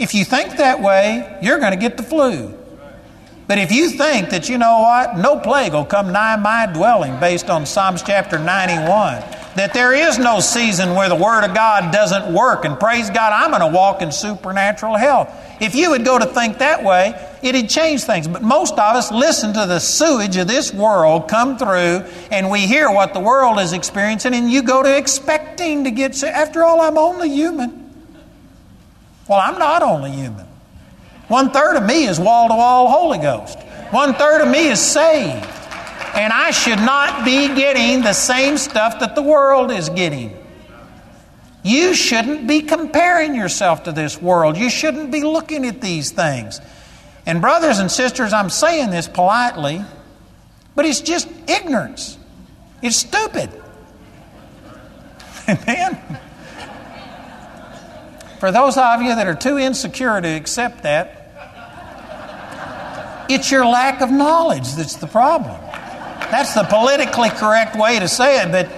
If 0.00 0.14
you 0.14 0.24
think 0.24 0.56
that 0.56 0.80
way, 0.80 1.38
you're 1.42 1.58
going 1.58 1.72
to 1.72 1.76
get 1.76 1.98
the 1.98 2.02
flu. 2.02 2.54
But 3.46 3.58
if 3.58 3.70
you 3.70 3.90
think 3.90 4.30
that, 4.30 4.48
you 4.48 4.56
know 4.56 4.80
what, 4.80 5.18
no 5.18 5.38
plague 5.38 5.74
will 5.74 5.84
come 5.84 6.10
nigh 6.10 6.36
my 6.36 6.64
dwelling 6.72 7.20
based 7.20 7.50
on 7.50 7.66
Psalms 7.66 8.02
chapter 8.02 8.38
91, 8.38 9.20
that 9.56 9.74
there 9.74 9.92
is 9.92 10.18
no 10.18 10.40
season 10.40 10.94
where 10.94 11.10
the 11.10 11.16
Word 11.16 11.44
of 11.44 11.52
God 11.54 11.92
doesn't 11.92 12.32
work, 12.32 12.64
and 12.64 12.80
praise 12.80 13.10
God, 13.10 13.34
I'm 13.34 13.50
going 13.50 13.60
to 13.60 13.76
walk 13.76 14.00
in 14.00 14.10
supernatural 14.10 14.96
health. 14.96 15.36
If 15.60 15.74
you 15.74 15.90
would 15.90 16.06
go 16.06 16.18
to 16.18 16.24
think 16.24 16.58
that 16.58 16.82
way, 16.82 17.12
it'd 17.42 17.68
change 17.68 18.04
things. 18.04 18.26
But 18.26 18.40
most 18.40 18.72
of 18.72 18.78
us 18.78 19.12
listen 19.12 19.52
to 19.52 19.66
the 19.66 19.80
sewage 19.80 20.38
of 20.38 20.48
this 20.48 20.72
world 20.72 21.28
come 21.28 21.58
through, 21.58 22.04
and 22.30 22.48
we 22.48 22.60
hear 22.60 22.90
what 22.90 23.12
the 23.12 23.20
world 23.20 23.58
is 23.58 23.74
experiencing, 23.74 24.32
and 24.32 24.50
you 24.50 24.62
go 24.62 24.82
to 24.82 24.96
expecting 24.96 25.84
to 25.84 25.90
get 25.90 26.14
sick. 26.14 26.32
After 26.32 26.64
all, 26.64 26.80
I'm 26.80 26.96
only 26.96 27.28
human. 27.28 27.89
Well, 29.30 29.38
I'm 29.38 29.60
not 29.60 29.84
only 29.84 30.10
human. 30.10 30.44
One 31.28 31.52
third 31.52 31.76
of 31.76 31.84
me 31.84 32.04
is 32.04 32.18
wall 32.18 32.48
to 32.48 32.54
wall 32.56 32.88
Holy 32.88 33.18
Ghost. 33.18 33.60
One 33.92 34.12
third 34.14 34.42
of 34.42 34.48
me 34.48 34.66
is 34.66 34.80
saved. 34.80 35.46
And 36.16 36.32
I 36.32 36.50
should 36.50 36.80
not 36.80 37.24
be 37.24 37.46
getting 37.54 38.02
the 38.02 38.12
same 38.12 38.58
stuff 38.58 38.98
that 38.98 39.14
the 39.14 39.22
world 39.22 39.70
is 39.70 39.88
getting. 39.88 40.36
You 41.62 41.94
shouldn't 41.94 42.48
be 42.48 42.62
comparing 42.62 43.36
yourself 43.36 43.84
to 43.84 43.92
this 43.92 44.20
world. 44.20 44.56
You 44.56 44.68
shouldn't 44.68 45.12
be 45.12 45.22
looking 45.22 45.64
at 45.64 45.80
these 45.80 46.10
things. 46.10 46.60
And, 47.24 47.40
brothers 47.40 47.78
and 47.78 47.88
sisters, 47.88 48.32
I'm 48.32 48.50
saying 48.50 48.90
this 48.90 49.06
politely, 49.06 49.84
but 50.74 50.86
it's 50.86 51.00
just 51.00 51.28
ignorance. 51.48 52.18
It's 52.82 52.96
stupid. 52.96 53.48
Amen? 55.48 56.18
For 58.40 58.50
those 58.50 58.78
of 58.78 59.02
you 59.02 59.14
that 59.14 59.26
are 59.26 59.34
too 59.34 59.58
insecure 59.58 60.18
to 60.18 60.26
accept 60.26 60.84
that, 60.84 61.18
it's 63.28 63.50
your 63.50 63.66
lack 63.66 64.00
of 64.00 64.10
knowledge 64.10 64.72
that's 64.76 64.96
the 64.96 65.06
problem. 65.06 65.60
That's 66.30 66.54
the 66.54 66.64
politically 66.64 67.28
correct 67.28 67.76
way 67.76 67.98
to 67.98 68.08
say 68.08 68.42
it, 68.42 68.50
but 68.50 68.72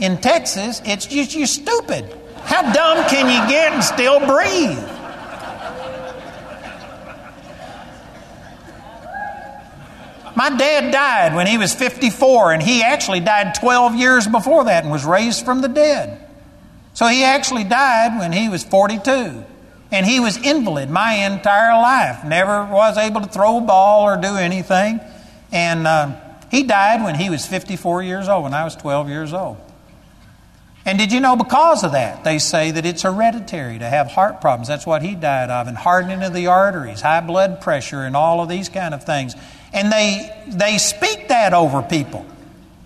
in 0.00 0.18
Texas, 0.18 0.82
it's 0.84 1.06
just 1.06 1.34
you're 1.34 1.46
stupid. 1.46 2.14
How 2.42 2.70
dumb 2.70 3.08
can 3.08 3.26
you 3.26 3.50
get 3.50 3.72
and 3.72 3.82
still 3.82 4.20
breathe? 4.20 4.78
My 10.36 10.50
dad 10.50 10.92
died 10.92 11.34
when 11.34 11.46
he 11.46 11.56
was 11.56 11.74
54, 11.74 12.52
and 12.52 12.62
he 12.62 12.82
actually 12.82 13.20
died 13.20 13.54
12 13.54 13.94
years 13.94 14.26
before 14.28 14.64
that 14.64 14.84
and 14.84 14.92
was 14.92 15.06
raised 15.06 15.46
from 15.46 15.62
the 15.62 15.68
dead. 15.68 16.27
So 16.98 17.06
he 17.06 17.22
actually 17.22 17.62
died 17.62 18.18
when 18.18 18.32
he 18.32 18.48
was 18.48 18.64
42. 18.64 19.44
And 19.92 20.04
he 20.04 20.18
was 20.18 20.36
invalid 20.36 20.90
my 20.90 21.12
entire 21.12 21.80
life. 21.80 22.24
Never 22.24 22.64
was 22.64 22.98
able 22.98 23.20
to 23.20 23.28
throw 23.28 23.58
a 23.58 23.60
ball 23.60 24.02
or 24.02 24.16
do 24.16 24.34
anything. 24.34 24.98
And 25.52 25.86
uh, 25.86 26.16
he 26.50 26.64
died 26.64 27.04
when 27.04 27.14
he 27.14 27.30
was 27.30 27.46
54 27.46 28.02
years 28.02 28.28
old, 28.28 28.42
when 28.42 28.52
I 28.52 28.64
was 28.64 28.74
12 28.74 29.10
years 29.10 29.32
old. 29.32 29.58
And 30.84 30.98
did 30.98 31.12
you 31.12 31.20
know 31.20 31.36
because 31.36 31.84
of 31.84 31.92
that, 31.92 32.24
they 32.24 32.40
say 32.40 32.72
that 32.72 32.84
it's 32.84 33.02
hereditary 33.02 33.78
to 33.78 33.88
have 33.88 34.08
heart 34.08 34.40
problems. 34.40 34.66
That's 34.66 34.84
what 34.84 35.00
he 35.00 35.14
died 35.14 35.50
of, 35.50 35.68
and 35.68 35.76
hardening 35.76 36.24
of 36.24 36.34
the 36.34 36.48
arteries, 36.48 37.00
high 37.00 37.20
blood 37.20 37.60
pressure, 37.60 38.02
and 38.02 38.16
all 38.16 38.42
of 38.42 38.48
these 38.48 38.68
kind 38.68 38.92
of 38.92 39.04
things. 39.04 39.36
And 39.72 39.92
they, 39.92 40.36
they 40.48 40.78
speak 40.78 41.28
that 41.28 41.54
over 41.54 41.80
people. 41.80 42.26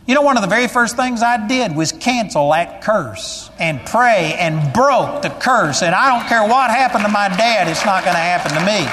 You 0.04 0.16
know, 0.16 0.22
one 0.22 0.36
of 0.36 0.42
the 0.42 0.48
very 0.48 0.66
first 0.66 0.96
things 0.96 1.22
I 1.22 1.46
did 1.46 1.76
was 1.76 1.92
cancel 1.92 2.50
that 2.50 2.82
curse 2.82 3.50
and 3.60 3.80
pray 3.86 4.34
and 4.36 4.72
broke 4.72 5.22
the 5.22 5.30
curse. 5.30 5.82
And 5.82 5.94
I 5.94 6.08
don't 6.08 6.28
care 6.28 6.42
what 6.42 6.70
happened 6.70 7.04
to 7.04 7.10
my 7.10 7.28
dad, 7.28 7.68
it's 7.68 7.84
not 7.84 8.02
going 8.02 8.14
to 8.14 8.20
happen 8.20 8.50
to 8.52 8.60
me. 8.66 8.84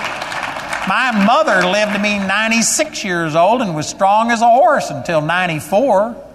My 0.87 1.11
mother 1.25 1.67
lived 1.67 1.93
to 1.93 2.01
be 2.01 2.19
96 2.19 3.03
years 3.03 3.35
old 3.35 3.61
and 3.61 3.75
was 3.75 3.87
strong 3.87 4.29
as 4.29 4.41
a 4.41 4.47
horse 4.47 4.91
until 4.91 5.21
94. 5.21 6.28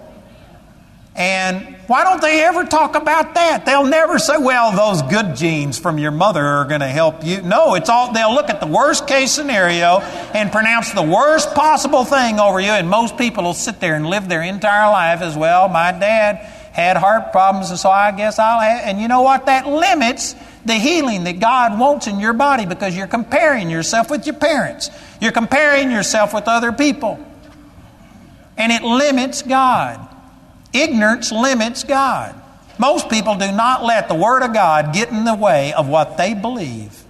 And 1.15 1.77
why 1.87 2.03
don't 2.03 2.21
they 2.21 2.43
ever 2.43 2.65
talk 2.65 2.95
about 2.95 3.35
that? 3.35 3.65
They'll 3.65 3.85
never 3.85 4.19
say, 4.19 4.35
well, 4.37 4.73
those 4.73 5.01
good 5.03 5.37
genes 5.37 5.79
from 5.79 5.97
your 5.97 6.11
mother 6.11 6.43
are 6.43 6.65
going 6.65 6.81
to 6.81 6.87
help 6.87 7.23
you. 7.23 7.41
No, 7.41 7.75
it's 7.75 7.89
all, 7.89 8.11
they'll 8.11 8.33
look 8.33 8.49
at 8.49 8.59
the 8.59 8.67
worst 8.67 9.07
case 9.07 9.31
scenario 9.31 9.99
and 10.33 10.51
pronounce 10.51 10.91
the 10.91 11.01
worst 11.01 11.53
possible 11.53 12.03
thing 12.03 12.39
over 12.39 12.59
you. 12.59 12.71
And 12.71 12.89
most 12.89 13.17
people 13.17 13.45
will 13.45 13.53
sit 13.53 13.79
there 13.79 13.95
and 13.95 14.05
live 14.07 14.27
their 14.27 14.41
entire 14.41 14.91
life 14.91 15.21
as 15.21 15.37
well. 15.37 15.69
My 15.69 15.93
dad 15.93 16.35
had 16.73 16.97
heart 16.97 17.31
problems, 17.31 17.69
and 17.69 17.79
so 17.79 17.89
I 17.89 18.11
guess 18.11 18.37
I'll 18.37 18.59
have, 18.59 18.81
and 18.83 18.99
you 18.99 19.07
know 19.07 19.21
what? 19.21 19.45
That 19.45 19.65
limits 19.65 20.35
the 20.65 20.73
healing 20.73 21.23
that 21.23 21.39
God 21.39 21.79
wants 21.79 22.07
in 22.07 22.19
your 22.19 22.33
body 22.33 22.65
because 22.65 22.97
you're 22.97 23.07
comparing 23.07 23.69
yourself 23.69 24.11
with 24.11 24.25
your 24.25 24.35
parents. 24.35 24.89
You're 25.21 25.31
comparing 25.31 25.91
yourself 25.91 26.33
with 26.33 26.49
other 26.49 26.73
people. 26.73 27.25
And 28.57 28.73
it 28.73 28.83
limits 28.83 29.41
God. 29.43 30.09
Ignorance 30.75 31.31
limits 31.31 31.83
God. 31.83 32.35
Most 32.77 33.09
people 33.09 33.35
do 33.35 33.51
not 33.51 33.83
let 33.83 34.09
the 34.09 34.15
Word 34.15 34.43
of 34.43 34.53
God 34.53 34.93
get 34.93 35.09
in 35.09 35.23
the 35.23 35.33
way 35.33 35.71
of 35.73 35.87
what 35.87 36.17
they 36.17 36.33
believe. 36.33 37.03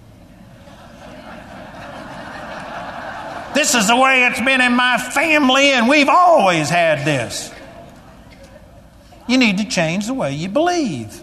This 3.54 3.74
is 3.74 3.88
the 3.88 3.96
way 3.96 4.24
it's 4.24 4.40
been 4.40 4.60
in 4.60 4.76
my 4.76 4.98
family, 4.98 5.70
and 5.70 5.88
we've 5.88 6.08
always 6.08 6.68
had 6.68 7.04
this. 7.06 7.50
You 9.26 9.38
need 9.38 9.58
to 9.58 9.64
change 9.64 10.06
the 10.06 10.14
way 10.14 10.34
you 10.34 10.48
believe. 10.48 11.22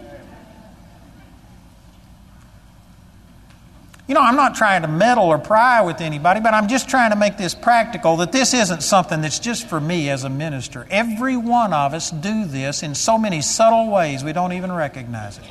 You 4.08 4.16
know, 4.16 4.22
I'm 4.22 4.36
not 4.36 4.56
trying 4.56 4.82
to 4.82 4.90
meddle 4.90 5.24
or 5.26 5.38
pry 5.38 5.82
with 5.82 6.02
anybody, 6.02 6.42
but 6.42 6.54
I'm 6.54 6.68
just 6.68 6.90
trying 6.90 7.12
to 7.12 7.16
make 7.16 7.38
this 7.38 7.56
practical 7.56 8.18
that 8.18 8.34
this 8.34 8.54
isn't 8.54 8.84
something 8.84 9.22
that's 9.22 9.40
just 9.40 9.70
for 9.70 9.80
me 9.80 10.10
as 10.10 10.26
a 10.26 10.30
minister. 10.30 10.86
Every 10.90 11.38
one 11.38 11.72
of 11.72 11.94
us 11.94 12.12
do 12.12 12.44
this 12.44 12.84
in 12.84 12.96
so 12.96 13.18
many 13.18 13.42
subtle 13.42 13.90
ways 13.90 14.22
we 14.22 14.34
don't 14.34 14.52
even 14.52 14.74
recognize 14.74 15.38
it. 15.38 15.46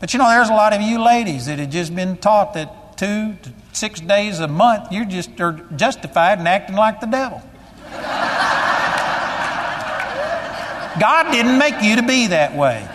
But 0.00 0.14
you 0.14 0.18
know, 0.18 0.28
there's 0.30 0.48
a 0.48 0.54
lot 0.54 0.72
of 0.72 0.80
you 0.80 1.02
ladies 1.02 1.46
that 1.46 1.58
have 1.58 1.68
just 1.68 1.94
been 1.94 2.16
taught 2.16 2.54
that 2.54 2.96
two 2.96 3.34
to 3.42 3.52
six 3.72 4.00
days 4.00 4.40
a 4.40 4.48
month 4.48 4.90
you 4.90 5.04
just 5.04 5.38
are 5.40 5.52
justified 5.76 6.40
in 6.40 6.46
acting 6.46 6.76
like 6.76 7.00
the 7.00 7.06
devil. 7.06 7.42
God 10.98 11.30
didn't 11.32 11.58
make 11.58 11.82
you 11.82 11.96
to 11.96 12.02
be 12.02 12.28
that 12.28 12.56
way. 12.56 12.88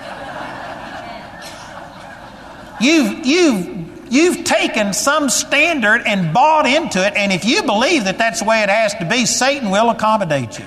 You've, 2.79 3.25
you've 3.25 3.96
You've 4.09 4.45
taken 4.45 4.93
some 4.93 5.29
standard 5.29 6.03
and 6.05 6.33
bought 6.33 6.65
into 6.65 7.05
it, 7.05 7.13
and 7.15 7.31
if 7.31 7.45
you 7.45 7.63
believe 7.63 8.05
that 8.05 8.17
that's 8.17 8.39
the 8.39 8.45
way 8.45 8.63
it 8.63 8.69
has 8.69 8.93
to 8.95 9.05
be, 9.05 9.25
Satan 9.25 9.69
will 9.69 9.89
accommodate 9.89 10.59
you. 10.59 10.65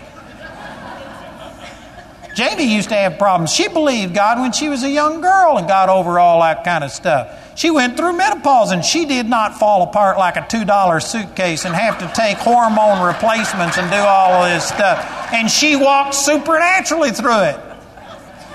Jamie 2.35 2.75
used 2.75 2.89
to 2.91 2.95
have 2.95 3.19
problems. 3.19 3.53
She 3.53 3.69
believed 3.69 4.15
God 4.15 4.39
when 4.39 4.53
she 4.53 4.69
was 4.69 4.83
a 4.83 4.89
young 4.89 5.21
girl 5.21 5.59
and 5.59 5.67
got 5.67 5.89
over 5.89 6.19
all 6.19 6.41
that 6.41 6.65
kind 6.65 6.85
of 6.85 6.91
stuff. 6.91 7.37
She 7.59 7.71
went 7.71 7.97
through 7.97 8.15
menopause 8.15 8.71
and 8.71 8.85
she 8.85 9.05
did 9.05 9.27
not 9.27 9.59
fall 9.59 9.83
apart 9.83 10.17
like 10.17 10.37
a 10.37 10.41
$2 10.41 11.03
suitcase 11.03 11.65
and 11.65 11.75
have 11.75 11.99
to 11.99 12.11
take 12.15 12.39
hormone 12.39 13.07
replacements 13.07 13.77
and 13.77 13.91
do 13.91 13.97
all 13.97 14.45
of 14.45 14.51
this 14.51 14.67
stuff. 14.67 15.33
And 15.33 15.51
she 15.51 15.77
walked 15.77 16.15
supernaturally 16.15 17.11
through 17.11 17.43
it. 17.43 17.61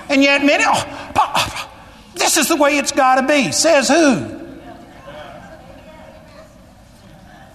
And 0.08 0.22
yet, 0.22 0.44
many, 0.44 0.64
oh, 0.66 1.70
this 2.14 2.36
is 2.36 2.48
the 2.48 2.56
way 2.56 2.78
it's 2.78 2.92
got 2.92 3.20
to 3.20 3.26
be. 3.26 3.52
Says 3.52 3.88
who? 3.88 4.35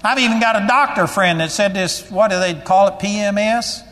I've 0.03 0.17
even 0.17 0.39
got 0.39 0.61
a 0.61 0.65
doctor 0.65 1.05
friend 1.05 1.39
that 1.41 1.51
said 1.51 1.75
this, 1.75 2.09
what 2.09 2.31
do 2.31 2.39
they 2.39 2.55
call 2.55 2.87
it, 2.87 2.93
PMS? 2.99 3.87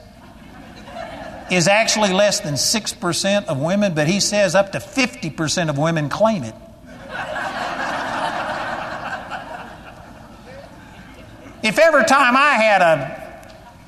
Is 1.51 1.67
actually 1.67 2.13
less 2.13 2.39
than 2.39 2.55
6% 2.55 3.45
of 3.45 3.59
women, 3.59 3.93
but 3.93 4.07
he 4.07 4.19
says 4.19 4.55
up 4.55 4.71
to 4.71 4.79
50% 4.79 5.69
of 5.69 5.77
women 5.77 6.09
claim 6.09 6.43
it. 6.43 6.55
if 11.63 11.77
every 11.77 12.05
time 12.05 12.35
I 12.37 12.53
had 12.53 12.81
a 12.81 13.19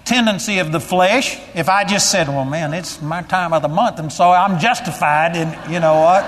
tendency 0.06 0.60
of 0.60 0.72
the 0.72 0.80
flesh, 0.80 1.40
if 1.56 1.70
I 1.70 1.84
just 1.86 2.12
said, 2.12 2.28
well, 2.28 2.46
man, 2.46 2.74
it's 2.74 3.02
my 3.02 3.22
time 3.22 3.54
of 3.54 3.62
the 3.62 3.68
month, 3.68 4.00
and 4.00 4.12
so 4.12 4.32
I'm 4.32 4.60
justified, 4.60 5.36
and 5.36 5.72
you 5.72 5.80
know 5.80 6.00
what? 6.02 6.24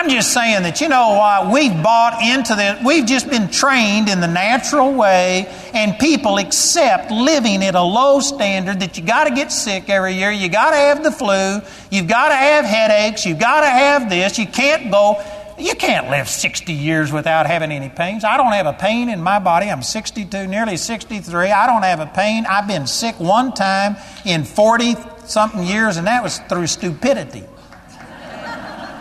I'm 0.00 0.08
just 0.08 0.32
saying 0.32 0.62
that, 0.62 0.80
you 0.80 0.88
know 0.88 1.10
what, 1.10 1.52
we've 1.52 1.82
bought 1.82 2.22
into 2.22 2.54
this, 2.54 2.82
we've 2.82 3.04
just 3.04 3.28
been 3.28 3.50
trained 3.50 4.08
in 4.08 4.22
the 4.22 4.26
natural 4.26 4.94
way, 4.94 5.46
and 5.74 5.98
people 5.98 6.38
accept 6.38 7.10
living 7.10 7.62
at 7.62 7.74
a 7.74 7.82
low 7.82 8.20
standard 8.20 8.80
that 8.80 8.96
you 8.96 9.04
got 9.04 9.24
to 9.24 9.34
get 9.34 9.52
sick 9.52 9.90
every 9.90 10.14
year, 10.14 10.30
you 10.30 10.48
got 10.48 10.70
to 10.70 10.76
have 10.76 11.04
the 11.04 11.10
flu, 11.10 11.60
you've 11.90 12.08
got 12.08 12.30
to 12.30 12.34
have 12.34 12.64
headaches, 12.64 13.26
you've 13.26 13.38
got 13.38 13.60
to 13.60 13.68
have 13.68 14.08
this, 14.08 14.38
you 14.38 14.46
can't 14.46 14.90
go. 14.90 15.22
You 15.58 15.74
can't 15.74 16.08
live 16.08 16.30
60 16.30 16.72
years 16.72 17.12
without 17.12 17.44
having 17.44 17.70
any 17.70 17.90
pains. 17.90 18.24
I 18.24 18.38
don't 18.38 18.52
have 18.52 18.64
a 18.64 18.72
pain 18.72 19.10
in 19.10 19.22
my 19.22 19.38
body. 19.38 19.70
I'm 19.70 19.82
62, 19.82 20.46
nearly 20.46 20.78
63. 20.78 21.50
I 21.50 21.66
don't 21.66 21.82
have 21.82 22.00
a 22.00 22.06
pain. 22.06 22.46
I've 22.46 22.66
been 22.66 22.86
sick 22.86 23.20
one 23.20 23.52
time 23.52 23.96
in 24.24 24.44
40 24.44 24.96
something 25.26 25.62
years, 25.62 25.98
and 25.98 26.06
that 26.06 26.22
was 26.22 26.38
through 26.48 26.68
stupidity. 26.68 27.44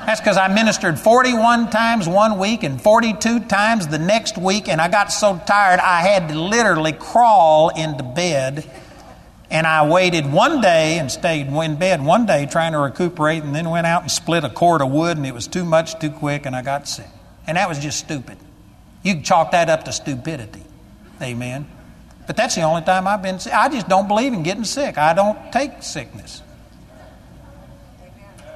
That's 0.10 0.22
because 0.22 0.38
I 0.38 0.48
ministered 0.48 0.98
41 0.98 1.70
times 1.70 2.10
one 2.10 2.40
week 2.40 2.64
and 2.64 2.82
42 2.82 3.42
times 3.42 3.88
the 3.90 4.00
next 4.00 4.40
week, 4.40 4.68
and 4.68 4.82
I 4.82 4.88
got 4.88 5.12
so 5.12 5.40
tired 5.46 5.80
I 5.80 6.02
had 6.02 6.30
to 6.30 6.40
literally 6.42 6.94
crawl 6.94 7.70
into 7.70 8.02
bed. 8.02 8.68
And 9.52 9.68
I 9.68 9.88
waited 9.88 10.26
one 10.34 10.62
day 10.62 10.98
and 10.98 11.12
stayed 11.12 11.46
in 11.46 11.76
bed 11.76 12.04
one 12.04 12.26
day 12.26 12.48
trying 12.48 12.72
to 12.72 12.80
recuperate, 12.80 13.44
and 13.44 13.54
then 13.54 13.70
went 13.70 13.86
out 13.86 14.02
and 14.02 14.10
split 14.10 14.44
a 14.44 14.50
cord 14.50 14.82
of 14.82 14.90
wood, 14.90 15.18
and 15.18 15.28
it 15.28 15.34
was 15.36 15.46
too 15.46 15.64
much, 15.64 16.00
too 16.00 16.10
quick, 16.10 16.48
and 16.48 16.56
I 16.56 16.64
got 16.64 16.88
sick. 16.88 17.06
And 17.46 17.58
that 17.58 17.70
was 17.70 17.78
just 17.78 18.00
stupid. 18.00 18.40
You 19.04 19.14
can 19.14 19.22
chalk 19.22 19.52
that 19.52 19.70
up 19.70 19.84
to 19.84 19.92
stupidity. 19.92 20.64
Amen. 21.22 21.68
But 22.26 22.36
that's 22.36 22.56
the 22.56 22.64
only 22.64 22.82
time 22.82 23.06
I've 23.06 23.22
been 23.22 23.38
sick. 23.38 23.54
I 23.54 23.70
just 23.70 23.88
don't 23.88 24.08
believe 24.08 24.34
in 24.34 24.42
getting 24.42 24.64
sick. 24.64 24.98
I 24.98 25.14
don't 25.14 25.54
take 25.54 25.84
sickness. 25.84 26.42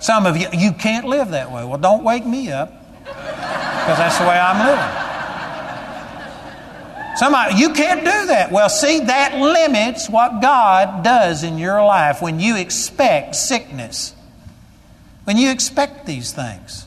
Some 0.03 0.25
of 0.25 0.35
you, 0.35 0.47
you 0.51 0.73
can't 0.73 1.05
live 1.05 1.29
that 1.29 1.49
way. 1.49 1.63
Well, 1.63 1.77
don't 1.77 2.03
wake 2.03 2.25
me 2.25 2.51
up 2.51 2.73
because 3.05 3.97
that's 3.97 4.17
the 4.17 4.25
way 4.25 4.37
I'm 4.37 4.59
living. 4.67 5.13
Some 7.15 7.33
you 7.57 7.73
can't 7.73 8.01
do 8.01 8.25
that. 8.27 8.51
Well, 8.51 8.67
see, 8.67 8.99
that 8.99 9.39
limits 9.39 10.09
what 10.09 10.41
God 10.41 11.05
does 11.05 11.45
in 11.45 11.57
your 11.57 11.81
life 11.85 12.21
when 12.21 12.41
you 12.41 12.57
expect 12.57 13.37
sickness, 13.37 14.13
when 15.23 15.37
you 15.37 15.51
expect 15.51 16.05
these 16.05 16.33
things. 16.33 16.85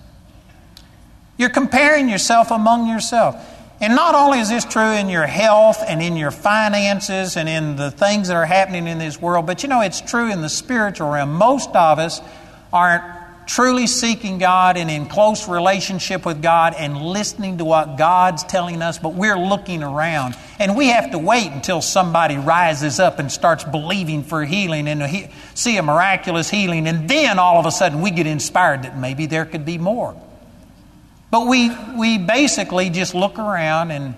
You're 1.38 1.48
comparing 1.48 2.10
yourself 2.10 2.50
among 2.50 2.86
yourself. 2.86 3.36
And 3.80 3.96
not 3.96 4.14
only 4.14 4.40
is 4.40 4.50
this 4.50 4.66
true 4.66 4.92
in 4.92 5.08
your 5.08 5.26
health 5.26 5.82
and 5.86 6.02
in 6.02 6.18
your 6.18 6.30
finances 6.30 7.38
and 7.38 7.48
in 7.48 7.76
the 7.76 7.90
things 7.90 8.28
that 8.28 8.34
are 8.34 8.44
happening 8.44 8.86
in 8.86 8.98
this 8.98 9.18
world, 9.18 9.46
but 9.46 9.62
you 9.62 9.70
know, 9.70 9.80
it's 9.80 10.02
true 10.02 10.30
in 10.30 10.42
the 10.42 10.50
spiritual 10.50 11.08
realm. 11.08 11.32
Most 11.32 11.70
of 11.70 11.98
us 11.98 12.20
aren't 12.76 13.04
truly 13.46 13.86
seeking 13.86 14.38
God 14.38 14.76
and 14.76 14.90
in 14.90 15.06
close 15.06 15.48
relationship 15.48 16.26
with 16.26 16.42
God 16.42 16.74
and 16.76 17.00
listening 17.00 17.58
to 17.58 17.64
what 17.64 17.96
God's 17.96 18.42
telling 18.42 18.82
us, 18.82 18.98
but 18.98 19.14
we're 19.14 19.38
looking 19.38 19.82
around. 19.82 20.36
And 20.58 20.76
we 20.76 20.88
have 20.88 21.12
to 21.12 21.18
wait 21.18 21.52
until 21.52 21.80
somebody 21.80 22.36
rises 22.36 22.98
up 22.98 23.18
and 23.18 23.30
starts 23.30 23.64
believing 23.64 24.24
for 24.24 24.44
healing 24.44 24.88
and 24.88 25.30
see 25.54 25.76
a 25.76 25.82
miraculous 25.82 26.50
healing, 26.50 26.86
and 26.86 27.08
then 27.08 27.38
all 27.38 27.58
of 27.58 27.66
a 27.66 27.70
sudden 27.70 28.02
we 28.02 28.10
get 28.10 28.26
inspired 28.26 28.82
that 28.82 28.98
maybe 28.98 29.26
there 29.26 29.46
could 29.46 29.64
be 29.64 29.78
more. 29.78 30.20
But 31.30 31.46
we, 31.46 31.70
we 31.96 32.18
basically 32.18 32.90
just 32.90 33.14
look 33.14 33.38
around 33.38 33.90
and, 33.90 34.14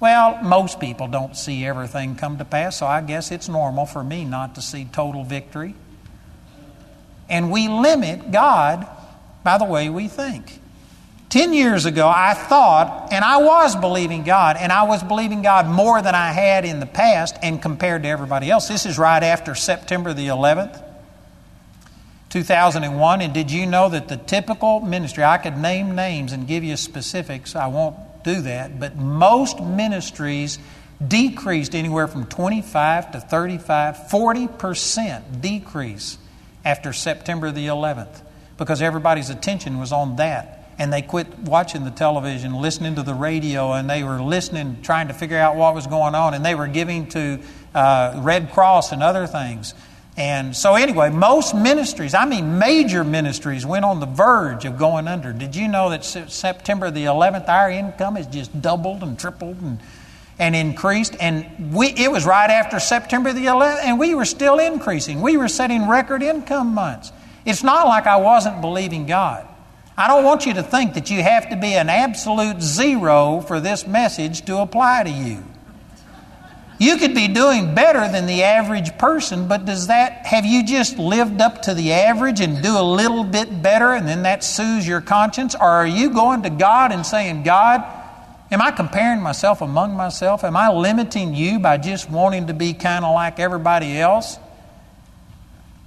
well, 0.00 0.42
most 0.42 0.78
people 0.78 1.08
don't 1.08 1.36
see 1.36 1.66
everything 1.66 2.14
come 2.14 2.38
to 2.38 2.44
pass, 2.44 2.78
so 2.78 2.86
I 2.86 3.00
guess 3.00 3.32
it's 3.32 3.48
normal 3.48 3.86
for 3.86 4.04
me 4.04 4.24
not 4.24 4.54
to 4.54 4.62
see 4.62 4.84
total 4.84 5.24
victory 5.24 5.74
and 7.28 7.50
we 7.50 7.68
limit 7.68 8.30
God 8.30 8.86
by 9.44 9.58
the 9.58 9.64
way 9.64 9.88
we 9.90 10.08
think. 10.08 10.60
Ten 11.28 11.52
years 11.52 11.84
ago, 11.84 12.08
I 12.08 12.32
thought, 12.32 13.12
and 13.12 13.22
I 13.22 13.36
was 13.38 13.76
believing 13.76 14.24
God, 14.24 14.56
and 14.58 14.72
I 14.72 14.84
was 14.84 15.02
believing 15.02 15.42
God 15.42 15.66
more 15.66 16.00
than 16.00 16.14
I 16.14 16.32
had 16.32 16.64
in 16.64 16.80
the 16.80 16.86
past 16.86 17.36
and 17.42 17.60
compared 17.60 18.04
to 18.04 18.08
everybody 18.08 18.50
else. 18.50 18.68
This 18.68 18.86
is 18.86 18.98
right 18.98 19.22
after 19.22 19.54
September 19.54 20.14
the 20.14 20.28
11th, 20.28 20.82
2001. 22.30 23.20
And 23.20 23.34
did 23.34 23.50
you 23.50 23.66
know 23.66 23.90
that 23.90 24.08
the 24.08 24.16
typical 24.16 24.80
ministry, 24.80 25.22
I 25.22 25.36
could 25.36 25.58
name 25.58 25.94
names 25.94 26.32
and 26.32 26.46
give 26.46 26.64
you 26.64 26.76
specifics, 26.78 27.54
I 27.54 27.66
won't 27.66 27.96
do 28.24 28.40
that, 28.42 28.80
but 28.80 28.96
most 28.96 29.60
ministries 29.60 30.58
decreased 31.06 31.74
anywhere 31.74 32.08
from 32.08 32.26
25 32.26 33.12
to 33.12 33.20
35, 33.20 33.96
40% 34.10 35.42
decrease 35.42 36.16
after 36.64 36.92
September 36.92 37.50
the 37.50 37.66
11th 37.66 38.22
because 38.58 38.82
everybody's 38.82 39.30
attention 39.30 39.78
was 39.78 39.92
on 39.92 40.16
that. 40.16 40.56
And 40.80 40.92
they 40.92 41.02
quit 41.02 41.38
watching 41.40 41.84
the 41.84 41.90
television, 41.90 42.54
listening 42.54 42.96
to 42.96 43.02
the 43.02 43.14
radio, 43.14 43.72
and 43.72 43.88
they 43.88 44.04
were 44.04 44.20
listening, 44.20 44.80
trying 44.82 45.08
to 45.08 45.14
figure 45.14 45.38
out 45.38 45.56
what 45.56 45.74
was 45.74 45.86
going 45.86 46.14
on, 46.14 46.34
and 46.34 46.44
they 46.44 46.54
were 46.54 46.68
giving 46.68 47.08
to 47.08 47.40
uh, 47.74 48.20
Red 48.22 48.52
Cross 48.52 48.92
and 48.92 49.02
other 49.02 49.26
things. 49.26 49.74
And 50.16 50.56
so, 50.56 50.74
anyway, 50.74 51.10
most 51.10 51.54
ministries, 51.54 52.14
I 52.14 52.26
mean 52.26 52.58
major 52.58 53.04
ministries, 53.04 53.64
went 53.64 53.84
on 53.84 54.00
the 54.00 54.06
verge 54.06 54.64
of 54.64 54.76
going 54.76 55.08
under. 55.08 55.32
Did 55.32 55.54
you 55.54 55.68
know 55.68 55.90
that 55.90 56.04
September 56.04 56.90
the 56.90 57.04
11th, 57.04 57.48
our 57.48 57.70
income 57.70 58.16
has 58.16 58.26
just 58.26 58.60
doubled 58.60 59.02
and 59.02 59.18
tripled 59.18 59.60
and, 59.60 59.78
and 60.38 60.54
increased? 60.54 61.16
And 61.20 61.74
we, 61.74 61.88
it 61.88 62.10
was 62.10 62.24
right 62.26 62.50
after 62.50 62.80
September 62.80 63.32
the 63.32 63.46
11th, 63.46 63.80
and 63.82 63.98
we 63.98 64.14
were 64.14 64.24
still 64.24 64.58
increasing. 64.58 65.20
We 65.20 65.36
were 65.36 65.48
setting 65.48 65.88
record 65.88 66.22
income 66.22 66.74
months. 66.74 67.12
It's 67.44 67.62
not 67.62 67.86
like 67.86 68.06
I 68.06 68.16
wasn't 68.16 68.60
believing 68.60 69.06
God. 69.06 69.46
I 69.96 70.06
don't 70.06 70.22
want 70.22 70.46
you 70.46 70.54
to 70.54 70.62
think 70.62 70.94
that 70.94 71.10
you 71.10 71.22
have 71.22 71.50
to 71.50 71.56
be 71.56 71.74
an 71.74 71.88
absolute 71.88 72.62
zero 72.62 73.40
for 73.40 73.58
this 73.58 73.86
message 73.86 74.44
to 74.44 74.58
apply 74.58 75.02
to 75.04 75.10
you. 75.10 75.42
You 76.78 76.96
could 76.98 77.12
be 77.12 77.26
doing 77.26 77.74
better 77.74 78.08
than 78.08 78.26
the 78.26 78.44
average 78.44 78.96
person, 78.98 79.48
but 79.48 79.64
does 79.64 79.88
that, 79.88 80.24
have 80.26 80.46
you 80.46 80.64
just 80.64 80.96
lived 80.96 81.40
up 81.40 81.62
to 81.62 81.74
the 81.74 81.92
average 81.92 82.40
and 82.40 82.62
do 82.62 82.78
a 82.78 82.82
little 82.82 83.24
bit 83.24 83.62
better 83.62 83.92
and 83.94 84.06
then 84.06 84.22
that 84.22 84.44
soothes 84.44 84.86
your 84.86 85.00
conscience? 85.00 85.56
Or 85.56 85.66
are 85.66 85.86
you 85.86 86.10
going 86.10 86.42
to 86.44 86.50
God 86.50 86.92
and 86.92 87.04
saying, 87.04 87.42
God, 87.42 87.84
am 88.50 88.62
I 88.62 88.70
comparing 88.70 89.22
myself 89.22 89.60
among 89.60 89.94
myself? 89.94 90.44
Am 90.44 90.56
I 90.56 90.70
limiting 90.72 91.34
you 91.34 91.58
by 91.58 91.76
just 91.76 92.10
wanting 92.10 92.46
to 92.48 92.54
be 92.54 92.74
kind 92.74 93.04
of 93.04 93.14
like 93.14 93.38
everybody 93.38 93.98
else? 93.98 94.38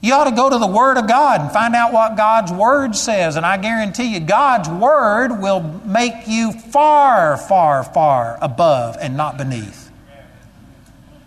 You 0.01 0.15
ought 0.15 0.23
to 0.23 0.35
go 0.35 0.49
to 0.49 0.57
the 0.57 0.67
Word 0.67 0.97
of 0.97 1.07
God 1.07 1.41
and 1.41 1.51
find 1.51 1.75
out 1.75 1.93
what 1.93 2.17
God's 2.17 2.51
Word 2.51 2.95
says. 2.95 3.35
And 3.35 3.45
I 3.45 3.57
guarantee 3.57 4.13
you, 4.13 4.19
God's 4.19 4.67
Word 4.67 5.39
will 5.39 5.61
make 5.61 6.27
you 6.27 6.53
far, 6.53 7.37
far, 7.37 7.83
far 7.83 8.39
above 8.41 8.97
and 8.99 9.15
not 9.15 9.37
beneath. 9.37 9.91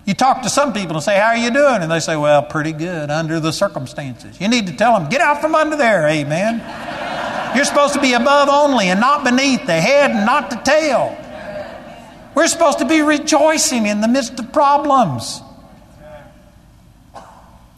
You 0.07 0.13
talk 0.13 0.43
to 0.43 0.51
some 0.51 0.73
people 0.73 0.97
and 0.97 1.05
say, 1.05 1.17
How 1.17 1.29
are 1.29 1.37
you 1.37 1.51
doing? 1.51 1.83
And 1.83 1.91
they 1.91 2.01
say, 2.01 2.17
Well, 2.17 2.43
pretty 2.43 2.73
good 2.73 3.11
under 3.11 3.39
the 3.39 3.53
circumstances. 3.53 4.41
You 4.41 4.49
need 4.49 4.67
to 4.67 4.77
tell 4.77 4.99
them, 4.99 5.09
Get 5.09 5.21
out 5.21 5.41
from 5.41 5.55
under 5.55 5.77
there, 5.77 6.07
amen. 6.09 7.57
You're 7.57 7.65
supposed 7.65 7.95
to 7.95 8.01
be 8.01 8.13
above 8.15 8.49
only 8.49 8.89
and 8.89 8.99
not 8.99 9.23
beneath, 9.23 9.65
the 9.67 9.81
head 9.81 10.11
and 10.11 10.27
not 10.27 10.51
the 10.51 10.57
tail. 10.57 11.17
We're 12.35 12.49
supposed 12.49 12.81
to 12.81 12.85
be 12.85 13.03
rejoicing 13.03 13.87
in 13.87 14.01
the 14.01 14.09
midst 14.09 14.39
of 14.39 14.53
problems. 14.53 15.41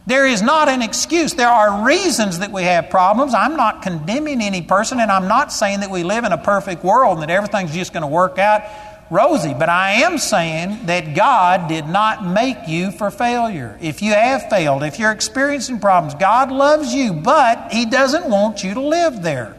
There 0.07 0.25
is 0.25 0.41
not 0.41 0.69
an 0.69 0.81
excuse. 0.81 1.33
There 1.33 1.49
are 1.49 1.85
reasons 1.85 2.39
that 2.39 2.51
we 2.51 2.63
have 2.63 2.89
problems. 2.89 3.33
I'm 3.33 3.57
not 3.57 3.81
condemning 3.81 4.41
any 4.41 4.61
person, 4.61 5.01
and 5.01 5.11
I'm 5.11 5.27
not 5.27 5.51
saying 5.51 5.81
that 5.81 5.91
we 5.91 6.03
live 6.03 6.23
in 6.23 6.31
a 6.31 6.37
perfect 6.37 6.83
world 6.83 7.19
and 7.19 7.23
that 7.23 7.29
everything's 7.29 7.73
just 7.73 7.91
going 7.91 8.01
to 8.01 8.07
work 8.07 8.39
out 8.39 8.63
rosy, 9.09 9.53
but 9.53 9.69
I 9.69 10.03
am 10.03 10.17
saying 10.17 10.85
that 10.87 11.15
God 11.15 11.69
did 11.69 11.87
not 11.87 12.25
make 12.25 12.67
you 12.67 12.91
for 12.91 13.11
failure. 13.11 13.77
If 13.81 14.01
you 14.01 14.13
have 14.13 14.49
failed, 14.49 14.83
if 14.83 14.99
you're 14.99 15.11
experiencing 15.11 15.79
problems, 15.79 16.13
God 16.15 16.51
loves 16.51 16.93
you, 16.93 17.13
but 17.13 17.71
He 17.71 17.85
doesn't 17.85 18.29
want 18.29 18.63
you 18.63 18.73
to 18.73 18.81
live 18.81 19.21
there. 19.21 19.55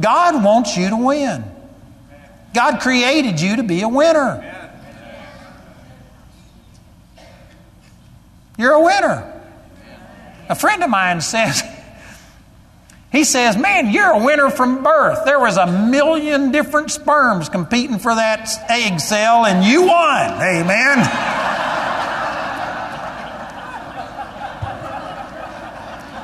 God 0.00 0.42
wants 0.44 0.76
you 0.76 0.90
to 0.90 0.96
win. 0.96 1.44
God 2.56 2.80
created 2.80 3.38
you 3.38 3.56
to 3.56 3.62
be 3.62 3.82
a 3.82 3.88
winner. 3.88 4.42
You're 8.56 8.72
a 8.72 8.82
winner. 8.82 9.42
A 10.48 10.54
friend 10.54 10.82
of 10.82 10.88
mine 10.88 11.20
says, 11.20 11.62
he 13.12 13.24
says, 13.24 13.58
Man, 13.58 13.90
you're 13.92 14.10
a 14.10 14.24
winner 14.24 14.48
from 14.48 14.82
birth. 14.82 15.26
There 15.26 15.38
was 15.38 15.58
a 15.58 15.66
million 15.66 16.50
different 16.50 16.90
sperms 16.90 17.50
competing 17.50 17.98
for 17.98 18.14
that 18.14 18.48
egg 18.70 19.00
cell, 19.00 19.44
and 19.44 19.62
you 19.62 19.82
won. 19.82 20.32
Amen. 20.40 21.42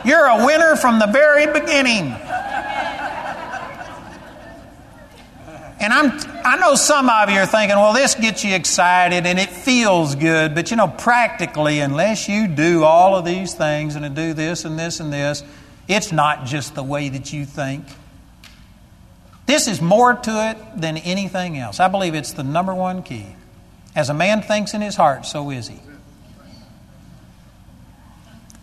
You're 0.05 0.25
a 0.25 0.47
winner 0.47 0.75
from 0.75 0.99
the 0.99 1.07
very 1.07 1.47
beginning. 1.53 2.17
And 5.83 5.93
I'm, 5.93 6.13
I 6.45 6.57
know 6.59 6.77
some 6.77 7.11
of 7.11 7.29
you 7.29 7.39
are 7.39 7.47
thinking, 7.47 7.77
well, 7.77 7.93
this 7.93 8.15
gets 8.15 8.45
you 8.45 8.55
excited 8.55 9.27
and 9.27 9.39
it 9.39 9.51
feels 9.51 10.15
good, 10.15 10.55
but 10.55 10.71
you 10.71 10.77
know, 10.77 10.87
practically, 10.87 11.81
unless 11.81 12.29
you 12.29 12.47
do 12.47 12.85
all 12.85 13.17
of 13.17 13.25
these 13.25 13.55
things 13.55 13.97
and 13.97 14.15
do 14.15 14.33
this 14.33 14.65
and 14.65 14.79
this 14.79 15.01
and 15.01 15.13
this, 15.13 15.43
it's 15.89 16.13
not 16.13 16.45
just 16.47 16.77
the 16.77 16.85
way 16.85 17.09
that 17.09 17.33
you 17.33 17.45
think. 17.45 17.85
This 19.47 19.67
is 19.67 19.83
more 19.83 20.15
to 20.15 20.51
it 20.51 20.81
than 20.81 20.99
anything 20.99 21.59
else. 21.59 21.81
I 21.81 21.89
believe 21.89 22.15
it's 22.15 22.33
the 22.33 22.45
number 22.45 22.75
one 22.75 23.03
key. 23.03 23.35
As 23.97 24.09
a 24.09 24.15
man 24.15 24.41
thinks 24.41 24.75
in 24.75 24.81
his 24.81 24.95
heart, 24.95 25.27
so 25.27 25.51
is 25.51 25.69
he. 25.69 25.81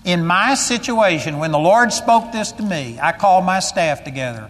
In 0.05 0.25
my 0.25 0.55
situation, 0.55 1.37
when 1.37 1.51
the 1.51 1.59
Lord 1.59 1.91
spoke 1.91 2.31
this 2.31 2.53
to 2.53 2.63
me, 2.63 2.97
I 3.01 3.11
called 3.11 3.43
my 3.43 3.59
staff 3.59 4.05
together. 4.05 4.49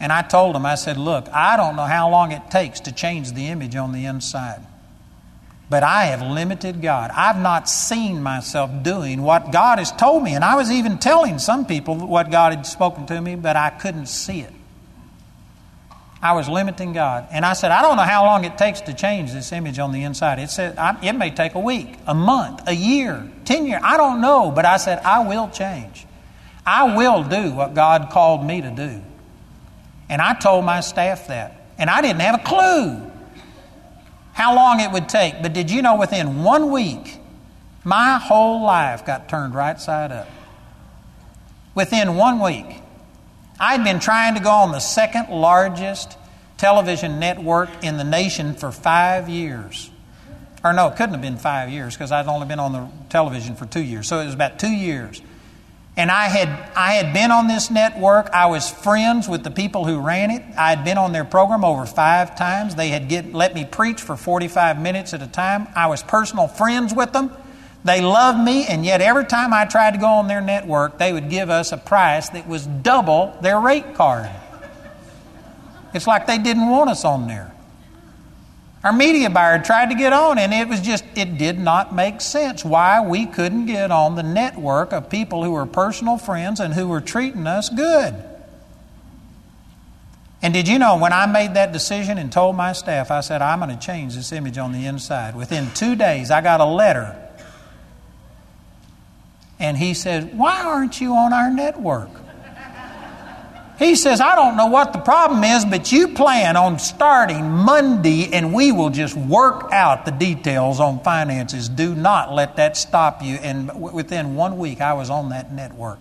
And 0.00 0.12
I 0.12 0.22
told 0.22 0.54
him, 0.54 0.64
I 0.64 0.76
said, 0.76 0.96
Look, 0.96 1.28
I 1.30 1.56
don't 1.56 1.76
know 1.76 1.84
how 1.84 2.08
long 2.10 2.32
it 2.32 2.50
takes 2.50 2.80
to 2.80 2.92
change 2.92 3.32
the 3.32 3.48
image 3.48 3.74
on 3.76 3.92
the 3.92 4.04
inside. 4.04 4.64
But 5.70 5.82
I 5.82 6.06
have 6.06 6.22
limited 6.22 6.80
God. 6.80 7.10
I've 7.14 7.38
not 7.38 7.68
seen 7.68 8.22
myself 8.22 8.70
doing 8.82 9.22
what 9.22 9.52
God 9.52 9.78
has 9.78 9.92
told 9.92 10.22
me. 10.22 10.34
And 10.34 10.42
I 10.42 10.56
was 10.56 10.70
even 10.70 10.98
telling 10.98 11.38
some 11.38 11.66
people 11.66 11.94
what 11.94 12.30
God 12.30 12.54
had 12.54 12.66
spoken 12.66 13.06
to 13.06 13.20
me, 13.20 13.34
but 13.36 13.54
I 13.54 13.70
couldn't 13.70 14.06
see 14.06 14.40
it. 14.40 14.52
I 16.22 16.32
was 16.32 16.48
limiting 16.48 16.94
God. 16.94 17.28
And 17.30 17.44
I 17.44 17.52
said, 17.52 17.70
I 17.70 17.82
don't 17.82 17.96
know 17.96 18.02
how 18.02 18.24
long 18.24 18.44
it 18.44 18.56
takes 18.58 18.80
to 18.82 18.94
change 18.94 19.32
this 19.32 19.52
image 19.52 19.78
on 19.78 19.92
the 19.92 20.02
inside. 20.02 20.38
It 20.38 20.50
said, 20.50 20.74
it 21.02 21.12
may 21.12 21.30
take 21.30 21.54
a 21.54 21.60
week, 21.60 21.96
a 22.06 22.14
month, 22.14 22.62
a 22.66 22.74
year, 22.74 23.30
10 23.44 23.66
years. 23.66 23.82
I 23.84 23.96
don't 23.96 24.20
know. 24.20 24.50
But 24.50 24.64
I 24.64 24.78
said, 24.78 25.00
I 25.00 25.28
will 25.28 25.48
change. 25.50 26.06
I 26.66 26.96
will 26.96 27.22
do 27.22 27.52
what 27.52 27.74
God 27.74 28.08
called 28.10 28.44
me 28.44 28.62
to 28.62 28.70
do. 28.70 29.02
And 30.08 30.22
I 30.22 30.34
told 30.34 30.64
my 30.64 30.80
staff 30.80 31.28
that. 31.28 31.54
And 31.78 31.88
I 31.88 32.00
didn't 32.00 32.20
have 32.20 32.40
a 32.40 32.44
clue 32.44 33.10
how 34.32 34.54
long 34.54 34.80
it 34.80 34.90
would 34.92 35.08
take. 35.08 35.42
But 35.42 35.52
did 35.52 35.70
you 35.70 35.82
know 35.82 35.96
within 35.96 36.42
one 36.42 36.70
week, 36.70 37.18
my 37.84 38.18
whole 38.18 38.62
life 38.62 39.04
got 39.04 39.28
turned 39.28 39.54
right 39.54 39.80
side 39.80 40.12
up? 40.12 40.28
Within 41.74 42.16
one 42.16 42.40
week. 42.40 42.82
I'd 43.60 43.82
been 43.82 43.98
trying 43.98 44.34
to 44.34 44.40
go 44.40 44.50
on 44.50 44.70
the 44.70 44.78
second 44.78 45.30
largest 45.30 46.16
television 46.56 47.18
network 47.18 47.68
in 47.82 47.96
the 47.96 48.04
nation 48.04 48.54
for 48.54 48.70
five 48.70 49.28
years. 49.28 49.90
Or 50.62 50.72
no, 50.72 50.88
it 50.88 50.96
couldn't 50.96 51.12
have 51.12 51.22
been 51.22 51.38
five 51.38 51.68
years 51.70 51.94
because 51.94 52.12
I'd 52.12 52.26
only 52.26 52.46
been 52.46 52.60
on 52.60 52.72
the 52.72 52.88
television 53.08 53.56
for 53.56 53.66
two 53.66 53.82
years. 53.82 54.06
So 54.08 54.20
it 54.20 54.26
was 54.26 54.34
about 54.34 54.58
two 54.58 54.72
years. 54.72 55.22
And 55.98 56.12
I 56.12 56.28
had, 56.28 56.48
I 56.76 56.92
had 56.92 57.12
been 57.12 57.32
on 57.32 57.48
this 57.48 57.72
network. 57.72 58.30
I 58.30 58.46
was 58.46 58.70
friends 58.70 59.28
with 59.28 59.42
the 59.42 59.50
people 59.50 59.84
who 59.84 59.98
ran 59.98 60.30
it. 60.30 60.44
I 60.56 60.70
had 60.70 60.84
been 60.84 60.96
on 60.96 61.10
their 61.10 61.24
program 61.24 61.64
over 61.64 61.84
five 61.86 62.36
times. 62.36 62.76
They 62.76 62.90
had 62.90 63.08
get, 63.08 63.34
let 63.34 63.52
me 63.52 63.64
preach 63.64 64.00
for 64.00 64.16
45 64.16 64.80
minutes 64.80 65.12
at 65.12 65.22
a 65.22 65.26
time. 65.26 65.66
I 65.74 65.88
was 65.88 66.04
personal 66.04 66.46
friends 66.46 66.94
with 66.94 67.12
them. 67.12 67.32
They 67.84 68.00
loved 68.00 68.38
me, 68.38 68.64
and 68.66 68.84
yet 68.84 69.00
every 69.00 69.24
time 69.24 69.52
I 69.52 69.64
tried 69.64 69.94
to 69.94 69.98
go 69.98 70.06
on 70.06 70.28
their 70.28 70.40
network, 70.40 70.98
they 70.98 71.12
would 71.12 71.30
give 71.30 71.50
us 71.50 71.72
a 71.72 71.76
price 71.76 72.28
that 72.28 72.46
was 72.46 72.64
double 72.64 73.36
their 73.42 73.58
rate 73.58 73.94
card. 73.94 74.30
It's 75.94 76.06
like 76.06 76.28
they 76.28 76.38
didn't 76.38 76.68
want 76.68 76.90
us 76.90 77.04
on 77.04 77.26
there. 77.26 77.52
Our 78.84 78.92
media 78.92 79.28
buyer 79.28 79.60
tried 79.60 79.88
to 79.90 79.96
get 79.96 80.12
on, 80.12 80.38
and 80.38 80.54
it 80.54 80.68
was 80.68 80.80
just, 80.80 81.04
it 81.16 81.36
did 81.36 81.58
not 81.58 81.94
make 81.94 82.20
sense 82.20 82.64
why 82.64 83.00
we 83.00 83.26
couldn't 83.26 83.66
get 83.66 83.90
on 83.90 84.14
the 84.14 84.22
network 84.22 84.92
of 84.92 85.10
people 85.10 85.42
who 85.42 85.50
were 85.50 85.66
personal 85.66 86.16
friends 86.16 86.60
and 86.60 86.72
who 86.72 86.86
were 86.86 87.00
treating 87.00 87.46
us 87.46 87.68
good. 87.68 88.14
And 90.40 90.54
did 90.54 90.68
you 90.68 90.78
know 90.78 90.96
when 90.96 91.12
I 91.12 91.26
made 91.26 91.54
that 91.54 91.72
decision 91.72 92.18
and 92.18 92.30
told 92.30 92.54
my 92.54 92.72
staff, 92.72 93.10
I 93.10 93.20
said, 93.20 93.42
I'm 93.42 93.58
going 93.58 93.76
to 93.76 93.84
change 93.84 94.14
this 94.14 94.30
image 94.30 94.56
on 94.56 94.70
the 94.70 94.86
inside. 94.86 95.34
Within 95.34 95.70
two 95.74 95.96
days, 95.96 96.30
I 96.30 96.40
got 96.40 96.60
a 96.60 96.64
letter. 96.64 97.16
And 99.58 99.76
he 99.76 99.94
said, 99.94 100.38
Why 100.38 100.62
aren't 100.62 101.00
you 101.00 101.14
on 101.14 101.32
our 101.32 101.50
network? 101.50 102.10
He 103.78 103.94
says, 103.94 104.20
I 104.20 104.34
don't 104.34 104.56
know 104.56 104.66
what 104.66 104.92
the 104.92 104.98
problem 104.98 105.44
is, 105.44 105.64
but 105.64 105.92
you 105.92 106.08
plan 106.08 106.56
on 106.56 106.80
starting 106.80 107.48
Monday 107.48 108.28
and 108.32 108.52
we 108.52 108.72
will 108.72 108.90
just 108.90 109.16
work 109.16 109.72
out 109.72 110.04
the 110.04 110.10
details 110.10 110.80
on 110.80 111.00
finances. 111.04 111.68
Do 111.68 111.94
not 111.94 112.34
let 112.34 112.56
that 112.56 112.76
stop 112.76 113.22
you. 113.22 113.36
And 113.36 113.80
within 113.80 114.34
one 114.34 114.58
week, 114.58 114.80
I 114.80 114.94
was 114.94 115.10
on 115.10 115.28
that 115.28 115.52
network. 115.52 116.00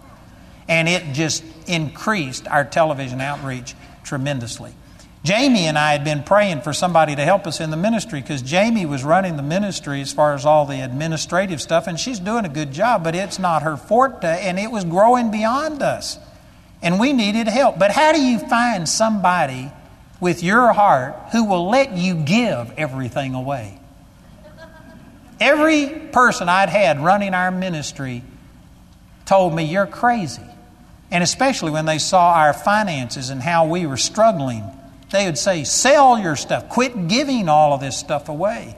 And 0.67 0.89
it 0.89 1.13
just 1.13 1.43
increased 1.67 2.47
our 2.47 2.65
television 2.65 3.21
outreach 3.21 3.75
tremendously. 4.03 4.73
Jamie 5.23 5.65
and 5.65 5.77
I 5.77 5.91
had 5.91 6.03
been 6.03 6.23
praying 6.23 6.61
for 6.61 6.73
somebody 6.73 7.15
to 7.15 7.23
help 7.25 7.45
us 7.45 7.59
in 7.59 7.69
the 7.69 7.77
ministry 7.77 8.21
because 8.21 8.41
Jamie 8.41 8.85
was 8.85 9.03
running 9.03 9.35
the 9.35 9.43
ministry 9.43 10.01
as 10.01 10.11
far 10.11 10.33
as 10.33 10.45
all 10.45 10.65
the 10.65 10.79
administrative 10.79 11.61
stuff, 11.61 11.87
and 11.87 11.99
she's 11.99 12.19
doing 12.19 12.45
a 12.45 12.49
good 12.49 12.71
job, 12.71 13.03
but 13.03 13.13
it's 13.13 13.37
not 13.37 13.63
her 13.63 13.75
forte, 13.75 14.25
and 14.25 14.57
it 14.57 14.71
was 14.71 14.85
growing 14.85 15.29
beyond 15.29 15.81
us 15.81 16.17
and 16.81 16.99
we 16.99 17.13
needed 17.13 17.47
help. 17.47 17.79
But 17.79 17.91
how 17.91 18.11
do 18.11 18.21
you 18.21 18.39
find 18.39 18.87
somebody 18.87 19.71
with 20.19 20.43
your 20.43 20.73
heart 20.73 21.15
who 21.31 21.45
will 21.45 21.69
let 21.69 21.93
you 21.93 22.15
give 22.15 22.71
everything 22.77 23.33
away? 23.33 23.79
Every 25.39 25.87
person 26.11 26.49
I'd 26.49 26.69
had 26.69 26.99
running 26.99 27.33
our 27.33 27.51
ministry 27.51 28.23
told 29.25 29.55
me, 29.55 29.63
You're 29.63 29.87
crazy. 29.87 30.41
And 31.09 31.23
especially 31.23 31.71
when 31.71 31.85
they 31.85 31.99
saw 31.99 32.33
our 32.33 32.53
finances 32.53 33.29
and 33.29 33.41
how 33.41 33.67
we 33.67 33.85
were 33.85 33.97
struggling, 33.97 34.63
they 35.11 35.25
would 35.25 35.37
say, 35.37 35.63
Sell 35.63 36.17
your 36.17 36.35
stuff, 36.35 36.69
quit 36.69 37.07
giving 37.07 37.49
all 37.49 37.73
of 37.73 37.81
this 37.81 37.97
stuff 37.97 38.29
away. 38.29 38.75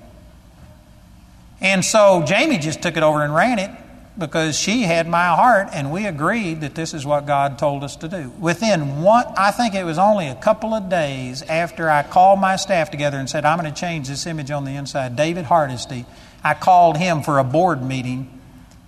And 1.62 1.84
so 1.84 2.24
Jamie 2.26 2.58
just 2.58 2.82
took 2.82 2.98
it 2.98 3.04
over 3.04 3.24
and 3.24 3.34
ran 3.34 3.60
it 3.60 3.72
because 4.20 4.60
she 4.60 4.84
had 4.84 5.08
my 5.08 5.28
heart 5.28 5.70
and 5.72 5.92
we 5.92 6.06
agreed 6.06 6.62
that 6.62 6.76
this 6.76 6.94
is 6.94 7.06
what 7.06 7.26
God 7.26 7.58
told 7.58 7.84
us 7.84 7.96
to 7.98 8.08
do. 8.08 8.32
Within 8.40 9.02
one, 9.02 9.26
I 9.38 9.52
think 9.52 9.74
it 9.74 9.86
was 9.86 9.98
only 9.98 10.28
a 10.28 10.36
couple 10.36 10.74
of 10.74 10.90
days 10.90 11.42
after 11.44 11.90
I 11.90 12.04
called 12.04 12.40
my 12.40 12.58
staff 12.58 12.92
together 12.92 13.18
and 13.18 13.30
said, 13.30 13.46
I'm 13.46 13.60
going 13.60 13.74
to 13.74 13.80
change 13.80 14.08
this 14.08 14.26
image 14.26 14.52
on 14.52 14.66
the 14.66 14.76
inside. 14.76 15.16
David 15.16 15.46
Hardesty, 15.46 16.06
I 16.44 16.54
called 16.54 16.98
him 16.98 17.24
for 17.24 17.40
a 17.40 17.44
board 17.44 17.82
meeting 17.82 18.40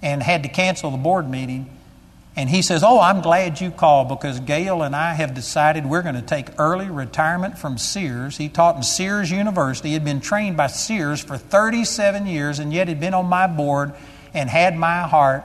and 0.02 0.22
had 0.22 0.44
to 0.44 0.50
cancel 0.50 0.92
the 0.92 0.98
board 0.98 1.30
meeting. 1.30 1.78
And 2.36 2.50
he 2.50 2.62
says, 2.62 2.84
Oh, 2.84 3.00
I'm 3.00 3.22
glad 3.22 3.60
you 3.60 3.72
called 3.72 4.08
because 4.10 4.40
Gail 4.40 4.84
and 4.84 4.96
I 4.96 5.14
have 5.14 5.34
decided 5.34 5.86
we're 5.86 6.02
going 6.02 6.16
to 6.16 6.22
take 6.22 6.48
early 6.58 6.90
retirement 6.90 7.58
from 7.58 7.78
Sears. 7.78 8.38
He 8.38 8.48
taught 8.48 8.78
in 8.78 8.84
Sears 8.84 9.32
University. 9.32 9.90
He 9.90 9.94
had 9.94 10.06
been 10.06 10.22
trained 10.22 10.56
by 10.56 10.68
Sears 10.68 11.22
for 11.22 11.38
37 11.38 12.28
years 12.28 12.60
and 12.60 12.72
yet 12.74 12.88
had 12.88 13.00
been 13.00 13.14
on 13.14 13.26
my 13.26 13.48
board 13.48 13.94
and 14.34 14.50
had 14.50 14.78
my 14.78 15.02
heart. 15.02 15.44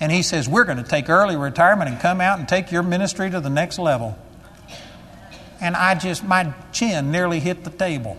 And 0.00 0.10
he 0.10 0.22
says, 0.22 0.48
We're 0.48 0.64
going 0.64 0.78
to 0.78 0.88
take 0.88 1.08
early 1.08 1.36
retirement 1.36 1.90
and 1.90 2.00
come 2.00 2.20
out 2.20 2.38
and 2.38 2.48
take 2.48 2.72
your 2.72 2.82
ministry 2.82 3.30
to 3.30 3.40
the 3.40 3.50
next 3.50 3.78
level. 3.78 4.16
And 5.60 5.76
I 5.76 5.94
just, 5.94 6.24
my 6.24 6.52
chin 6.72 7.12
nearly 7.12 7.38
hit 7.38 7.62
the 7.62 7.70
table. 7.70 8.18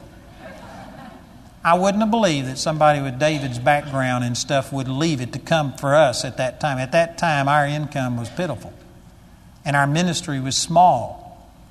I 1.66 1.76
wouldn't 1.76 2.01
have 2.01 2.11
believed 2.11 2.47
that 2.47 2.57
somebody 2.57 3.01
with 3.01 3.20
David's 3.20 3.59
background 3.59 4.24
and 4.24 4.38
stuff 4.38 4.74
would 4.74 4.89
leave 4.89 5.22
it 5.22 5.34
to 5.34 5.39
come 5.39 5.74
for 5.74 5.95
us 5.95 6.26
at 6.26 6.38
that 6.38 6.59
time. 6.59 6.78
At 6.78 6.91
that 6.91 7.18
time, 7.18 7.47
our 7.47 7.66
income 7.66 8.18
was 8.18 8.30
pitiful, 8.30 8.74
and 9.64 9.76
our 9.76 9.88
ministry 9.88 10.39
was 10.39 10.57
small. 10.57 11.22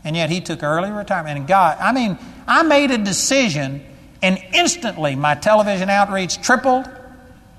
And 0.05 0.17
yet, 0.17 0.31
he 0.31 0.41
took 0.41 0.63
early 0.63 0.91
retirement. 0.91 1.39
And 1.39 1.47
God, 1.47 1.79
I 1.79 1.93
mean, 1.93 2.19
I 2.47 2.63
made 2.65 2.91
a 2.91 2.99
decision, 2.99 3.85
and 4.21 4.43
instantly 4.53 5.15
my 5.15 5.35
television 5.35 5.89
outreach 5.91 6.43
tripled 6.43 6.89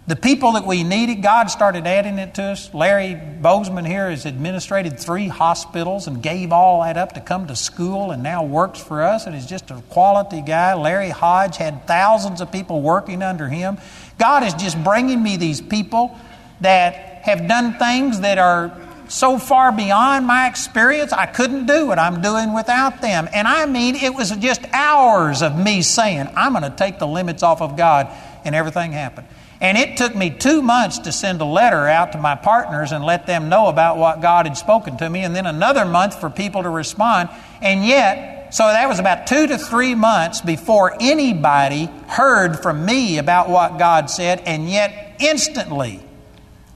the 0.06 0.16
people 0.18 0.54
that 0.54 0.66
we 0.66 0.84
needed, 0.84 1.24
God 1.24 1.50
started 1.50 1.88
adding 1.88 2.20
it 2.20 2.36
to 2.36 2.44
us. 2.44 2.74
Larry 2.74 3.16
Bozeman 3.16 3.86
here 3.86 4.10
has 4.10 4.26
administrated 4.26 5.00
three 5.00 5.30
hospitals 5.30 6.08
and 6.08 6.22
gave 6.22 6.52
all 6.52 6.84
that 6.84 6.98
up 6.98 7.14
to 7.14 7.22
come 7.22 7.48
to 7.48 7.56
school 7.56 8.12
and 8.12 8.22
now 8.22 8.44
works 8.44 8.82
for 8.82 9.02
us 9.02 9.26
and 9.26 9.34
is 9.34 9.46
just 9.46 9.72
a 9.72 9.82
quality 9.90 10.42
guy. 10.42 10.74
Larry 10.74 11.10
Hodge 11.10 11.56
had 11.56 11.88
thousands 11.88 12.42
of 12.42 12.52
people 12.52 12.82
working 12.82 13.24
under 13.24 13.48
him. 13.48 13.78
God 14.18 14.44
is 14.44 14.54
just 14.56 14.84
bringing 14.84 15.24
me 15.24 15.38
these 15.38 15.62
people 15.62 16.18
that 16.60 17.22
have 17.24 17.48
done 17.48 17.78
things 17.80 18.20
that 18.20 18.38
are 18.38 18.78
so 19.08 19.38
far 19.38 19.72
beyond 19.72 20.26
my 20.26 20.48
experience, 20.48 21.14
I 21.14 21.28
couldn't 21.28 21.66
do 21.66 21.88
what 21.88 22.00
I'm 22.00 22.22
doing 22.22 22.54
without 22.54 23.02
them. 23.02 23.30
And 23.34 23.48
I 23.48 23.66
mean, 23.66 23.96
it 23.96 24.14
was 24.14 24.32
just 24.32 24.66
hours 24.74 25.42
of 25.42 25.58
me 25.58 25.82
saying, 25.82 26.30
I'm 26.36 26.54
going 26.54 26.64
to 26.64 26.76
take 26.76 27.00
the 27.00 27.08
limits 27.08 27.44
off 27.44 27.62
of 27.62 27.78
God, 27.78 28.10
and 28.44 28.56
everything 28.56 28.92
happened. 28.92 29.28
And 29.64 29.78
it 29.78 29.96
took 29.96 30.14
me 30.14 30.30
two 30.30 30.62
months 30.62 31.00
to 31.00 31.14
send 31.14 31.40
a 31.40 31.46
letter 31.46 31.88
out 31.88 32.12
to 32.12 32.18
my 32.18 32.36
partners 32.36 32.92
and 32.92 33.02
let 33.02 33.26
them 33.26 33.48
know 33.48 33.68
about 33.68 33.98
what 33.98 34.22
God 34.22 34.46
had 34.46 34.58
spoken 34.58 34.98
to 34.98 35.10
me, 35.10 35.22
and 35.22 35.34
then 35.34 35.46
another 35.46 35.86
month 35.86 36.20
for 36.20 36.30
people 36.30 36.64
to 36.64 36.70
respond. 36.70 37.30
And 37.62 37.86
yet, 37.86 38.54
so 38.54 38.66
that 38.66 38.90
was 38.90 39.00
about 39.00 39.26
two 39.26 39.48
to 39.48 39.58
three 39.58 39.96
months 39.96 40.42
before 40.42 40.98
anybody 41.00 41.86
heard 42.08 42.62
from 42.62 42.86
me 42.86 43.20
about 43.20 43.48
what 43.48 43.80
God 43.80 44.10
said, 44.10 44.42
and 44.46 44.70
yet 44.70 45.16
instantly, 45.20 46.02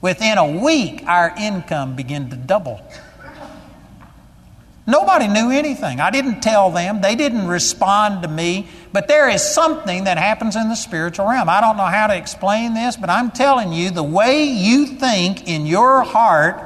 within 0.00 0.38
a 0.38 0.50
week, 0.50 1.02
our 1.06 1.34
income 1.38 1.94
began 1.94 2.30
to 2.30 2.36
double. 2.36 2.80
Nobody 4.88 5.28
knew 5.28 5.50
anything. 5.50 6.00
I 6.00 6.10
didn't 6.10 6.40
tell 6.40 6.70
them. 6.70 7.02
They 7.02 7.14
didn't 7.14 7.46
respond 7.46 8.22
to 8.22 8.28
me. 8.28 8.68
But 8.90 9.06
there 9.06 9.28
is 9.28 9.42
something 9.42 10.04
that 10.04 10.16
happens 10.16 10.56
in 10.56 10.70
the 10.70 10.74
spiritual 10.74 11.28
realm. 11.28 11.50
I 11.50 11.60
don't 11.60 11.76
know 11.76 11.84
how 11.84 12.06
to 12.06 12.16
explain 12.16 12.72
this, 12.72 12.96
but 12.96 13.10
I'm 13.10 13.30
telling 13.30 13.74
you, 13.74 13.90
the 13.90 14.02
way 14.02 14.44
you 14.44 14.86
think 14.86 15.46
in 15.46 15.66
your 15.66 16.04
heart 16.04 16.62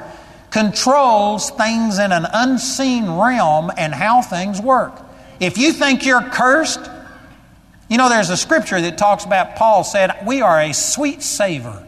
controls 0.53 1.51
things 1.51 1.99
in 1.99 2.13
an 2.13 2.25
unseen 2.33 3.11
realm 3.11 3.73
and 3.77 3.93
how 3.93 4.23
things 4.23 4.61
work. 4.61 5.03
If 5.41 5.59
you 5.59 5.73
think 5.73 6.07
you're 6.07 6.23
cursed, 6.23 6.89
you 7.89 7.99
know, 7.99 8.09
there's 8.09 8.31
a 8.31 8.37
scripture 8.37 8.81
that 8.83 8.99
talks 8.99 9.25
about 9.25 9.57
Paul 9.57 9.83
said, 9.83 10.25
We 10.25 10.43
are 10.43 10.61
a 10.61 10.73
sweet 10.73 11.25
savor 11.25 11.85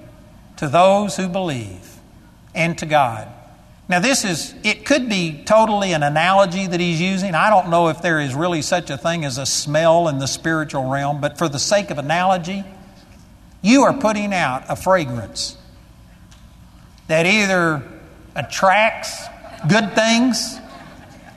to 0.56 0.66
those 0.66 1.16
who 1.16 1.28
believe 1.28 2.00
and 2.56 2.76
to 2.78 2.86
God. 2.86 3.28
Now, 3.86 3.98
this 3.98 4.24
is, 4.24 4.54
it 4.62 4.86
could 4.86 5.10
be 5.10 5.42
totally 5.44 5.92
an 5.92 6.02
analogy 6.02 6.66
that 6.66 6.80
he's 6.80 7.00
using. 7.00 7.34
I 7.34 7.50
don't 7.50 7.68
know 7.68 7.88
if 7.88 8.00
there 8.00 8.18
is 8.18 8.34
really 8.34 8.62
such 8.62 8.88
a 8.88 8.96
thing 8.96 9.26
as 9.26 9.36
a 9.36 9.44
smell 9.44 10.08
in 10.08 10.18
the 10.18 10.26
spiritual 10.26 10.88
realm, 10.88 11.20
but 11.20 11.36
for 11.36 11.50
the 11.50 11.58
sake 11.58 11.90
of 11.90 11.98
analogy, 11.98 12.64
you 13.60 13.82
are 13.82 13.92
putting 13.92 14.32
out 14.32 14.64
a 14.70 14.76
fragrance 14.76 15.58
that 17.08 17.26
either 17.26 17.82
attracts 18.34 19.26
good 19.68 19.94
things 19.94 20.58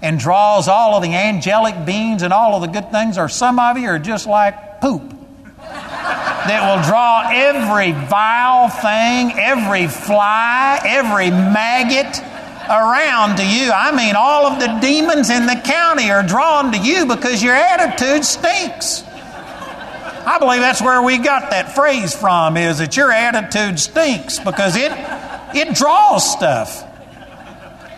and 0.02 0.18
draws 0.18 0.70
all 0.70 0.96
of 0.96 1.04
the 1.04 1.14
angelic 1.14 1.86
beings 1.86 2.22
and 2.22 2.32
all 2.32 2.56
of 2.56 2.62
the 2.62 2.80
good 2.80 2.92
things, 2.92 3.18
or 3.18 3.28
some 3.28 3.60
of 3.60 3.78
you 3.78 3.90
are 3.90 4.00
just 4.00 4.26
like 4.26 4.80
poop 4.80 5.02
that 5.58 6.62
will 6.64 6.84
draw 6.88 7.30
every 7.30 7.92
vile 7.92 8.70
thing, 8.70 9.38
every 9.38 9.88
fly, 9.88 10.80
every 10.86 11.30
maggot 11.30 12.24
around 12.70 13.38
to 13.38 13.46
you. 13.46 13.72
I 13.72 13.92
mean, 13.96 14.16
all 14.16 14.46
of 14.46 14.60
the 14.60 14.68
demons 14.82 15.30
in 15.30 15.46
the 15.46 15.60
county 15.64 16.12
are 16.12 16.24
drawn 16.24 16.72
to 16.72 16.78
you 16.78 17.06
because 17.06 17.42
your 17.42 17.56
attitude 17.56 18.26
stinks. 18.26 19.04
I 20.28 20.40
believe 20.40 20.60
that's 20.60 20.82
where 20.82 21.02
we 21.02 21.18
got 21.18 21.52
that 21.52 21.74
phrase 21.74 22.14
from 22.14 22.58
is 22.58 22.80
that 22.80 22.98
your 22.98 23.12
attitude 23.12 23.80
stinks 23.80 24.40
because 24.40 24.76
it 24.76 24.92
it 25.56 25.74
draws 25.74 26.30
stuff. 26.30 26.84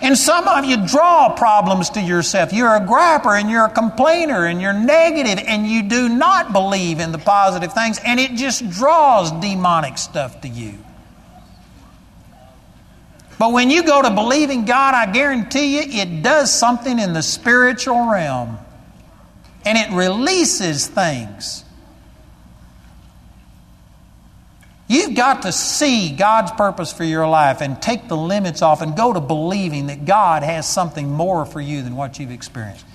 And 0.02 0.18
some 0.18 0.48
of 0.48 0.64
you 0.64 0.88
draw 0.88 1.36
problems 1.36 1.90
to 1.92 2.02
yourself. 2.02 2.54
You're 2.54 2.76
a 2.76 2.80
griper 2.80 3.38
and 3.38 3.50
you're 3.50 3.66
a 3.66 3.70
complainer 3.70 4.46
and 4.46 4.62
you're 4.62 4.74
negative 4.74 5.44
and 5.46 5.68
you 5.68 5.84
do 5.84 6.08
not 6.08 6.54
believe 6.54 7.00
in 7.00 7.12
the 7.12 7.18
positive 7.18 7.74
things 7.74 8.00
and 8.06 8.20
it 8.20 8.36
just 8.36 8.70
draws 8.70 9.32
demonic 9.42 9.98
stuff 9.98 10.40
to 10.42 10.48
you. 10.48 10.78
But 13.40 13.54
when 13.54 13.70
you 13.70 13.84
go 13.84 14.02
to 14.02 14.10
believing 14.10 14.66
God, 14.66 14.94
I 14.94 15.12
guarantee 15.12 15.78
you 15.78 16.02
it 16.02 16.22
does 16.22 16.54
something 16.54 17.00
in 17.00 17.14
the 17.14 17.24
spiritual 17.24 18.12
realm. 18.12 18.60
And 19.66 19.78
it 19.78 19.96
releases 19.96 20.88
things. 20.88 21.64
You've 24.90 25.16
got 25.16 25.44
to 25.44 25.52
see 25.52 26.12
God's 26.12 26.52
purpose 26.52 26.92
for 26.92 27.04
your 27.04 27.28
life 27.28 27.62
and 27.62 27.82
take 27.82 28.08
the 28.10 28.18
limits 28.18 28.62
off 28.62 28.82
and 28.82 28.98
go 28.98 29.14
to 29.14 29.22
believing 29.22 29.88
that 29.88 30.04
God 30.04 30.44
has 30.44 30.68
something 30.68 31.10
more 31.10 31.46
for 31.46 31.62
you 31.62 31.82
than 31.82 31.96
what 31.96 32.20
you've 32.20 32.32
experienced. 32.32 32.86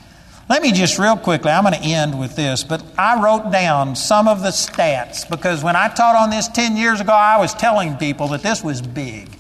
Let 0.51 0.61
me 0.61 0.73
just 0.73 0.99
real 0.99 1.17
quickly, 1.17 1.53
I'm 1.53 1.63
going 1.63 1.75
to 1.75 1.81
end 1.81 2.19
with 2.19 2.37
this, 2.37 2.65
but 2.65 2.85
I 2.99 3.23
wrote 3.23 3.51
down 3.51 3.97
some 3.97 4.29
of 4.29 4.43
the 4.43 4.49
stats 4.49 5.29
because 5.29 5.65
when 5.65 5.77
I 5.77 5.89
taught 5.89 6.17
on 6.17 6.29
this 6.29 6.49
10 6.49 6.77
years 6.77 7.01
ago, 7.01 7.13
I 7.13 7.39
was 7.39 7.55
telling 7.55 7.97
people 7.97 8.29
that 8.29 8.43
this 8.43 8.63
was 8.63 8.83
big. 8.83 9.31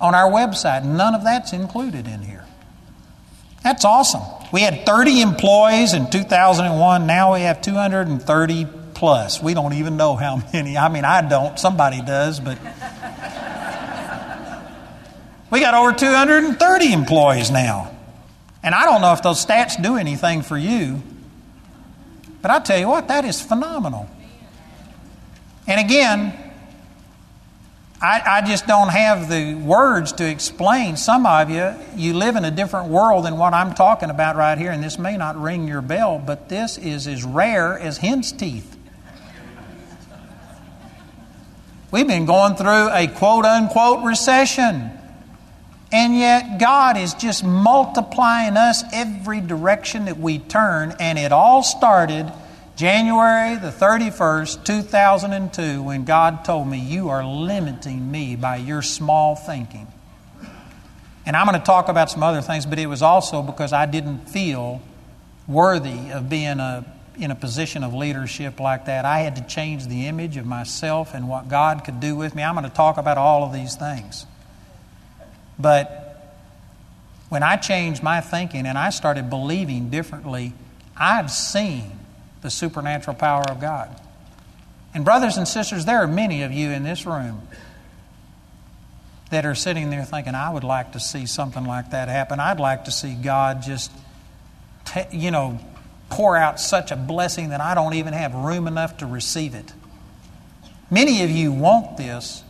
On 0.00 0.14
our 0.16 0.28
website. 0.28 0.84
None 0.84 1.14
of 1.14 1.22
that's 1.22 1.52
included 1.52 2.08
in 2.08 2.22
here. 2.22 2.44
That's 3.62 3.84
awesome. 3.84 4.22
We 4.52 4.62
had 4.62 4.84
30 4.84 5.20
employees 5.20 5.94
in 5.94 6.10
2001. 6.10 7.06
Now 7.06 7.34
we 7.34 7.42
have 7.42 7.62
230 7.62 8.77
plus. 8.98 9.40
We 9.40 9.54
don't 9.54 9.74
even 9.74 9.96
know 9.96 10.16
how 10.16 10.42
many. 10.52 10.76
I 10.76 10.88
mean, 10.88 11.04
I 11.04 11.26
don't. 11.26 11.58
Somebody 11.58 12.02
does, 12.02 12.40
but. 12.40 12.58
we 15.50 15.60
got 15.60 15.74
over 15.74 15.92
230 15.92 16.92
employees 16.92 17.50
now. 17.50 17.94
And 18.62 18.74
I 18.74 18.84
don't 18.84 19.00
know 19.00 19.12
if 19.12 19.22
those 19.22 19.44
stats 19.44 19.80
do 19.80 19.96
anything 19.96 20.42
for 20.42 20.58
you, 20.58 21.00
but 22.42 22.50
I 22.50 22.58
tell 22.58 22.78
you 22.78 22.88
what, 22.88 23.08
that 23.08 23.24
is 23.24 23.40
phenomenal. 23.40 24.10
And 25.68 25.78
again, 25.80 26.48
I, 28.00 28.22
I, 28.24 28.46
just 28.46 28.66
don't 28.66 28.88
have 28.88 29.28
the 29.28 29.54
words 29.54 30.12
to 30.14 30.28
explain. 30.28 30.96
Some 30.96 31.26
of 31.26 31.50
you, 31.50 31.74
you 31.96 32.14
live 32.14 32.36
in 32.36 32.44
a 32.44 32.50
different 32.50 32.88
world 32.88 33.24
than 33.24 33.36
what 33.38 33.54
I'm 33.54 33.74
talking 33.74 34.08
about 34.10 34.36
right 34.36 34.56
here, 34.56 34.70
and 34.70 34.82
this 34.82 34.98
may 34.98 35.16
not 35.16 35.40
ring 35.40 35.68
your 35.68 35.82
bell, 35.82 36.18
but 36.18 36.48
this 36.48 36.78
is 36.78 37.06
as 37.06 37.24
rare 37.24 37.78
as 37.78 37.98
hen's 37.98 38.32
teeth. 38.32 38.77
We've 41.90 42.06
been 42.06 42.26
going 42.26 42.56
through 42.56 42.90
a 42.90 43.06
quote 43.06 43.46
unquote 43.46 44.04
recession. 44.04 44.90
And 45.90 46.14
yet, 46.14 46.60
God 46.60 46.98
is 46.98 47.14
just 47.14 47.42
multiplying 47.42 48.58
us 48.58 48.84
every 48.92 49.40
direction 49.40 50.04
that 50.04 50.18
we 50.18 50.38
turn. 50.38 50.94
And 51.00 51.18
it 51.18 51.32
all 51.32 51.62
started 51.62 52.30
January 52.76 53.56
the 53.56 53.70
31st, 53.70 54.64
2002, 54.64 55.82
when 55.82 56.04
God 56.04 56.44
told 56.44 56.68
me, 56.68 56.78
You 56.78 57.08
are 57.08 57.24
limiting 57.24 58.10
me 58.10 58.36
by 58.36 58.56
your 58.56 58.82
small 58.82 59.34
thinking. 59.34 59.86
And 61.24 61.34
I'm 61.34 61.46
going 61.46 61.58
to 61.58 61.64
talk 61.64 61.88
about 61.88 62.10
some 62.10 62.22
other 62.22 62.42
things, 62.42 62.66
but 62.66 62.78
it 62.78 62.86
was 62.86 63.00
also 63.00 63.42
because 63.42 63.72
I 63.72 63.86
didn't 63.86 64.28
feel 64.28 64.82
worthy 65.46 66.10
of 66.10 66.28
being 66.28 66.60
a 66.60 66.84
in 67.18 67.30
a 67.30 67.34
position 67.34 67.82
of 67.82 67.94
leadership 67.94 68.60
like 68.60 68.86
that. 68.86 69.04
I 69.04 69.20
had 69.20 69.36
to 69.36 69.42
change 69.42 69.86
the 69.86 70.06
image 70.06 70.36
of 70.36 70.46
myself 70.46 71.14
and 71.14 71.28
what 71.28 71.48
God 71.48 71.84
could 71.84 72.00
do 72.00 72.16
with 72.16 72.34
me. 72.34 72.42
I'm 72.42 72.54
going 72.54 72.68
to 72.68 72.74
talk 72.74 72.96
about 72.96 73.18
all 73.18 73.44
of 73.44 73.52
these 73.52 73.74
things. 73.74 74.24
But 75.58 76.04
when 77.28 77.42
I 77.42 77.56
changed 77.56 78.02
my 78.02 78.20
thinking 78.20 78.66
and 78.66 78.78
I 78.78 78.90
started 78.90 79.28
believing 79.28 79.90
differently, 79.90 80.52
I've 80.96 81.30
seen 81.30 81.98
the 82.42 82.50
supernatural 82.50 83.16
power 83.16 83.44
of 83.48 83.60
God. 83.60 84.00
And, 84.94 85.04
brothers 85.04 85.36
and 85.36 85.46
sisters, 85.46 85.84
there 85.84 85.98
are 85.98 86.06
many 86.06 86.42
of 86.42 86.52
you 86.52 86.70
in 86.70 86.82
this 86.82 87.04
room 87.04 87.42
that 89.30 89.44
are 89.44 89.54
sitting 89.54 89.90
there 89.90 90.04
thinking, 90.04 90.34
I 90.34 90.50
would 90.50 90.64
like 90.64 90.92
to 90.92 91.00
see 91.00 91.26
something 91.26 91.64
like 91.64 91.90
that 91.90 92.08
happen. 92.08 92.40
I'd 92.40 92.60
like 92.60 92.84
to 92.86 92.90
see 92.90 93.14
God 93.14 93.62
just, 93.62 93.92
you 95.12 95.30
know, 95.30 95.60
pour 96.10 96.36
out 96.36 96.60
such 96.60 96.90
a 96.90 96.96
blessing 96.96 97.50
that 97.50 97.60
I 97.60 97.74
don't 97.74 97.94
even 97.94 98.12
have 98.12 98.34
room 98.34 98.66
enough 98.66 98.98
to 98.98 99.06
receive 99.06 99.54
it. 99.54 99.72
Many 100.90 101.22
of 101.22 101.30
you 101.30 101.52
want 101.52 101.96
this, 101.96 102.42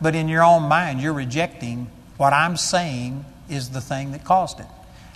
but 0.00 0.14
in 0.14 0.28
your 0.28 0.42
own 0.42 0.64
mind, 0.64 1.00
you're 1.00 1.12
rejecting 1.12 1.90
what 2.16 2.32
I'm 2.32 2.56
saying 2.56 3.24
is 3.48 3.70
the 3.70 3.80
thing 3.80 4.12
that 4.12 4.24
caused 4.24 4.60
it. 4.60 4.66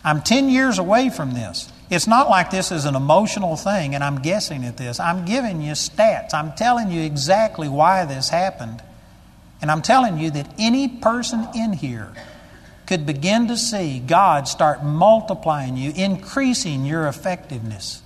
I'm 0.05 0.23
10 0.23 0.49
years 0.49 0.79
away 0.79 1.11
from 1.11 1.35
this. 1.35 1.71
It's 1.91 2.07
not 2.07 2.31
like 2.31 2.51
this 2.51 2.73
is 2.73 2.85
an 2.85 2.97
emotional 2.97 3.57
thing 3.57 3.95
and 3.95 4.03
I'm 4.03 4.23
guessing 4.23 4.65
at 4.65 4.77
this. 4.77 4.99
I'm 4.99 5.25
giving 5.25 5.61
you 5.61 5.73
stats. 5.73 6.33
I'm 6.33 6.53
telling 6.53 6.91
you 6.91 7.03
exactly 7.03 7.69
why 7.69 8.05
this 8.05 8.31
happened. 8.31 8.83
And 9.61 9.71
I'm 9.71 9.83
telling 9.83 10.19
you 10.19 10.31
that 10.33 10.53
any 10.59 10.89
person 10.89 11.47
in 11.55 11.73
here 11.73 12.13
could 12.93 13.07
begin 13.07 13.49
to 13.49 13.57
see 13.57 14.01
God 14.01 14.47
start 14.47 14.85
multiplying 14.85 15.79
you, 15.79 15.93
increasing 15.97 16.85
your 16.85 17.07
effectiveness, 17.07 18.03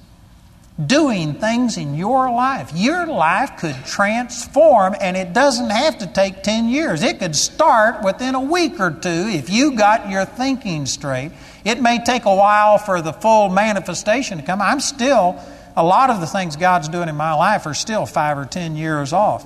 doing 0.79 1.35
things 1.35 1.77
in 1.77 1.97
your 1.97 2.31
life. 2.31 2.71
Your 2.73 3.05
life 3.05 3.57
could 3.59 3.75
transform, 3.85 4.95
and 5.01 5.17
it 5.17 5.33
doesn't 5.33 5.71
have 5.71 5.99
to 5.99 6.07
take 6.07 6.45
10 6.45 6.69
years. 6.69 7.03
It 7.03 7.19
could 7.19 7.35
start 7.35 8.05
within 8.05 8.37
a 8.37 8.41
week 8.41 8.79
or 8.79 8.93
two 8.93 9.27
if 9.29 9.51
you 9.51 9.73
got 9.73 10.09
your 10.09 10.25
thinking 10.25 10.87
straight. 10.87 11.33
It 11.65 11.83
may 11.83 11.99
take 12.05 12.25
a 12.25 12.37
while 12.37 12.79
for 12.79 13.03
the 13.03 13.13
full 13.13 13.49
manifestation 13.49 14.39
to 14.39 14.45
come. 14.45 14.63
I'm 14.63 14.79
still, 14.79 15.43
a 15.77 15.83
lot 15.83 16.11
of 16.11 16.21
the 16.21 16.29
things 16.29 16.55
God's 16.55 16.89
doing 16.89 17.09
in 17.09 17.17
my 17.17 17.35
life 17.35 17.67
are 17.67 17.75
still 17.75 18.07
five 18.07 18.39
or 18.39 18.45
10 18.45 18.77
years 18.77 19.13
off. 19.13 19.45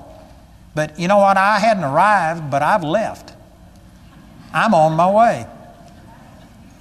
But 0.75 0.99
you 0.99 1.09
know 1.09 1.17
what? 1.17 1.39
I 1.39 1.59
hadn't 1.61 1.85
arrived, 1.85 2.51
but 2.51 2.61
I've 2.61 2.85
left. 2.85 3.40
I'm 4.53 4.75
on 4.75 4.95
my 4.95 5.11
way. 5.11 5.47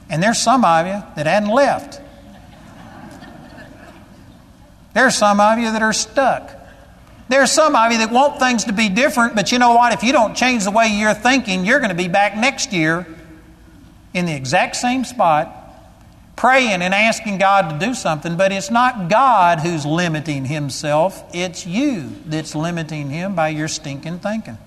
And 0.09 0.23
there's 0.23 0.39
some 0.39 0.65
of 0.65 0.87
you 0.87 1.03
that 1.15 1.25
hadn't 1.25 1.49
left. 1.49 2.01
There's 4.93 5.15
some 5.15 5.39
of 5.39 5.59
you 5.59 5.71
that 5.71 5.81
are 5.81 5.93
stuck. 5.93 6.51
There's 7.29 7.51
some 7.51 7.75
of 7.75 7.91
you 7.91 7.99
that 7.99 8.11
want 8.11 8.39
things 8.39 8.63
to 8.65 8.73
be 8.73 8.89
different, 8.89 9.35
but 9.35 9.51
you 9.51 9.59
know 9.59 9.75
what? 9.75 9.93
If 9.93 10.03
you 10.03 10.11
don't 10.11 10.35
change 10.35 10.63
the 10.63 10.71
way 10.71 10.87
you're 10.87 11.13
thinking, 11.13 11.63
you're 11.63 11.79
going 11.79 11.89
to 11.89 11.95
be 11.95 12.07
back 12.07 12.35
next 12.35 12.73
year 12.73 13.05
in 14.15 14.25
the 14.25 14.33
exact 14.33 14.75
same 14.75 15.05
spot, 15.05 15.55
praying 16.35 16.81
and 16.81 16.91
asking 16.91 17.37
God 17.37 17.69
to 17.79 17.85
do 17.85 17.93
something, 17.93 18.35
but 18.35 18.51
it's 18.51 18.71
not 18.71 19.09
God 19.09 19.59
who's 19.59 19.85
limiting 19.85 20.45
Himself, 20.45 21.23
it's 21.31 21.67
you 21.67 22.09
that's 22.25 22.55
limiting 22.55 23.11
Him 23.11 23.35
by 23.35 23.49
your 23.49 23.67
stinking 23.67 24.19
thinking. 24.19 24.57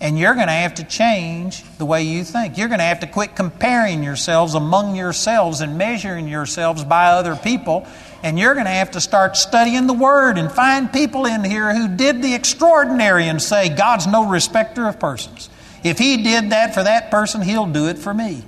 And 0.00 0.18
you're 0.18 0.34
going 0.34 0.48
to 0.48 0.52
have 0.52 0.74
to 0.74 0.84
change 0.84 1.64
the 1.78 1.86
way 1.86 2.02
you 2.02 2.22
think. 2.22 2.58
You're 2.58 2.68
going 2.68 2.80
to 2.80 2.84
have 2.84 3.00
to 3.00 3.06
quit 3.06 3.34
comparing 3.34 4.02
yourselves 4.02 4.54
among 4.54 4.94
yourselves 4.94 5.62
and 5.62 5.78
measuring 5.78 6.28
yourselves 6.28 6.84
by 6.84 7.06
other 7.06 7.34
people. 7.34 7.86
And 8.22 8.38
you're 8.38 8.52
going 8.52 8.66
to 8.66 8.72
have 8.72 8.90
to 8.90 9.00
start 9.00 9.36
studying 9.36 9.86
the 9.86 9.94
Word 9.94 10.36
and 10.36 10.52
find 10.52 10.92
people 10.92 11.24
in 11.24 11.42
here 11.44 11.74
who 11.74 11.88
did 11.88 12.22
the 12.22 12.34
extraordinary 12.34 13.28
and 13.28 13.40
say, 13.40 13.70
God's 13.70 14.06
no 14.06 14.28
respecter 14.28 14.86
of 14.86 15.00
persons. 15.00 15.48
If 15.82 15.98
He 15.98 16.22
did 16.22 16.50
that 16.50 16.74
for 16.74 16.82
that 16.82 17.10
person, 17.10 17.40
He'll 17.40 17.66
do 17.66 17.88
it 17.88 17.96
for 17.96 18.12
me. 18.12 18.42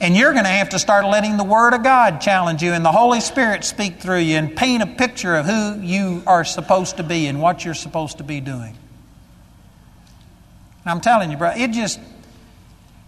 And 0.00 0.14
you're 0.14 0.32
going 0.32 0.44
to 0.44 0.50
have 0.50 0.70
to 0.70 0.78
start 0.78 1.06
letting 1.06 1.38
the 1.38 1.44
Word 1.44 1.72
of 1.72 1.82
God 1.82 2.20
challenge 2.20 2.62
you 2.62 2.72
and 2.72 2.84
the 2.84 2.92
Holy 2.92 3.20
Spirit 3.20 3.64
speak 3.64 3.98
through 3.98 4.20
you 4.20 4.36
and 4.36 4.54
paint 4.54 4.82
a 4.82 4.86
picture 4.86 5.34
of 5.34 5.46
who 5.46 5.80
you 5.80 6.22
are 6.26 6.44
supposed 6.44 6.98
to 6.98 7.02
be 7.02 7.26
and 7.26 7.40
what 7.40 7.64
you're 7.64 7.74
supposed 7.74 8.18
to 8.18 8.24
be 8.24 8.40
doing. 8.40 8.76
And 10.84 10.92
I'm 10.92 11.00
telling 11.00 11.30
you, 11.30 11.38
bro, 11.38 11.52
it 11.56 11.72
just 11.72 11.98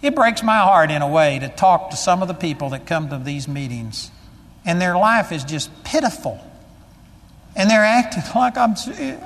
it 0.00 0.14
breaks 0.14 0.42
my 0.42 0.58
heart 0.58 0.90
in 0.90 1.02
a 1.02 1.08
way 1.08 1.38
to 1.40 1.48
talk 1.48 1.90
to 1.90 1.96
some 1.96 2.22
of 2.22 2.28
the 2.28 2.34
people 2.34 2.70
that 2.70 2.86
come 2.86 3.08
to 3.10 3.18
these 3.18 3.48
meetings, 3.48 4.10
and 4.64 4.80
their 4.80 4.96
life 4.96 5.32
is 5.32 5.44
just 5.44 5.70
pitiful, 5.84 6.40
and 7.56 7.68
they're 7.68 7.84
acting 7.84 8.22
like 8.34 8.56
I'm. 8.56 8.74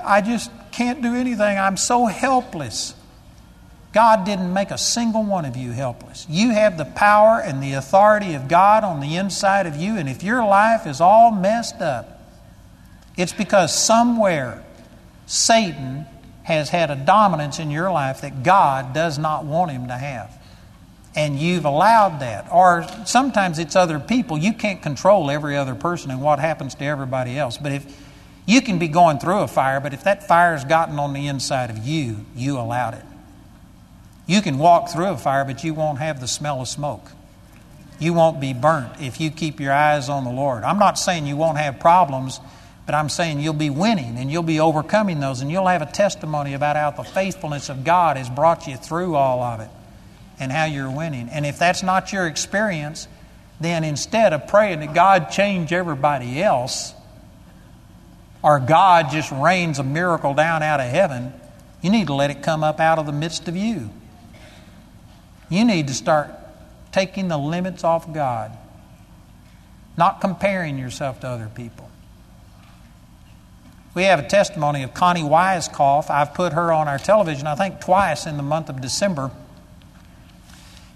I 0.03 0.21
just 0.21 0.51
can't 0.71 1.01
do 1.01 1.15
anything. 1.15 1.57
I'm 1.57 1.77
so 1.77 2.07
helpless. 2.07 2.95
God 3.93 4.25
didn't 4.25 4.51
make 4.51 4.71
a 4.71 4.77
single 4.77 5.23
one 5.23 5.45
of 5.45 5.55
you 5.55 5.71
helpless. 5.71 6.25
You 6.27 6.49
have 6.49 6.77
the 6.77 6.85
power 6.85 7.39
and 7.39 7.61
the 7.61 7.73
authority 7.73 8.33
of 8.33 8.47
God 8.47 8.83
on 8.83 8.99
the 8.99 9.15
inside 9.17 9.67
of 9.67 9.75
you, 9.75 9.97
and 9.97 10.09
if 10.09 10.23
your 10.23 10.43
life 10.43 10.87
is 10.87 10.99
all 10.99 11.31
messed 11.31 11.79
up, 11.81 12.19
it's 13.15 13.33
because 13.33 13.73
somewhere 13.77 14.63
Satan 15.27 16.07
has 16.41 16.69
had 16.69 16.89
a 16.89 16.95
dominance 16.95 17.59
in 17.59 17.69
your 17.71 17.91
life 17.91 18.21
that 18.21 18.43
God 18.43 18.93
does 18.93 19.19
not 19.19 19.45
want 19.45 19.71
him 19.71 19.87
to 19.87 19.93
have. 19.93 20.39
and 21.15 21.37
you've 21.37 21.65
allowed 21.65 22.19
that. 22.19 22.47
Or 22.51 22.85
sometimes 23.05 23.59
it's 23.59 23.75
other 23.75 23.99
people. 23.99 24.37
You 24.37 24.53
can't 24.53 24.81
control 24.81 25.29
every 25.29 25.55
other 25.55 25.75
person 25.75 26.11
and 26.11 26.21
what 26.21 26.39
happens 26.39 26.75
to 26.75 26.85
everybody 26.85 27.37
else. 27.37 27.57
But 27.57 27.71
if 27.71 28.01
you 28.45 28.61
can 28.61 28.79
be 28.79 28.87
going 28.87 29.19
through 29.19 29.39
a 29.39 29.47
fire, 29.47 29.79
but 29.79 29.93
if 29.93 30.03
that 30.03 30.27
fire 30.27 30.53
has 30.53 30.65
gotten 30.65 30.99
on 30.99 31.13
the 31.13 31.27
inside 31.27 31.69
of 31.69 31.85
you, 31.85 32.25
you 32.35 32.57
allowed 32.57 32.95
it. 32.95 33.05
You 34.25 34.41
can 34.41 34.57
walk 34.57 34.89
through 34.89 35.07
a 35.07 35.17
fire, 35.17 35.45
but 35.45 35.63
you 35.63 35.73
won't 35.73 35.99
have 35.99 36.19
the 36.19 36.27
smell 36.27 36.61
of 36.61 36.67
smoke. 36.67 37.11
You 37.99 38.13
won't 38.13 38.39
be 38.39 38.53
burnt 38.53 39.01
if 39.01 39.19
you 39.19 39.31
keep 39.31 39.59
your 39.59 39.73
eyes 39.73 40.09
on 40.09 40.23
the 40.23 40.31
Lord. 40.31 40.63
I'm 40.63 40.79
not 40.79 40.97
saying 40.97 41.27
you 41.27 41.37
won't 41.37 41.57
have 41.57 41.79
problems, 41.79 42.39
but 42.85 42.95
I'm 42.95 43.09
saying 43.09 43.39
you'll 43.39 43.53
be 43.53 43.69
winning 43.69 44.17
and 44.17 44.31
you'll 44.31 44.43
be 44.43 44.59
overcoming 44.59 45.19
those, 45.19 45.41
and 45.41 45.51
you'll 45.51 45.67
have 45.67 45.81
a 45.81 45.91
testimony 45.91 46.53
about 46.53 46.75
how 46.75 46.91
the 46.91 47.03
faithfulness 47.03 47.69
of 47.69 47.83
God 47.83 48.17
has 48.17 48.29
brought 48.29 48.67
you 48.67 48.77
through 48.77 49.15
all 49.15 49.41
of 49.41 49.59
it 49.59 49.69
and 50.39 50.51
how 50.51 50.65
you're 50.65 50.91
winning. 50.91 51.29
And 51.29 51.45
if 51.45 51.59
that's 51.59 51.83
not 51.83 52.11
your 52.11 52.27
experience, 52.27 53.07
then 53.59 53.83
instead 53.83 54.33
of 54.33 54.47
praying 54.47 54.79
that 54.79 54.93
God 54.93 55.29
change 55.31 55.71
everybody 55.71 56.41
else, 56.41 56.93
or 58.41 58.59
God 58.59 59.11
just 59.11 59.31
rains 59.31 59.79
a 59.79 59.83
miracle 59.83 60.33
down 60.33 60.63
out 60.63 60.81
of 60.81 60.87
heaven, 60.87 61.33
you 61.81 61.89
need 61.89 62.07
to 62.07 62.13
let 62.13 62.31
it 62.31 62.43
come 62.43 62.63
up 62.63 62.79
out 62.79 62.99
of 62.99 63.05
the 63.05 63.13
midst 63.13 63.47
of 63.47 63.55
you. 63.55 63.89
You 65.53 65.65
need 65.65 65.85
to 65.85 65.93
start 65.93 66.31
taking 66.91 67.27
the 67.27 67.37
limits 67.37 67.83
off 67.83 68.11
God, 68.11 68.57
not 69.95 70.19
comparing 70.19 70.79
yourself 70.79 71.19
to 71.19 71.27
other 71.27 71.47
people. 71.53 71.91
We 73.93 74.05
have 74.05 74.17
a 74.17 74.27
testimony 74.27 74.81
of 74.81 74.95
Connie 74.95 75.21
Weiskopf. 75.21 76.09
I've 76.09 76.33
put 76.33 76.53
her 76.53 76.71
on 76.71 76.87
our 76.87 76.97
television, 76.97 77.45
I 77.45 77.53
think, 77.53 77.81
twice 77.81 78.25
in 78.25 78.37
the 78.37 78.43
month 78.43 78.69
of 78.69 78.81
December. 78.81 79.29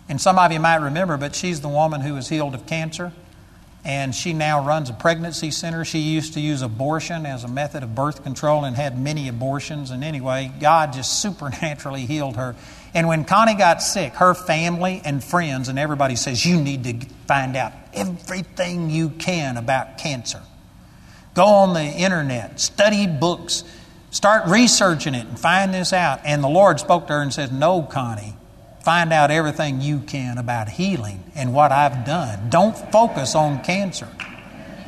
And 0.10 0.20
some 0.20 0.40
of 0.40 0.52
you 0.52 0.60
might 0.60 0.78
remember, 0.78 1.18
but 1.18 1.36
she's 1.36 1.62
the 1.62 1.70
woman 1.70 2.02
who 2.02 2.16
was 2.16 2.28
healed 2.28 2.56
of 2.56 2.66
cancer. 2.66 3.14
And 3.86 4.16
she 4.16 4.34
now 4.34 4.66
runs 4.66 4.90
a 4.90 4.94
pregnancy 4.94 5.52
center. 5.52 5.86
She 5.86 6.00
used 6.00 6.34
to 6.34 6.40
use 6.40 6.64
abortion 6.64 7.28
as 7.28 7.44
a 7.44 7.48
method 7.48 7.84
of 7.84 7.94
birth 7.94 8.24
control 8.24 8.66
and 8.66 8.76
had 8.76 9.00
many 9.00 9.28
abortions. 9.28 9.92
And 9.92 10.04
anyway, 10.04 10.52
God 10.60 10.94
just 10.94 11.22
supernaturally 11.22 12.08
healed 12.08 12.38
her. 12.38 12.56
And 12.98 13.08
when 13.08 13.26
Connie 13.26 13.54
got 13.54 13.84
sick, 13.84 14.14
her 14.14 14.34
family 14.34 15.04
and 15.06 15.24
friends 15.24 15.70
and 15.70 15.78
everybody 15.78 16.16
says, 16.16 16.44
You 16.44 16.60
need 16.60 16.84
to 16.86 17.08
find 17.28 17.56
out 17.56 17.72
everything 17.94 18.90
you 18.90 19.12
can 19.12 19.56
about 19.56 20.00
cancer. 20.00 20.42
Go 21.36 21.46
on 21.46 21.76
the 21.76 21.84
internet, 21.84 22.60
study 22.60 23.06
books, 23.06 23.64
start 24.10 24.48
researching 24.48 25.14
it, 25.14 25.28
and 25.28 25.40
find 25.40 25.72
this 25.76 25.94
out. 25.94 26.22
And 26.26 26.44
the 26.44 26.48
Lord 26.48 26.80
spoke 26.80 27.06
to 27.06 27.14
her 27.14 27.22
and 27.22 27.32
said, 27.32 27.54
No, 27.54 27.84
Connie, 27.84 28.36
find 28.84 29.14
out 29.14 29.30
everything 29.30 29.80
you 29.80 30.00
can 30.00 30.40
about 30.40 30.68
healing 30.68 31.24
and 31.36 31.54
what 31.54 31.72
I've 31.72 32.04
done. 32.04 32.50
Don't 32.50 32.76
focus 32.92 33.36
on 33.36 33.64
cancer. 33.64 34.08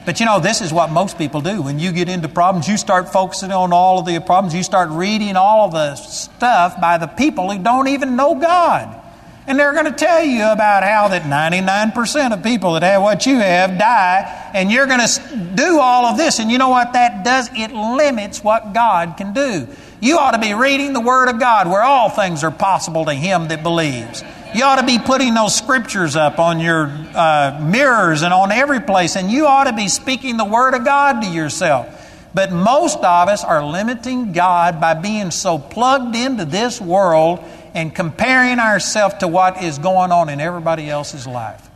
But 0.09 0.19
you 0.19 0.25
know, 0.25 0.39
this 0.39 0.61
is 0.61 0.73
what 0.73 0.89
most 0.89 1.19
people 1.19 1.39
do. 1.39 1.61
When 1.61 1.77
you 1.77 1.91
get 1.91 2.09
into 2.09 2.27
problems, 2.27 2.67
you 2.67 2.77
start 2.77 3.13
focusing 3.13 3.51
on 3.51 3.71
all 3.71 3.99
of 3.99 4.07
the 4.07 4.19
problems. 4.19 4.55
You 4.55 4.63
start 4.63 4.89
reading 4.89 5.35
all 5.35 5.67
of 5.67 5.71
the 5.71 5.93
stuff 5.97 6.81
by 6.81 6.97
the 6.97 7.05
people 7.05 7.51
who 7.51 7.61
don't 7.61 7.89
even 7.89 8.15
know 8.15 8.33
God. 8.33 8.99
And 9.45 9.59
they're 9.59 9.73
going 9.73 9.85
to 9.85 9.91
tell 9.91 10.23
you 10.23 10.45
about 10.45 10.81
how 10.81 11.09
that 11.09 11.21
99% 11.21 12.33
of 12.33 12.41
people 12.41 12.73
that 12.73 12.81
have 12.81 13.03
what 13.03 13.27
you 13.27 13.35
have 13.35 13.77
die, 13.77 14.49
and 14.55 14.71
you're 14.71 14.87
going 14.87 15.07
to 15.07 15.51
do 15.53 15.77
all 15.77 16.05
of 16.05 16.17
this. 16.17 16.39
And 16.39 16.49
you 16.49 16.57
know 16.57 16.69
what 16.69 16.93
that 16.93 17.23
does? 17.23 17.47
It 17.53 17.71
limits 17.71 18.43
what 18.43 18.73
God 18.73 19.13
can 19.15 19.31
do. 19.33 19.67
You 20.01 20.17
ought 20.17 20.31
to 20.31 20.39
be 20.39 20.55
reading 20.55 20.93
the 20.93 21.01
Word 21.01 21.29
of 21.29 21.39
God 21.39 21.67
where 21.67 21.83
all 21.83 22.09
things 22.09 22.43
are 22.43 22.49
possible 22.49 23.05
to 23.05 23.13
him 23.13 23.49
that 23.49 23.61
believes. 23.61 24.23
You 24.53 24.63
ought 24.63 24.77
to 24.77 24.85
be 24.85 24.97
putting 24.97 25.35
those 25.35 25.55
scriptures 25.55 26.15
up 26.15 26.39
on 26.39 26.59
your 26.59 26.87
uh, 26.87 27.59
mirrors 27.61 28.23
and 28.23 28.33
on 28.33 28.51
every 28.51 28.79
place, 28.79 29.15
and 29.15 29.29
you 29.29 29.45
ought 29.45 29.65
to 29.65 29.73
be 29.73 29.87
speaking 29.87 30.37
the 30.37 30.45
Word 30.45 30.73
of 30.73 30.83
God 30.83 31.21
to 31.21 31.27
yourself. 31.27 31.95
But 32.33 32.51
most 32.51 32.97
of 32.97 33.29
us 33.29 33.43
are 33.43 33.63
limiting 33.63 34.33
God 34.33 34.81
by 34.81 34.95
being 34.95 35.29
so 35.29 35.59
plugged 35.59 36.15
into 36.15 36.45
this 36.45 36.81
world 36.81 37.43
and 37.75 37.93
comparing 37.93 38.59
ourselves 38.59 39.15
to 39.19 39.27
what 39.27 39.63
is 39.63 39.77
going 39.77 40.11
on 40.11 40.29
in 40.29 40.39
everybody 40.39 40.89
else's 40.89 41.27
life. 41.27 41.69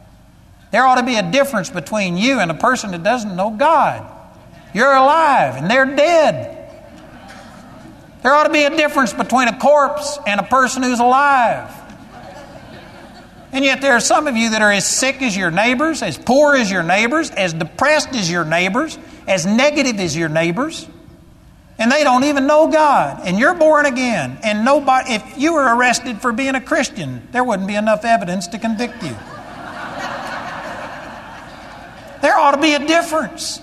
There 0.72 0.84
ought 0.84 0.96
to 0.96 1.06
be 1.06 1.16
a 1.16 1.32
difference 1.32 1.70
between 1.70 2.18
you 2.18 2.40
and 2.40 2.50
a 2.50 2.56
person 2.56 2.92
that 2.92 3.04
doesn't 3.04 3.36
know 3.36 3.52
God. 3.52 4.04
You're 4.74 4.94
alive 4.94 5.58
and 5.58 5.70
they're 5.70 5.96
dead. 5.96 6.60
There 8.24 8.34
ought 8.34 8.46
to 8.46 8.54
be 8.54 8.64
a 8.64 8.76
difference 8.76 9.14
between 9.14 9.48
a 9.48 9.60
corpse 9.60 10.18
and 10.26 10.40
a 10.40 10.44
person 10.44 10.82
who's 10.82 11.00
alive. 11.00 11.70
And 13.54 13.64
yet, 13.64 13.80
there 13.82 13.94
are 13.94 14.02
some 14.02 14.28
of 14.28 14.36
you 14.36 14.50
that 14.50 14.62
are 14.62 14.72
as 14.72 14.86
sick 14.86 15.22
as 15.22 15.38
your 15.38 15.52
neighbors, 15.52 16.02
as 16.02 16.18
poor 16.18 16.56
as 16.56 16.70
your 16.70 16.84
neighbors, 16.84 17.30
as 17.30 17.54
depressed 17.54 18.10
as 18.16 18.30
your 18.30 18.44
neighbors, 18.44 18.98
as 19.28 19.46
negative 19.46 20.00
as 20.00 20.18
your 20.18 20.28
neighbors 20.28 20.88
and 21.80 21.92
they 21.92 22.04
don't 22.04 22.24
even 22.24 22.46
know 22.46 22.68
God, 22.68 23.22
and 23.26 23.40
you're 23.40 23.56
born 23.56 23.86
again, 23.86 24.38
and 24.44 24.64
nobody, 24.64 25.14
if 25.14 25.38
you 25.38 25.54
were 25.54 25.76
arrested 25.76 26.22
for 26.22 26.32
being 26.32 26.56
a 26.56 26.62
Christian, 26.62 27.28
there 27.32 27.44
wouldn't 27.44 27.68
be 27.68 27.76
enough 27.76 28.06
evidence 28.06 28.48
to 28.48 28.60
convict 28.60 29.02
you. 29.04 29.10
there 32.22 32.38
ought 32.38 32.52
to 32.52 32.62
be 32.62 32.74
a 32.74 32.80
difference. 32.80 33.60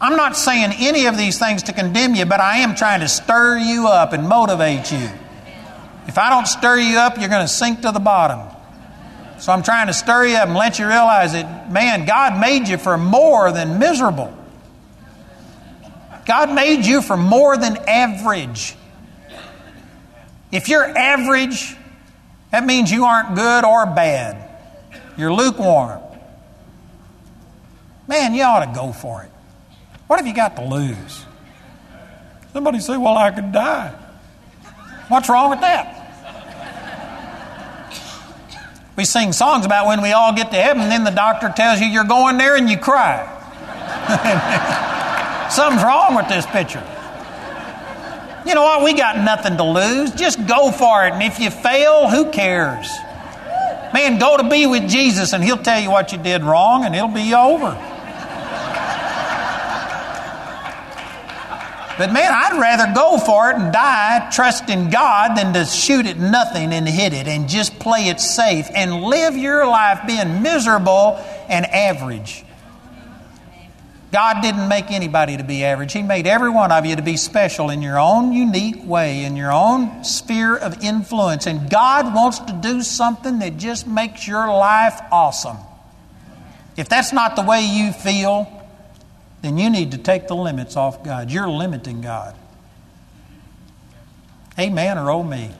I'm 0.00 0.16
not 0.16 0.36
saying 0.36 0.72
any 0.78 1.06
of 1.06 1.16
these 1.16 1.38
things 1.38 1.64
to 1.64 1.72
condemn 1.72 2.14
you, 2.14 2.26
but 2.26 2.40
I 2.40 2.58
am 2.58 2.74
trying 2.74 3.00
to 3.00 3.08
stir 3.08 3.58
you 3.58 3.88
up 3.88 4.12
and 4.12 4.28
motivate 4.28 4.92
you. 4.92 5.08
If 6.06 6.18
I 6.18 6.30
don't 6.30 6.46
stir 6.46 6.78
you 6.78 6.98
up, 6.98 7.18
you're 7.18 7.28
going 7.28 7.44
to 7.44 7.52
sink 7.52 7.82
to 7.82 7.92
the 7.92 8.00
bottom. 8.00 8.51
So 9.42 9.50
I'm 9.50 9.64
trying 9.64 9.88
to 9.88 9.92
stir 9.92 10.26
you 10.26 10.36
up 10.36 10.46
and 10.46 10.56
let 10.56 10.78
you 10.78 10.86
realize 10.86 11.32
that, 11.32 11.68
man, 11.68 12.04
God 12.04 12.40
made 12.40 12.68
you 12.68 12.78
for 12.78 12.96
more 12.96 13.50
than 13.50 13.80
miserable. 13.80 14.32
God 16.24 16.54
made 16.54 16.86
you 16.86 17.02
for 17.02 17.16
more 17.16 17.56
than 17.56 17.76
average. 17.88 18.76
If 20.52 20.68
you're 20.68 20.84
average, 20.84 21.74
that 22.52 22.64
means 22.64 22.92
you 22.92 23.04
aren't 23.04 23.34
good 23.34 23.64
or 23.64 23.84
bad. 23.84 24.48
You're 25.16 25.32
lukewarm. 25.32 26.00
Man, 28.06 28.34
you 28.34 28.44
ought 28.44 28.64
to 28.64 28.72
go 28.72 28.92
for 28.92 29.24
it. 29.24 29.30
What 30.06 30.20
have 30.20 30.26
you 30.28 30.34
got 30.34 30.54
to 30.54 30.64
lose? 30.64 31.24
Somebody 32.52 32.78
say, 32.78 32.96
Well, 32.96 33.18
I 33.18 33.32
could 33.32 33.50
die. 33.50 33.92
What's 35.08 35.28
wrong 35.28 35.50
with 35.50 35.62
that? 35.62 36.01
We 38.96 39.04
sing 39.04 39.32
songs 39.32 39.64
about 39.64 39.86
when 39.86 40.02
we 40.02 40.12
all 40.12 40.34
get 40.34 40.50
to 40.50 40.56
heaven, 40.56 40.88
then 40.88 41.04
the 41.04 41.10
doctor 41.10 41.52
tells 41.54 41.80
you 41.80 41.86
you're 41.86 42.04
going 42.04 42.36
there 42.36 42.56
and 42.56 42.68
you 42.68 42.76
cry. 42.76 43.28
Something's 45.50 45.82
wrong 45.82 46.14
with 46.14 46.28
this 46.28 46.46
picture. 46.46 46.82
You 48.46 48.54
know 48.54 48.62
what? 48.62 48.84
We 48.84 48.94
got 48.94 49.18
nothing 49.18 49.56
to 49.56 49.64
lose. 49.64 50.10
Just 50.12 50.46
go 50.46 50.70
for 50.70 51.06
it. 51.06 51.12
And 51.12 51.22
if 51.22 51.38
you 51.38 51.50
fail, 51.50 52.08
who 52.08 52.30
cares? 52.30 52.90
Man, 53.94 54.18
go 54.18 54.36
to 54.36 54.48
be 54.48 54.66
with 54.66 54.88
Jesus 54.88 55.32
and 55.32 55.44
He'll 55.44 55.58
tell 55.58 55.80
you 55.80 55.90
what 55.90 56.12
you 56.12 56.18
did 56.18 56.42
wrong 56.42 56.84
and 56.84 56.94
it'll 56.94 57.08
be 57.08 57.34
over. 57.34 57.76
But 62.02 62.12
man, 62.12 62.32
I'd 62.34 62.60
rather 62.60 62.92
go 62.92 63.16
for 63.16 63.52
it 63.52 63.58
and 63.58 63.72
die 63.72 64.28
trusting 64.32 64.90
God 64.90 65.36
than 65.36 65.54
to 65.54 65.64
shoot 65.64 66.04
at 66.04 66.18
nothing 66.18 66.72
and 66.72 66.88
hit 66.88 67.12
it 67.12 67.28
and 67.28 67.48
just 67.48 67.78
play 67.78 68.08
it 68.08 68.18
safe 68.18 68.66
and 68.74 69.04
live 69.04 69.36
your 69.36 69.64
life 69.68 70.00
being 70.04 70.42
miserable 70.42 71.24
and 71.48 71.64
average. 71.64 72.44
God 74.10 74.42
didn't 74.42 74.66
make 74.66 74.90
anybody 74.90 75.36
to 75.36 75.44
be 75.44 75.62
average. 75.62 75.92
He 75.92 76.02
made 76.02 76.26
every 76.26 76.50
one 76.50 76.72
of 76.72 76.84
you 76.84 76.96
to 76.96 77.02
be 77.02 77.16
special 77.16 77.70
in 77.70 77.82
your 77.82 78.00
own 78.00 78.32
unique 78.32 78.84
way, 78.84 79.22
in 79.22 79.36
your 79.36 79.52
own 79.52 80.02
sphere 80.02 80.56
of 80.56 80.82
influence. 80.82 81.46
And 81.46 81.70
God 81.70 82.12
wants 82.12 82.40
to 82.40 82.52
do 82.52 82.82
something 82.82 83.38
that 83.38 83.58
just 83.58 83.86
makes 83.86 84.26
your 84.26 84.48
life 84.48 85.00
awesome. 85.12 85.58
If 86.76 86.88
that's 86.88 87.12
not 87.12 87.36
the 87.36 87.42
way 87.42 87.64
you 87.64 87.92
feel, 87.92 88.61
then 89.42 89.58
you 89.58 89.68
need 89.68 89.90
to 89.90 89.98
take 89.98 90.28
the 90.28 90.36
limits 90.36 90.76
off 90.76 91.04
God. 91.04 91.30
You're 91.30 91.48
limiting 91.48 92.00
God. 92.00 92.34
Amen 94.58 94.98
or 94.98 95.10
oh 95.10 95.22
me? 95.22 95.50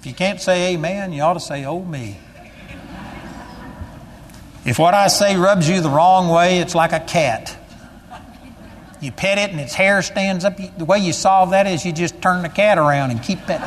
If 0.00 0.06
you 0.06 0.14
can't 0.14 0.40
say 0.40 0.74
amen, 0.74 1.12
you 1.12 1.22
ought 1.22 1.34
to 1.34 1.40
say 1.40 1.64
oh 1.64 1.82
me. 1.82 2.18
If 4.64 4.78
what 4.78 4.94
I 4.94 5.08
say 5.08 5.36
rubs 5.36 5.68
you 5.68 5.80
the 5.80 5.90
wrong 5.90 6.28
way, 6.28 6.58
it's 6.58 6.74
like 6.74 6.92
a 6.92 7.00
cat. 7.00 7.58
You 9.00 9.12
pet 9.12 9.36
it 9.36 9.50
and 9.50 9.60
its 9.60 9.74
hair 9.74 10.00
stands 10.00 10.44
up. 10.44 10.56
The 10.56 10.84
way 10.84 10.98
you 10.98 11.12
solve 11.12 11.50
that 11.50 11.66
is 11.66 11.84
you 11.84 11.92
just 11.92 12.22
turn 12.22 12.42
the 12.42 12.48
cat 12.48 12.78
around 12.78 13.10
and 13.10 13.22
keep 13.22 13.40
petting. 13.40 13.66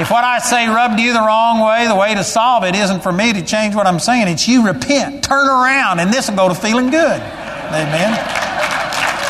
If 0.00 0.10
what 0.10 0.24
I 0.24 0.40
say 0.40 0.66
rubbed 0.68 0.98
you 0.98 1.12
the 1.12 1.20
wrong 1.20 1.60
way, 1.60 1.86
the 1.86 1.94
way 1.94 2.14
to 2.14 2.24
solve 2.24 2.64
it 2.64 2.74
isn't 2.74 3.02
for 3.02 3.12
me 3.12 3.32
to 3.32 3.44
change 3.44 3.74
what 3.74 3.86
I'm 3.86 4.00
saying. 4.00 4.28
It's 4.28 4.48
you 4.48 4.66
repent, 4.66 5.22
turn 5.22 5.48
around, 5.48 6.00
and 6.00 6.12
this 6.12 6.28
will 6.28 6.36
go 6.36 6.48
to 6.48 6.54
feeling 6.54 6.90
good. 6.90 7.20
Amen. 7.20 8.18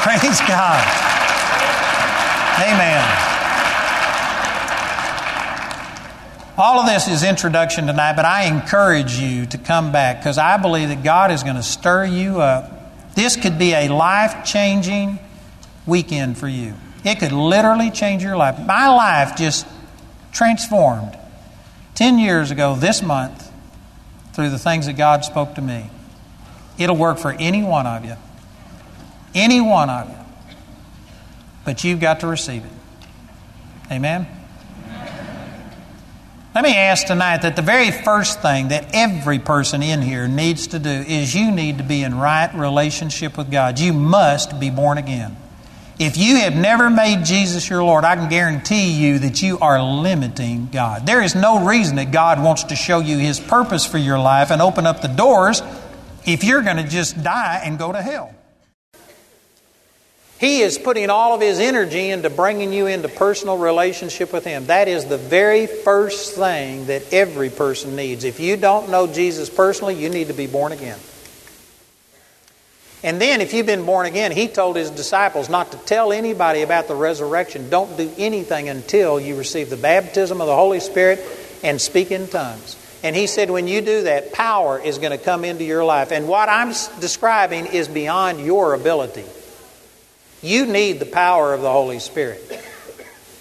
Praise 0.00 0.40
God. 0.40 0.84
Amen. 2.60 3.24
All 6.56 6.78
of 6.78 6.86
this 6.86 7.08
is 7.08 7.24
introduction 7.24 7.88
tonight, 7.88 8.14
but 8.14 8.24
I 8.24 8.44
encourage 8.44 9.18
you 9.18 9.44
to 9.46 9.58
come 9.58 9.90
back 9.90 10.20
because 10.20 10.38
I 10.38 10.56
believe 10.56 10.88
that 10.88 11.02
God 11.02 11.32
is 11.32 11.42
going 11.42 11.56
to 11.56 11.62
stir 11.62 12.04
you 12.04 12.40
up. 12.40 13.14
This 13.14 13.36
could 13.36 13.58
be 13.58 13.72
a 13.72 13.88
life 13.88 14.44
changing 14.44 15.18
weekend 15.84 16.38
for 16.38 16.46
you. 16.46 16.74
It 17.04 17.18
could 17.18 17.32
literally 17.32 17.90
change 17.90 18.22
your 18.22 18.36
life. 18.36 18.58
My 18.64 18.88
life 18.88 19.36
just 19.36 19.66
transformed 20.35 21.16
10 21.94 22.19
years 22.19 22.51
ago 22.51 22.74
this 22.74 23.02
month 23.02 23.51
through 24.35 24.51
the 24.51 24.59
things 24.59 24.86
that 24.86 24.97
God 24.97 25.24
spoke 25.24 25.55
to 25.55 25.62
me. 25.62 25.89
It'll 26.77 26.97
work 26.97 27.19
for 27.19 27.32
any 27.32 27.62
one 27.62 27.86
of 27.86 28.05
you. 28.05 28.16
Any 29.35 29.61
one 29.61 29.89
of 29.89 30.09
you. 30.09 30.16
But 31.65 31.85
you've 31.85 32.01
got 32.01 32.20
to 32.20 32.27
receive 32.27 32.65
it. 32.65 32.70
Amen? 33.90 34.27
Let 36.55 36.62
me 36.62 36.77
ask 36.77 37.06
tonight 37.06 37.43
that 37.43 37.56
the 37.56 37.62
very 37.62 37.90
first 37.90 38.40
thing 38.40 38.69
that 38.69 38.90
every 38.93 39.40
person 39.40 39.82
in 39.82 40.02
here 40.02 40.28
needs 40.28 40.69
to 40.69 40.78
do 40.78 40.89
is 40.89 41.35
you 41.35 41.51
need 41.51 41.78
to 41.78 41.85
be 41.85 42.05
in 42.05 42.16
right 42.16 42.52
relationship 42.55 43.36
with 43.36 43.51
God. 43.51 43.81
You 43.81 43.93
must 43.93 44.61
be 44.61 44.70
born 44.70 44.98
again. 44.98 45.36
If 45.98 46.16
you 46.16 46.36
have 46.36 46.56
never 46.56 46.90
made 46.90 47.24
Jesus 47.24 47.70
your 47.70 47.84
Lord, 47.84 48.04
I 48.04 48.16
can 48.16 48.28
guarantee 48.28 48.90
you 48.90 49.20
that 49.20 49.42
you 49.42 49.60
are 49.60 49.80
limiting 49.80 50.68
God. 50.72 51.06
There 51.06 51.22
is 51.22 51.36
no 51.36 51.64
reason 51.64 51.96
that 51.96 52.10
God 52.10 52.42
wants 52.42 52.64
to 52.64 52.76
show 52.76 52.98
you 52.98 53.16
His 53.18 53.38
purpose 53.38 53.86
for 53.86 53.98
your 53.98 54.18
life 54.18 54.50
and 54.50 54.60
open 54.60 54.86
up 54.86 55.02
the 55.02 55.08
doors 55.08 55.62
if 56.26 56.42
you're 56.42 56.62
going 56.62 56.78
to 56.78 56.88
just 56.88 57.22
die 57.22 57.62
and 57.64 57.78
go 57.78 57.92
to 57.92 58.02
hell. 58.02 58.34
He 60.40 60.62
is 60.62 60.78
putting 60.78 61.10
all 61.10 61.32
of 61.32 61.40
His 61.40 61.60
energy 61.60 62.10
into 62.10 62.28
bringing 62.28 62.72
you 62.72 62.88
into 62.88 63.08
personal 63.08 63.56
relationship 63.56 64.32
with 64.32 64.44
Him. 64.44 64.66
That 64.66 64.88
is 64.88 65.04
the 65.04 65.16
very 65.16 65.68
first 65.68 66.34
thing 66.34 66.86
that 66.86 67.12
every 67.12 67.50
person 67.50 67.94
needs. 67.94 68.24
If 68.24 68.40
you 68.40 68.56
don't 68.56 68.90
know 68.90 69.06
Jesus 69.06 69.48
personally, 69.48 69.94
you 69.94 70.08
need 70.08 70.26
to 70.26 70.34
be 70.34 70.48
born 70.48 70.72
again. 70.72 70.98
And 73.05 73.20
then, 73.20 73.43
if 73.43 73.52
you've 73.52 73.66
been 73.66 73.85
born 73.85 74.06
again, 74.06 74.32
he 74.32 74.48
told 74.48 74.76
his 74.76 74.90
disciples 74.90 75.51
not 75.51 75.72
to 75.72 75.76
tell 75.76 76.10
anybody 76.10 76.62
about 76.62 76.89
the 76.89 76.94
resurrection. 76.94 77.68
Don't 77.68 77.98
do 77.98 78.10
anything 78.16 78.70
until 78.70 79.20
you 79.20 79.36
receive 79.36 79.68
the 79.68 79.76
baptism 79.76 80.40
of 80.40 80.47
the 80.47 80.55
Holy 80.55 80.81
Spirit 80.81 81.20
and 81.62 81.78
speak 81.78 82.10
in 82.10 82.28
tongues. 82.28 82.76
And 83.02 83.14
he 83.14 83.26
said, 83.26 83.51
when 83.51 83.68
you 83.68 83.82
do 83.82 84.05
that, 84.05 84.32
power 84.32 84.81
is 84.81 84.97
going 84.97 85.10
to 85.10 85.22
come 85.22 85.44
into 85.44 85.64
your 85.64 85.85
life. 85.85 86.12
And 86.12 86.26
what 86.26 86.48
I'm 86.48 86.68
describing 86.98 87.66
is 87.66 87.89
beyond 87.89 88.40
your 88.40 88.72
ability. 88.72 89.26
You 90.40 90.64
need 90.64 90.98
the 90.98 91.06
power 91.06 91.52
of 91.52 91.60
the 91.60 91.70
Holy 91.70 91.98
Spirit 91.98 92.40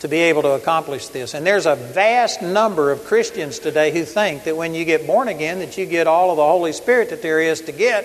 to 0.02 0.10
be 0.10 0.18
able 0.18 0.42
to 0.42 0.52
accomplish 0.52 1.08
this. 1.08 1.34
And 1.34 1.48
there's 1.48 1.66
a 1.66 1.76
vast 1.76 2.42
number 2.42 2.92
of 2.92 3.06
Christians 3.06 3.60
today 3.60 3.94
who 3.94 4.04
think 4.04 4.44
that 4.44 4.58
when 4.58 4.76
you 4.76 4.84
get 4.84 5.08
born 5.08 5.30
again 5.30 5.60
that 5.60 5.78
you 5.78 5.86
get 5.86 6.08
all 6.08 6.32
of 6.32 6.36
the 6.36 6.44
Holy 6.44 6.74
Spirit 6.74 7.12
that 7.12 7.22
there 7.22 7.40
is 7.40 7.62
to 7.62 7.72
get 7.72 8.04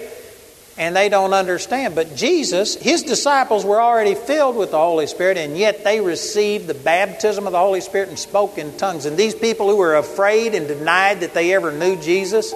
and 0.78 0.94
they 0.94 1.08
don't 1.08 1.34
understand. 1.34 1.96
But 1.96 2.14
Jesus, 2.14 2.76
his 2.76 3.02
disciples 3.02 3.64
were 3.64 3.82
already 3.82 4.14
filled 4.14 4.56
with 4.56 4.70
the 4.70 4.78
Holy 4.78 5.08
Spirit, 5.08 5.36
and 5.36 5.58
yet 5.58 5.82
they 5.82 6.00
received 6.00 6.68
the 6.68 6.74
baptism 6.74 7.46
of 7.46 7.52
the 7.52 7.58
Holy 7.58 7.80
Spirit 7.80 8.08
and 8.08 8.18
spoke 8.18 8.58
in 8.58 8.76
tongues. 8.78 9.04
And 9.04 9.16
these 9.16 9.34
people 9.34 9.68
who 9.68 9.76
were 9.76 9.96
afraid 9.96 10.54
and 10.54 10.68
denied 10.68 11.20
that 11.20 11.34
they 11.34 11.52
ever 11.52 11.72
knew 11.72 12.00
Jesus, 12.00 12.54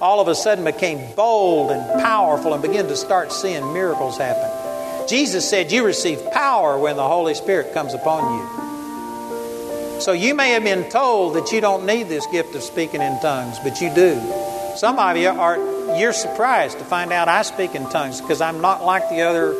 all 0.00 0.20
of 0.20 0.28
a 0.28 0.34
sudden 0.34 0.64
became 0.64 1.14
bold 1.14 1.70
and 1.70 2.02
powerful 2.02 2.54
and 2.54 2.62
began 2.62 2.86
to 2.88 2.96
start 2.96 3.32
seeing 3.32 3.74
miracles 3.74 4.16
happen. 4.16 5.06
Jesus 5.06 5.48
said, 5.48 5.70
You 5.70 5.84
receive 5.84 6.18
power 6.32 6.78
when 6.78 6.96
the 6.96 7.06
Holy 7.06 7.34
Spirit 7.34 7.74
comes 7.74 7.92
upon 7.92 8.38
you. 8.38 10.00
So 10.00 10.12
you 10.12 10.34
may 10.34 10.50
have 10.50 10.64
been 10.64 10.88
told 10.90 11.34
that 11.34 11.52
you 11.52 11.60
don't 11.60 11.84
need 11.84 12.04
this 12.04 12.26
gift 12.28 12.54
of 12.54 12.62
speaking 12.62 13.02
in 13.02 13.20
tongues, 13.20 13.58
but 13.58 13.80
you 13.80 13.92
do. 13.94 14.57
Some 14.78 14.96
of 15.00 15.16
you 15.16 15.28
are 15.28 15.56
you're 15.98 16.12
surprised 16.12 16.78
to 16.78 16.84
find 16.84 17.12
out 17.12 17.26
I 17.26 17.42
speak 17.42 17.74
in 17.74 17.90
tongues 17.90 18.20
because 18.20 18.40
I'm 18.40 18.60
not 18.60 18.84
like 18.84 19.08
the 19.08 19.22
other 19.22 19.52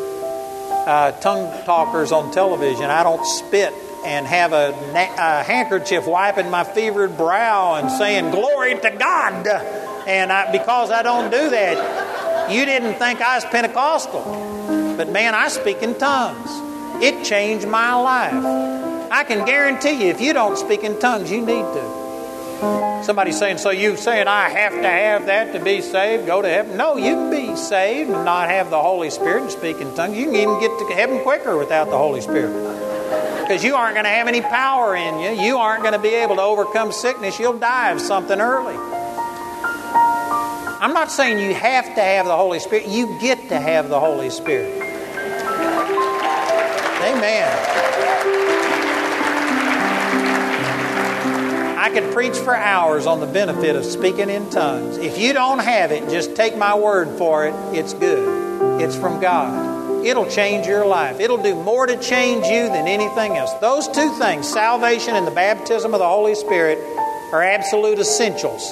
uh, 0.87 1.11
tongue 1.19 1.65
talkers 1.65 2.13
on 2.13 2.31
television. 2.33 2.85
I 2.85 3.03
don't 3.03 3.27
spit 3.27 3.75
and 4.07 4.25
have 4.29 4.53
a, 4.53 4.69
a, 4.69 5.43
handkerchief 5.43 6.07
wiping 6.07 6.51
my 6.51 6.63
fevered 6.63 7.17
brow 7.17 7.75
and 7.75 7.91
saying 7.91 8.31
glory 8.31 8.79
to 8.79 8.91
God. 8.97 9.45
And 10.07 10.31
I, 10.31 10.53
because 10.53 10.93
I 10.93 11.03
don't 11.03 11.33
do 11.33 11.51
that, 11.51 12.53
you 12.53 12.65
didn't 12.65 12.95
think 12.95 13.21
I 13.21 13.39
was 13.39 13.45
Pentecostal. 13.47 14.23
But 14.97 15.09
man, 15.11 15.35
I 15.35 15.49
speak 15.49 15.83
in 15.83 15.99
tongues. 15.99 17.03
It 17.03 17.25
changed 17.25 17.67
my 17.67 17.93
life. 17.95 19.11
I 19.11 19.25
can 19.25 19.45
guarantee 19.45 20.05
you, 20.05 20.13
if 20.13 20.21
you 20.21 20.33
don't 20.33 20.57
speak 20.57 20.85
in 20.85 21.01
tongues, 21.01 21.33
you 21.33 21.41
need 21.41 21.63
to. 21.63 21.98
Somebody's 23.05 23.39
saying, 23.39 23.59
so 23.59 23.71
you 23.71 23.97
saying 23.97 24.27
I 24.27 24.49
have 24.49 24.73
to 24.73 24.89
have 24.89 25.27
that 25.27 25.53
to 25.53 25.61
be 25.63 25.81
saved, 25.81 26.27
go 26.27 26.43
to 26.43 26.49
heaven? 26.49 26.77
No, 26.77 26.97
you 26.97 27.15
can 27.15 27.31
be 27.31 27.57
saved 27.57 28.11
and 28.11 28.25
not 28.25 28.49
have 28.51 28.71
the 28.71 28.81
Holy 28.81 29.11
Spirit 29.11 29.43
and 29.43 29.51
speak 29.51 29.81
in 29.81 29.95
tongues. 29.95 30.17
You 30.17 30.27
can 30.27 30.35
even 30.35 30.61
get 30.61 30.77
to 30.79 30.95
heaven 30.95 31.23
quicker 31.23 31.57
without 31.57 31.89
the 31.89 31.97
Holy 31.97 32.21
Spirit. 32.21 32.53
Because 33.43 33.63
you 33.65 33.77
aren't 33.77 33.95
going 33.95 34.05
to 34.05 34.11
have 34.11 34.29
any 34.29 34.43
power 34.43 34.95
in 34.95 35.21
you. 35.21 35.43
You 35.43 35.57
aren't 35.57 35.83
going 35.83 35.95
to 35.95 35.99
be 35.99 36.09
able 36.09 36.37
to 36.37 36.43
overcome 36.43 36.93
sickness. 36.93 37.39
You'll 37.39 37.59
die 37.59 37.93
of 37.93 38.01
something 38.01 38.41
early. 38.41 38.77
I'm 40.81 40.93
not 40.93 41.11
saying 41.11 41.39
you 41.39 41.55
have 41.55 41.87
to 41.87 42.01
have 42.01 42.27
the 42.27 42.37
Holy 42.37 42.59
Spirit. 42.59 42.89
You 42.89 43.19
get 43.21 43.49
to 43.49 43.59
have 43.59 43.89
the 43.89 43.99
Holy 43.99 44.31
Spirit. 44.31 44.83
Amen. 47.03 48.38
I 51.89 51.91
could 51.91 52.13
preach 52.13 52.37
for 52.37 52.55
hours 52.55 53.07
on 53.07 53.21
the 53.21 53.27
benefit 53.27 53.75
of 53.75 53.83
speaking 53.83 54.29
in 54.29 54.51
tongues. 54.51 54.99
If 54.99 55.19
you 55.19 55.33
don't 55.33 55.59
have 55.59 55.91
it, 55.91 56.11
just 56.11 56.37
take 56.37 56.55
my 56.55 56.75
word 56.75 57.17
for 57.17 57.47
it. 57.47 57.55
It's 57.75 57.95
good. 57.95 58.83
It's 58.83 58.95
from 58.95 59.23
God. 59.23 60.05
It'll 60.05 60.29
change 60.29 60.67
your 60.67 60.85
life. 60.85 61.19
It'll 61.19 61.43
do 61.43 61.55
more 61.55 61.87
to 61.87 61.97
change 61.97 62.45
you 62.45 62.65
than 62.65 62.87
anything 62.87 63.39
else. 63.39 63.55
Those 63.55 63.89
two 63.89 64.13
things, 64.19 64.47
salvation 64.47 65.17
and 65.17 65.27
the 65.27 65.31
baptism 65.31 65.95
of 65.95 66.01
the 66.01 66.07
Holy 66.07 66.35
Spirit, 66.35 66.79
are 67.33 67.43
absolute 67.43 67.99
essentials. 67.99 68.69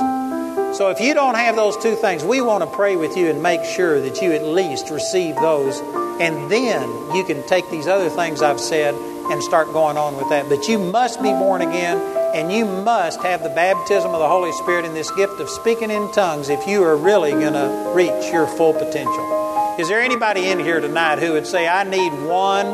So 0.76 0.90
if 0.90 1.00
you 1.00 1.14
don't 1.14 1.36
have 1.36 1.56
those 1.56 1.78
two 1.78 1.94
things, 1.94 2.22
we 2.22 2.42
want 2.42 2.64
to 2.64 2.70
pray 2.76 2.96
with 2.96 3.16
you 3.16 3.30
and 3.30 3.42
make 3.42 3.64
sure 3.64 3.98
that 3.98 4.20
you 4.20 4.32
at 4.32 4.44
least 4.44 4.90
receive 4.90 5.36
those. 5.36 5.80
And 6.20 6.52
then 6.52 6.82
you 7.14 7.24
can 7.24 7.46
take 7.46 7.70
these 7.70 7.86
other 7.86 8.10
things 8.10 8.42
I've 8.42 8.60
said 8.60 8.94
and 8.94 9.42
start 9.42 9.68
going 9.68 9.96
on 9.96 10.18
with 10.18 10.28
that. 10.28 10.50
But 10.50 10.68
you 10.68 10.78
must 10.78 11.22
be 11.22 11.30
born 11.30 11.62
again 11.62 12.16
and 12.36 12.52
you 12.52 12.66
must 12.66 13.22
have 13.22 13.42
the 13.42 13.48
baptism 13.48 14.10
of 14.10 14.18
the 14.18 14.28
Holy 14.28 14.52
Spirit 14.52 14.84
in 14.84 14.92
this 14.92 15.10
gift 15.12 15.40
of 15.40 15.48
speaking 15.48 15.90
in 15.90 16.12
tongues 16.12 16.50
if 16.50 16.66
you 16.66 16.82
are 16.82 16.94
really 16.94 17.30
going 17.30 17.54
to 17.54 17.92
reach 17.94 18.30
your 18.30 18.46
full 18.46 18.74
potential. 18.74 19.74
Is 19.78 19.88
there 19.88 20.02
anybody 20.02 20.50
in 20.50 20.58
here 20.58 20.78
tonight 20.78 21.18
who 21.18 21.32
would 21.32 21.46
say, 21.46 21.66
I 21.66 21.84
need 21.84 22.12
one 22.28 22.66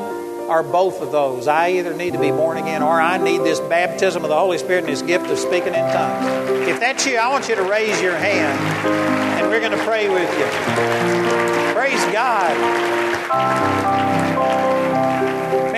or 0.49 0.65
both 0.65 1.01
of 1.01 1.13
those? 1.13 1.47
I 1.47 1.75
either 1.75 1.95
need 1.95 2.13
to 2.15 2.19
be 2.19 2.33
born 2.33 2.57
again 2.57 2.83
or 2.83 3.01
I 3.01 3.19
need 3.19 3.43
this 3.43 3.61
baptism 3.61 4.25
of 4.25 4.31
the 4.31 4.37
Holy 4.37 4.59
Spirit 4.59 4.83
and 4.83 4.93
this 4.93 5.03
gift 5.03 5.27
of 5.27 5.39
speaking 5.39 5.75
in 5.75 5.93
tongues. 5.93 6.69
If 6.69 6.81
that's 6.81 7.07
you, 7.07 7.19
I 7.19 7.29
want 7.29 7.49
you 7.49 7.55
to 7.55 7.63
raise 7.63 8.03
your 8.03 8.17
hand 8.17 8.59
and 9.39 9.49
we're 9.49 9.61
going 9.61 9.79
to 9.79 9.85
pray 9.85 10.09
with 10.09 10.29
you. 10.39 10.47
Praise 11.73 12.05
God. 12.13 14.32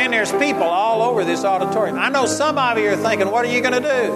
Man, 0.05 0.11
there's 0.11 0.33
people 0.33 0.65
all 0.65 1.01
over 1.01 1.25
this 1.25 1.47
auditorium. 1.47 1.99
I 1.99 2.11
know 2.11 2.27
some 2.27 2.59
of 2.59 2.77
you 2.77 2.91
are 2.91 2.97
thinking, 2.97 3.31
what 3.31 3.47
are 3.47 3.49
you 3.49 3.63
going 3.63 3.73
to 3.73 3.81
do? 3.81 4.13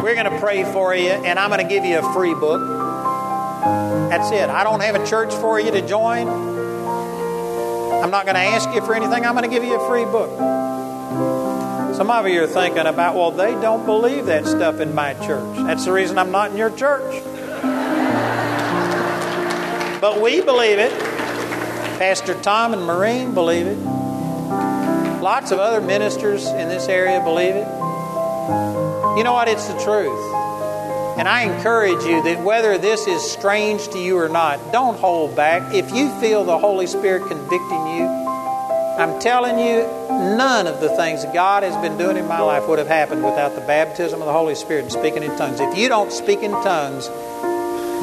We're 0.00 0.14
going 0.14 0.30
to 0.30 0.38
pray 0.38 0.62
for 0.72 0.94
you, 0.94 1.10
and 1.10 1.40
I'm 1.40 1.50
going 1.50 1.60
to 1.60 1.66
give 1.68 1.84
you 1.84 1.98
a 1.98 2.12
free 2.14 2.34
book. 2.34 2.60
That's 4.10 4.30
it. 4.30 4.48
I 4.48 4.62
don't 4.62 4.78
have 4.78 4.94
a 4.94 5.04
church 5.04 5.34
for 5.34 5.58
you 5.58 5.72
to 5.72 5.84
join. 5.84 6.28
I'm 6.28 8.12
not 8.12 8.26
going 8.26 8.36
to 8.36 8.42
ask 8.42 8.72
you 8.72 8.80
for 8.86 8.94
anything. 8.94 9.26
I'm 9.26 9.34
going 9.34 9.42
to 9.42 9.50
give 9.50 9.64
you 9.64 9.74
a 9.74 9.88
free 9.88 10.04
book. 10.04 10.30
Some 11.96 12.12
of 12.12 12.28
you 12.28 12.44
are 12.44 12.46
thinking 12.46 12.86
about, 12.86 13.16
well, 13.16 13.32
they 13.32 13.50
don't 13.60 13.84
believe 13.84 14.26
that 14.26 14.46
stuff 14.46 14.78
in 14.78 14.94
my 14.94 15.14
church. 15.14 15.56
That's 15.56 15.84
the 15.84 15.90
reason 15.90 16.16
I'm 16.16 16.30
not 16.30 16.52
in 16.52 16.56
your 16.56 16.70
church. 16.70 17.24
But 20.00 20.22
we 20.22 20.40
believe 20.42 20.78
it. 20.78 21.11
Pastor 22.02 22.34
Tom 22.42 22.72
and 22.72 22.84
Maureen 22.84 23.32
believe 23.32 23.64
it. 23.64 23.78
Lots 25.22 25.52
of 25.52 25.60
other 25.60 25.80
ministers 25.80 26.44
in 26.48 26.68
this 26.68 26.88
area 26.88 27.22
believe 27.22 27.54
it. 27.54 27.68
You 29.16 29.22
know 29.22 29.32
what? 29.32 29.46
It's 29.46 29.68
the 29.68 29.78
truth. 29.78 30.18
And 31.16 31.28
I 31.28 31.42
encourage 31.42 32.02
you 32.02 32.20
that 32.24 32.42
whether 32.42 32.76
this 32.76 33.06
is 33.06 33.22
strange 33.22 33.86
to 33.90 34.00
you 34.00 34.18
or 34.18 34.28
not, 34.28 34.72
don't 34.72 34.98
hold 34.98 35.36
back. 35.36 35.72
If 35.72 35.92
you 35.92 36.10
feel 36.18 36.42
the 36.42 36.58
Holy 36.58 36.88
Spirit 36.88 37.28
convicting 37.28 37.86
you, 37.96 38.06
I'm 38.98 39.20
telling 39.20 39.60
you, 39.60 39.82
none 40.36 40.66
of 40.66 40.80
the 40.80 40.88
things 40.96 41.24
God 41.26 41.62
has 41.62 41.76
been 41.76 41.96
doing 41.98 42.16
in 42.16 42.26
my 42.26 42.40
life 42.40 42.66
would 42.66 42.80
have 42.80 42.88
happened 42.88 43.22
without 43.22 43.54
the 43.54 43.60
baptism 43.60 44.20
of 44.20 44.26
the 44.26 44.32
Holy 44.32 44.56
Spirit 44.56 44.82
and 44.82 44.92
speaking 44.92 45.22
in 45.22 45.30
tongues. 45.38 45.60
If 45.60 45.78
you 45.78 45.88
don't 45.88 46.10
speak 46.10 46.40
in 46.42 46.50
tongues, 46.50 47.08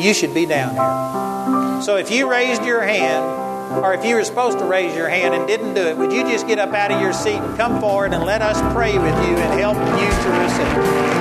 you 0.02 0.14
should 0.14 0.34
be 0.34 0.46
down 0.46 0.72
here. 0.72 1.82
So 1.82 1.98
if 1.98 2.10
you 2.10 2.32
raised 2.32 2.64
your 2.64 2.82
hand, 2.82 3.49
or 3.70 3.94
if 3.94 4.04
you 4.04 4.16
were 4.16 4.24
supposed 4.24 4.60
to 4.60 4.66
raise 4.66 4.96
your 4.96 5.10
hand 5.10 5.34
and 5.34 5.48
didn't 5.48 5.74
do 5.74 5.82
it, 5.82 5.98
would 5.98 6.12
you 6.12 6.24
just 6.24 6.48
get 6.48 6.60
up 6.60 6.74
out 6.74 6.92
of 6.92 7.02
your 7.02 7.14
seat 7.14 7.38
and 7.38 7.58
come 7.58 7.80
forward 7.80 8.14
and 8.14 8.24
let 8.24 8.42
us 8.42 8.60
pray 8.74 8.98
with 8.98 9.16
you 9.28 9.38
and 9.38 9.60
help 9.60 9.78
you 9.78 10.10
to 10.24 10.30
receive? 10.42 11.19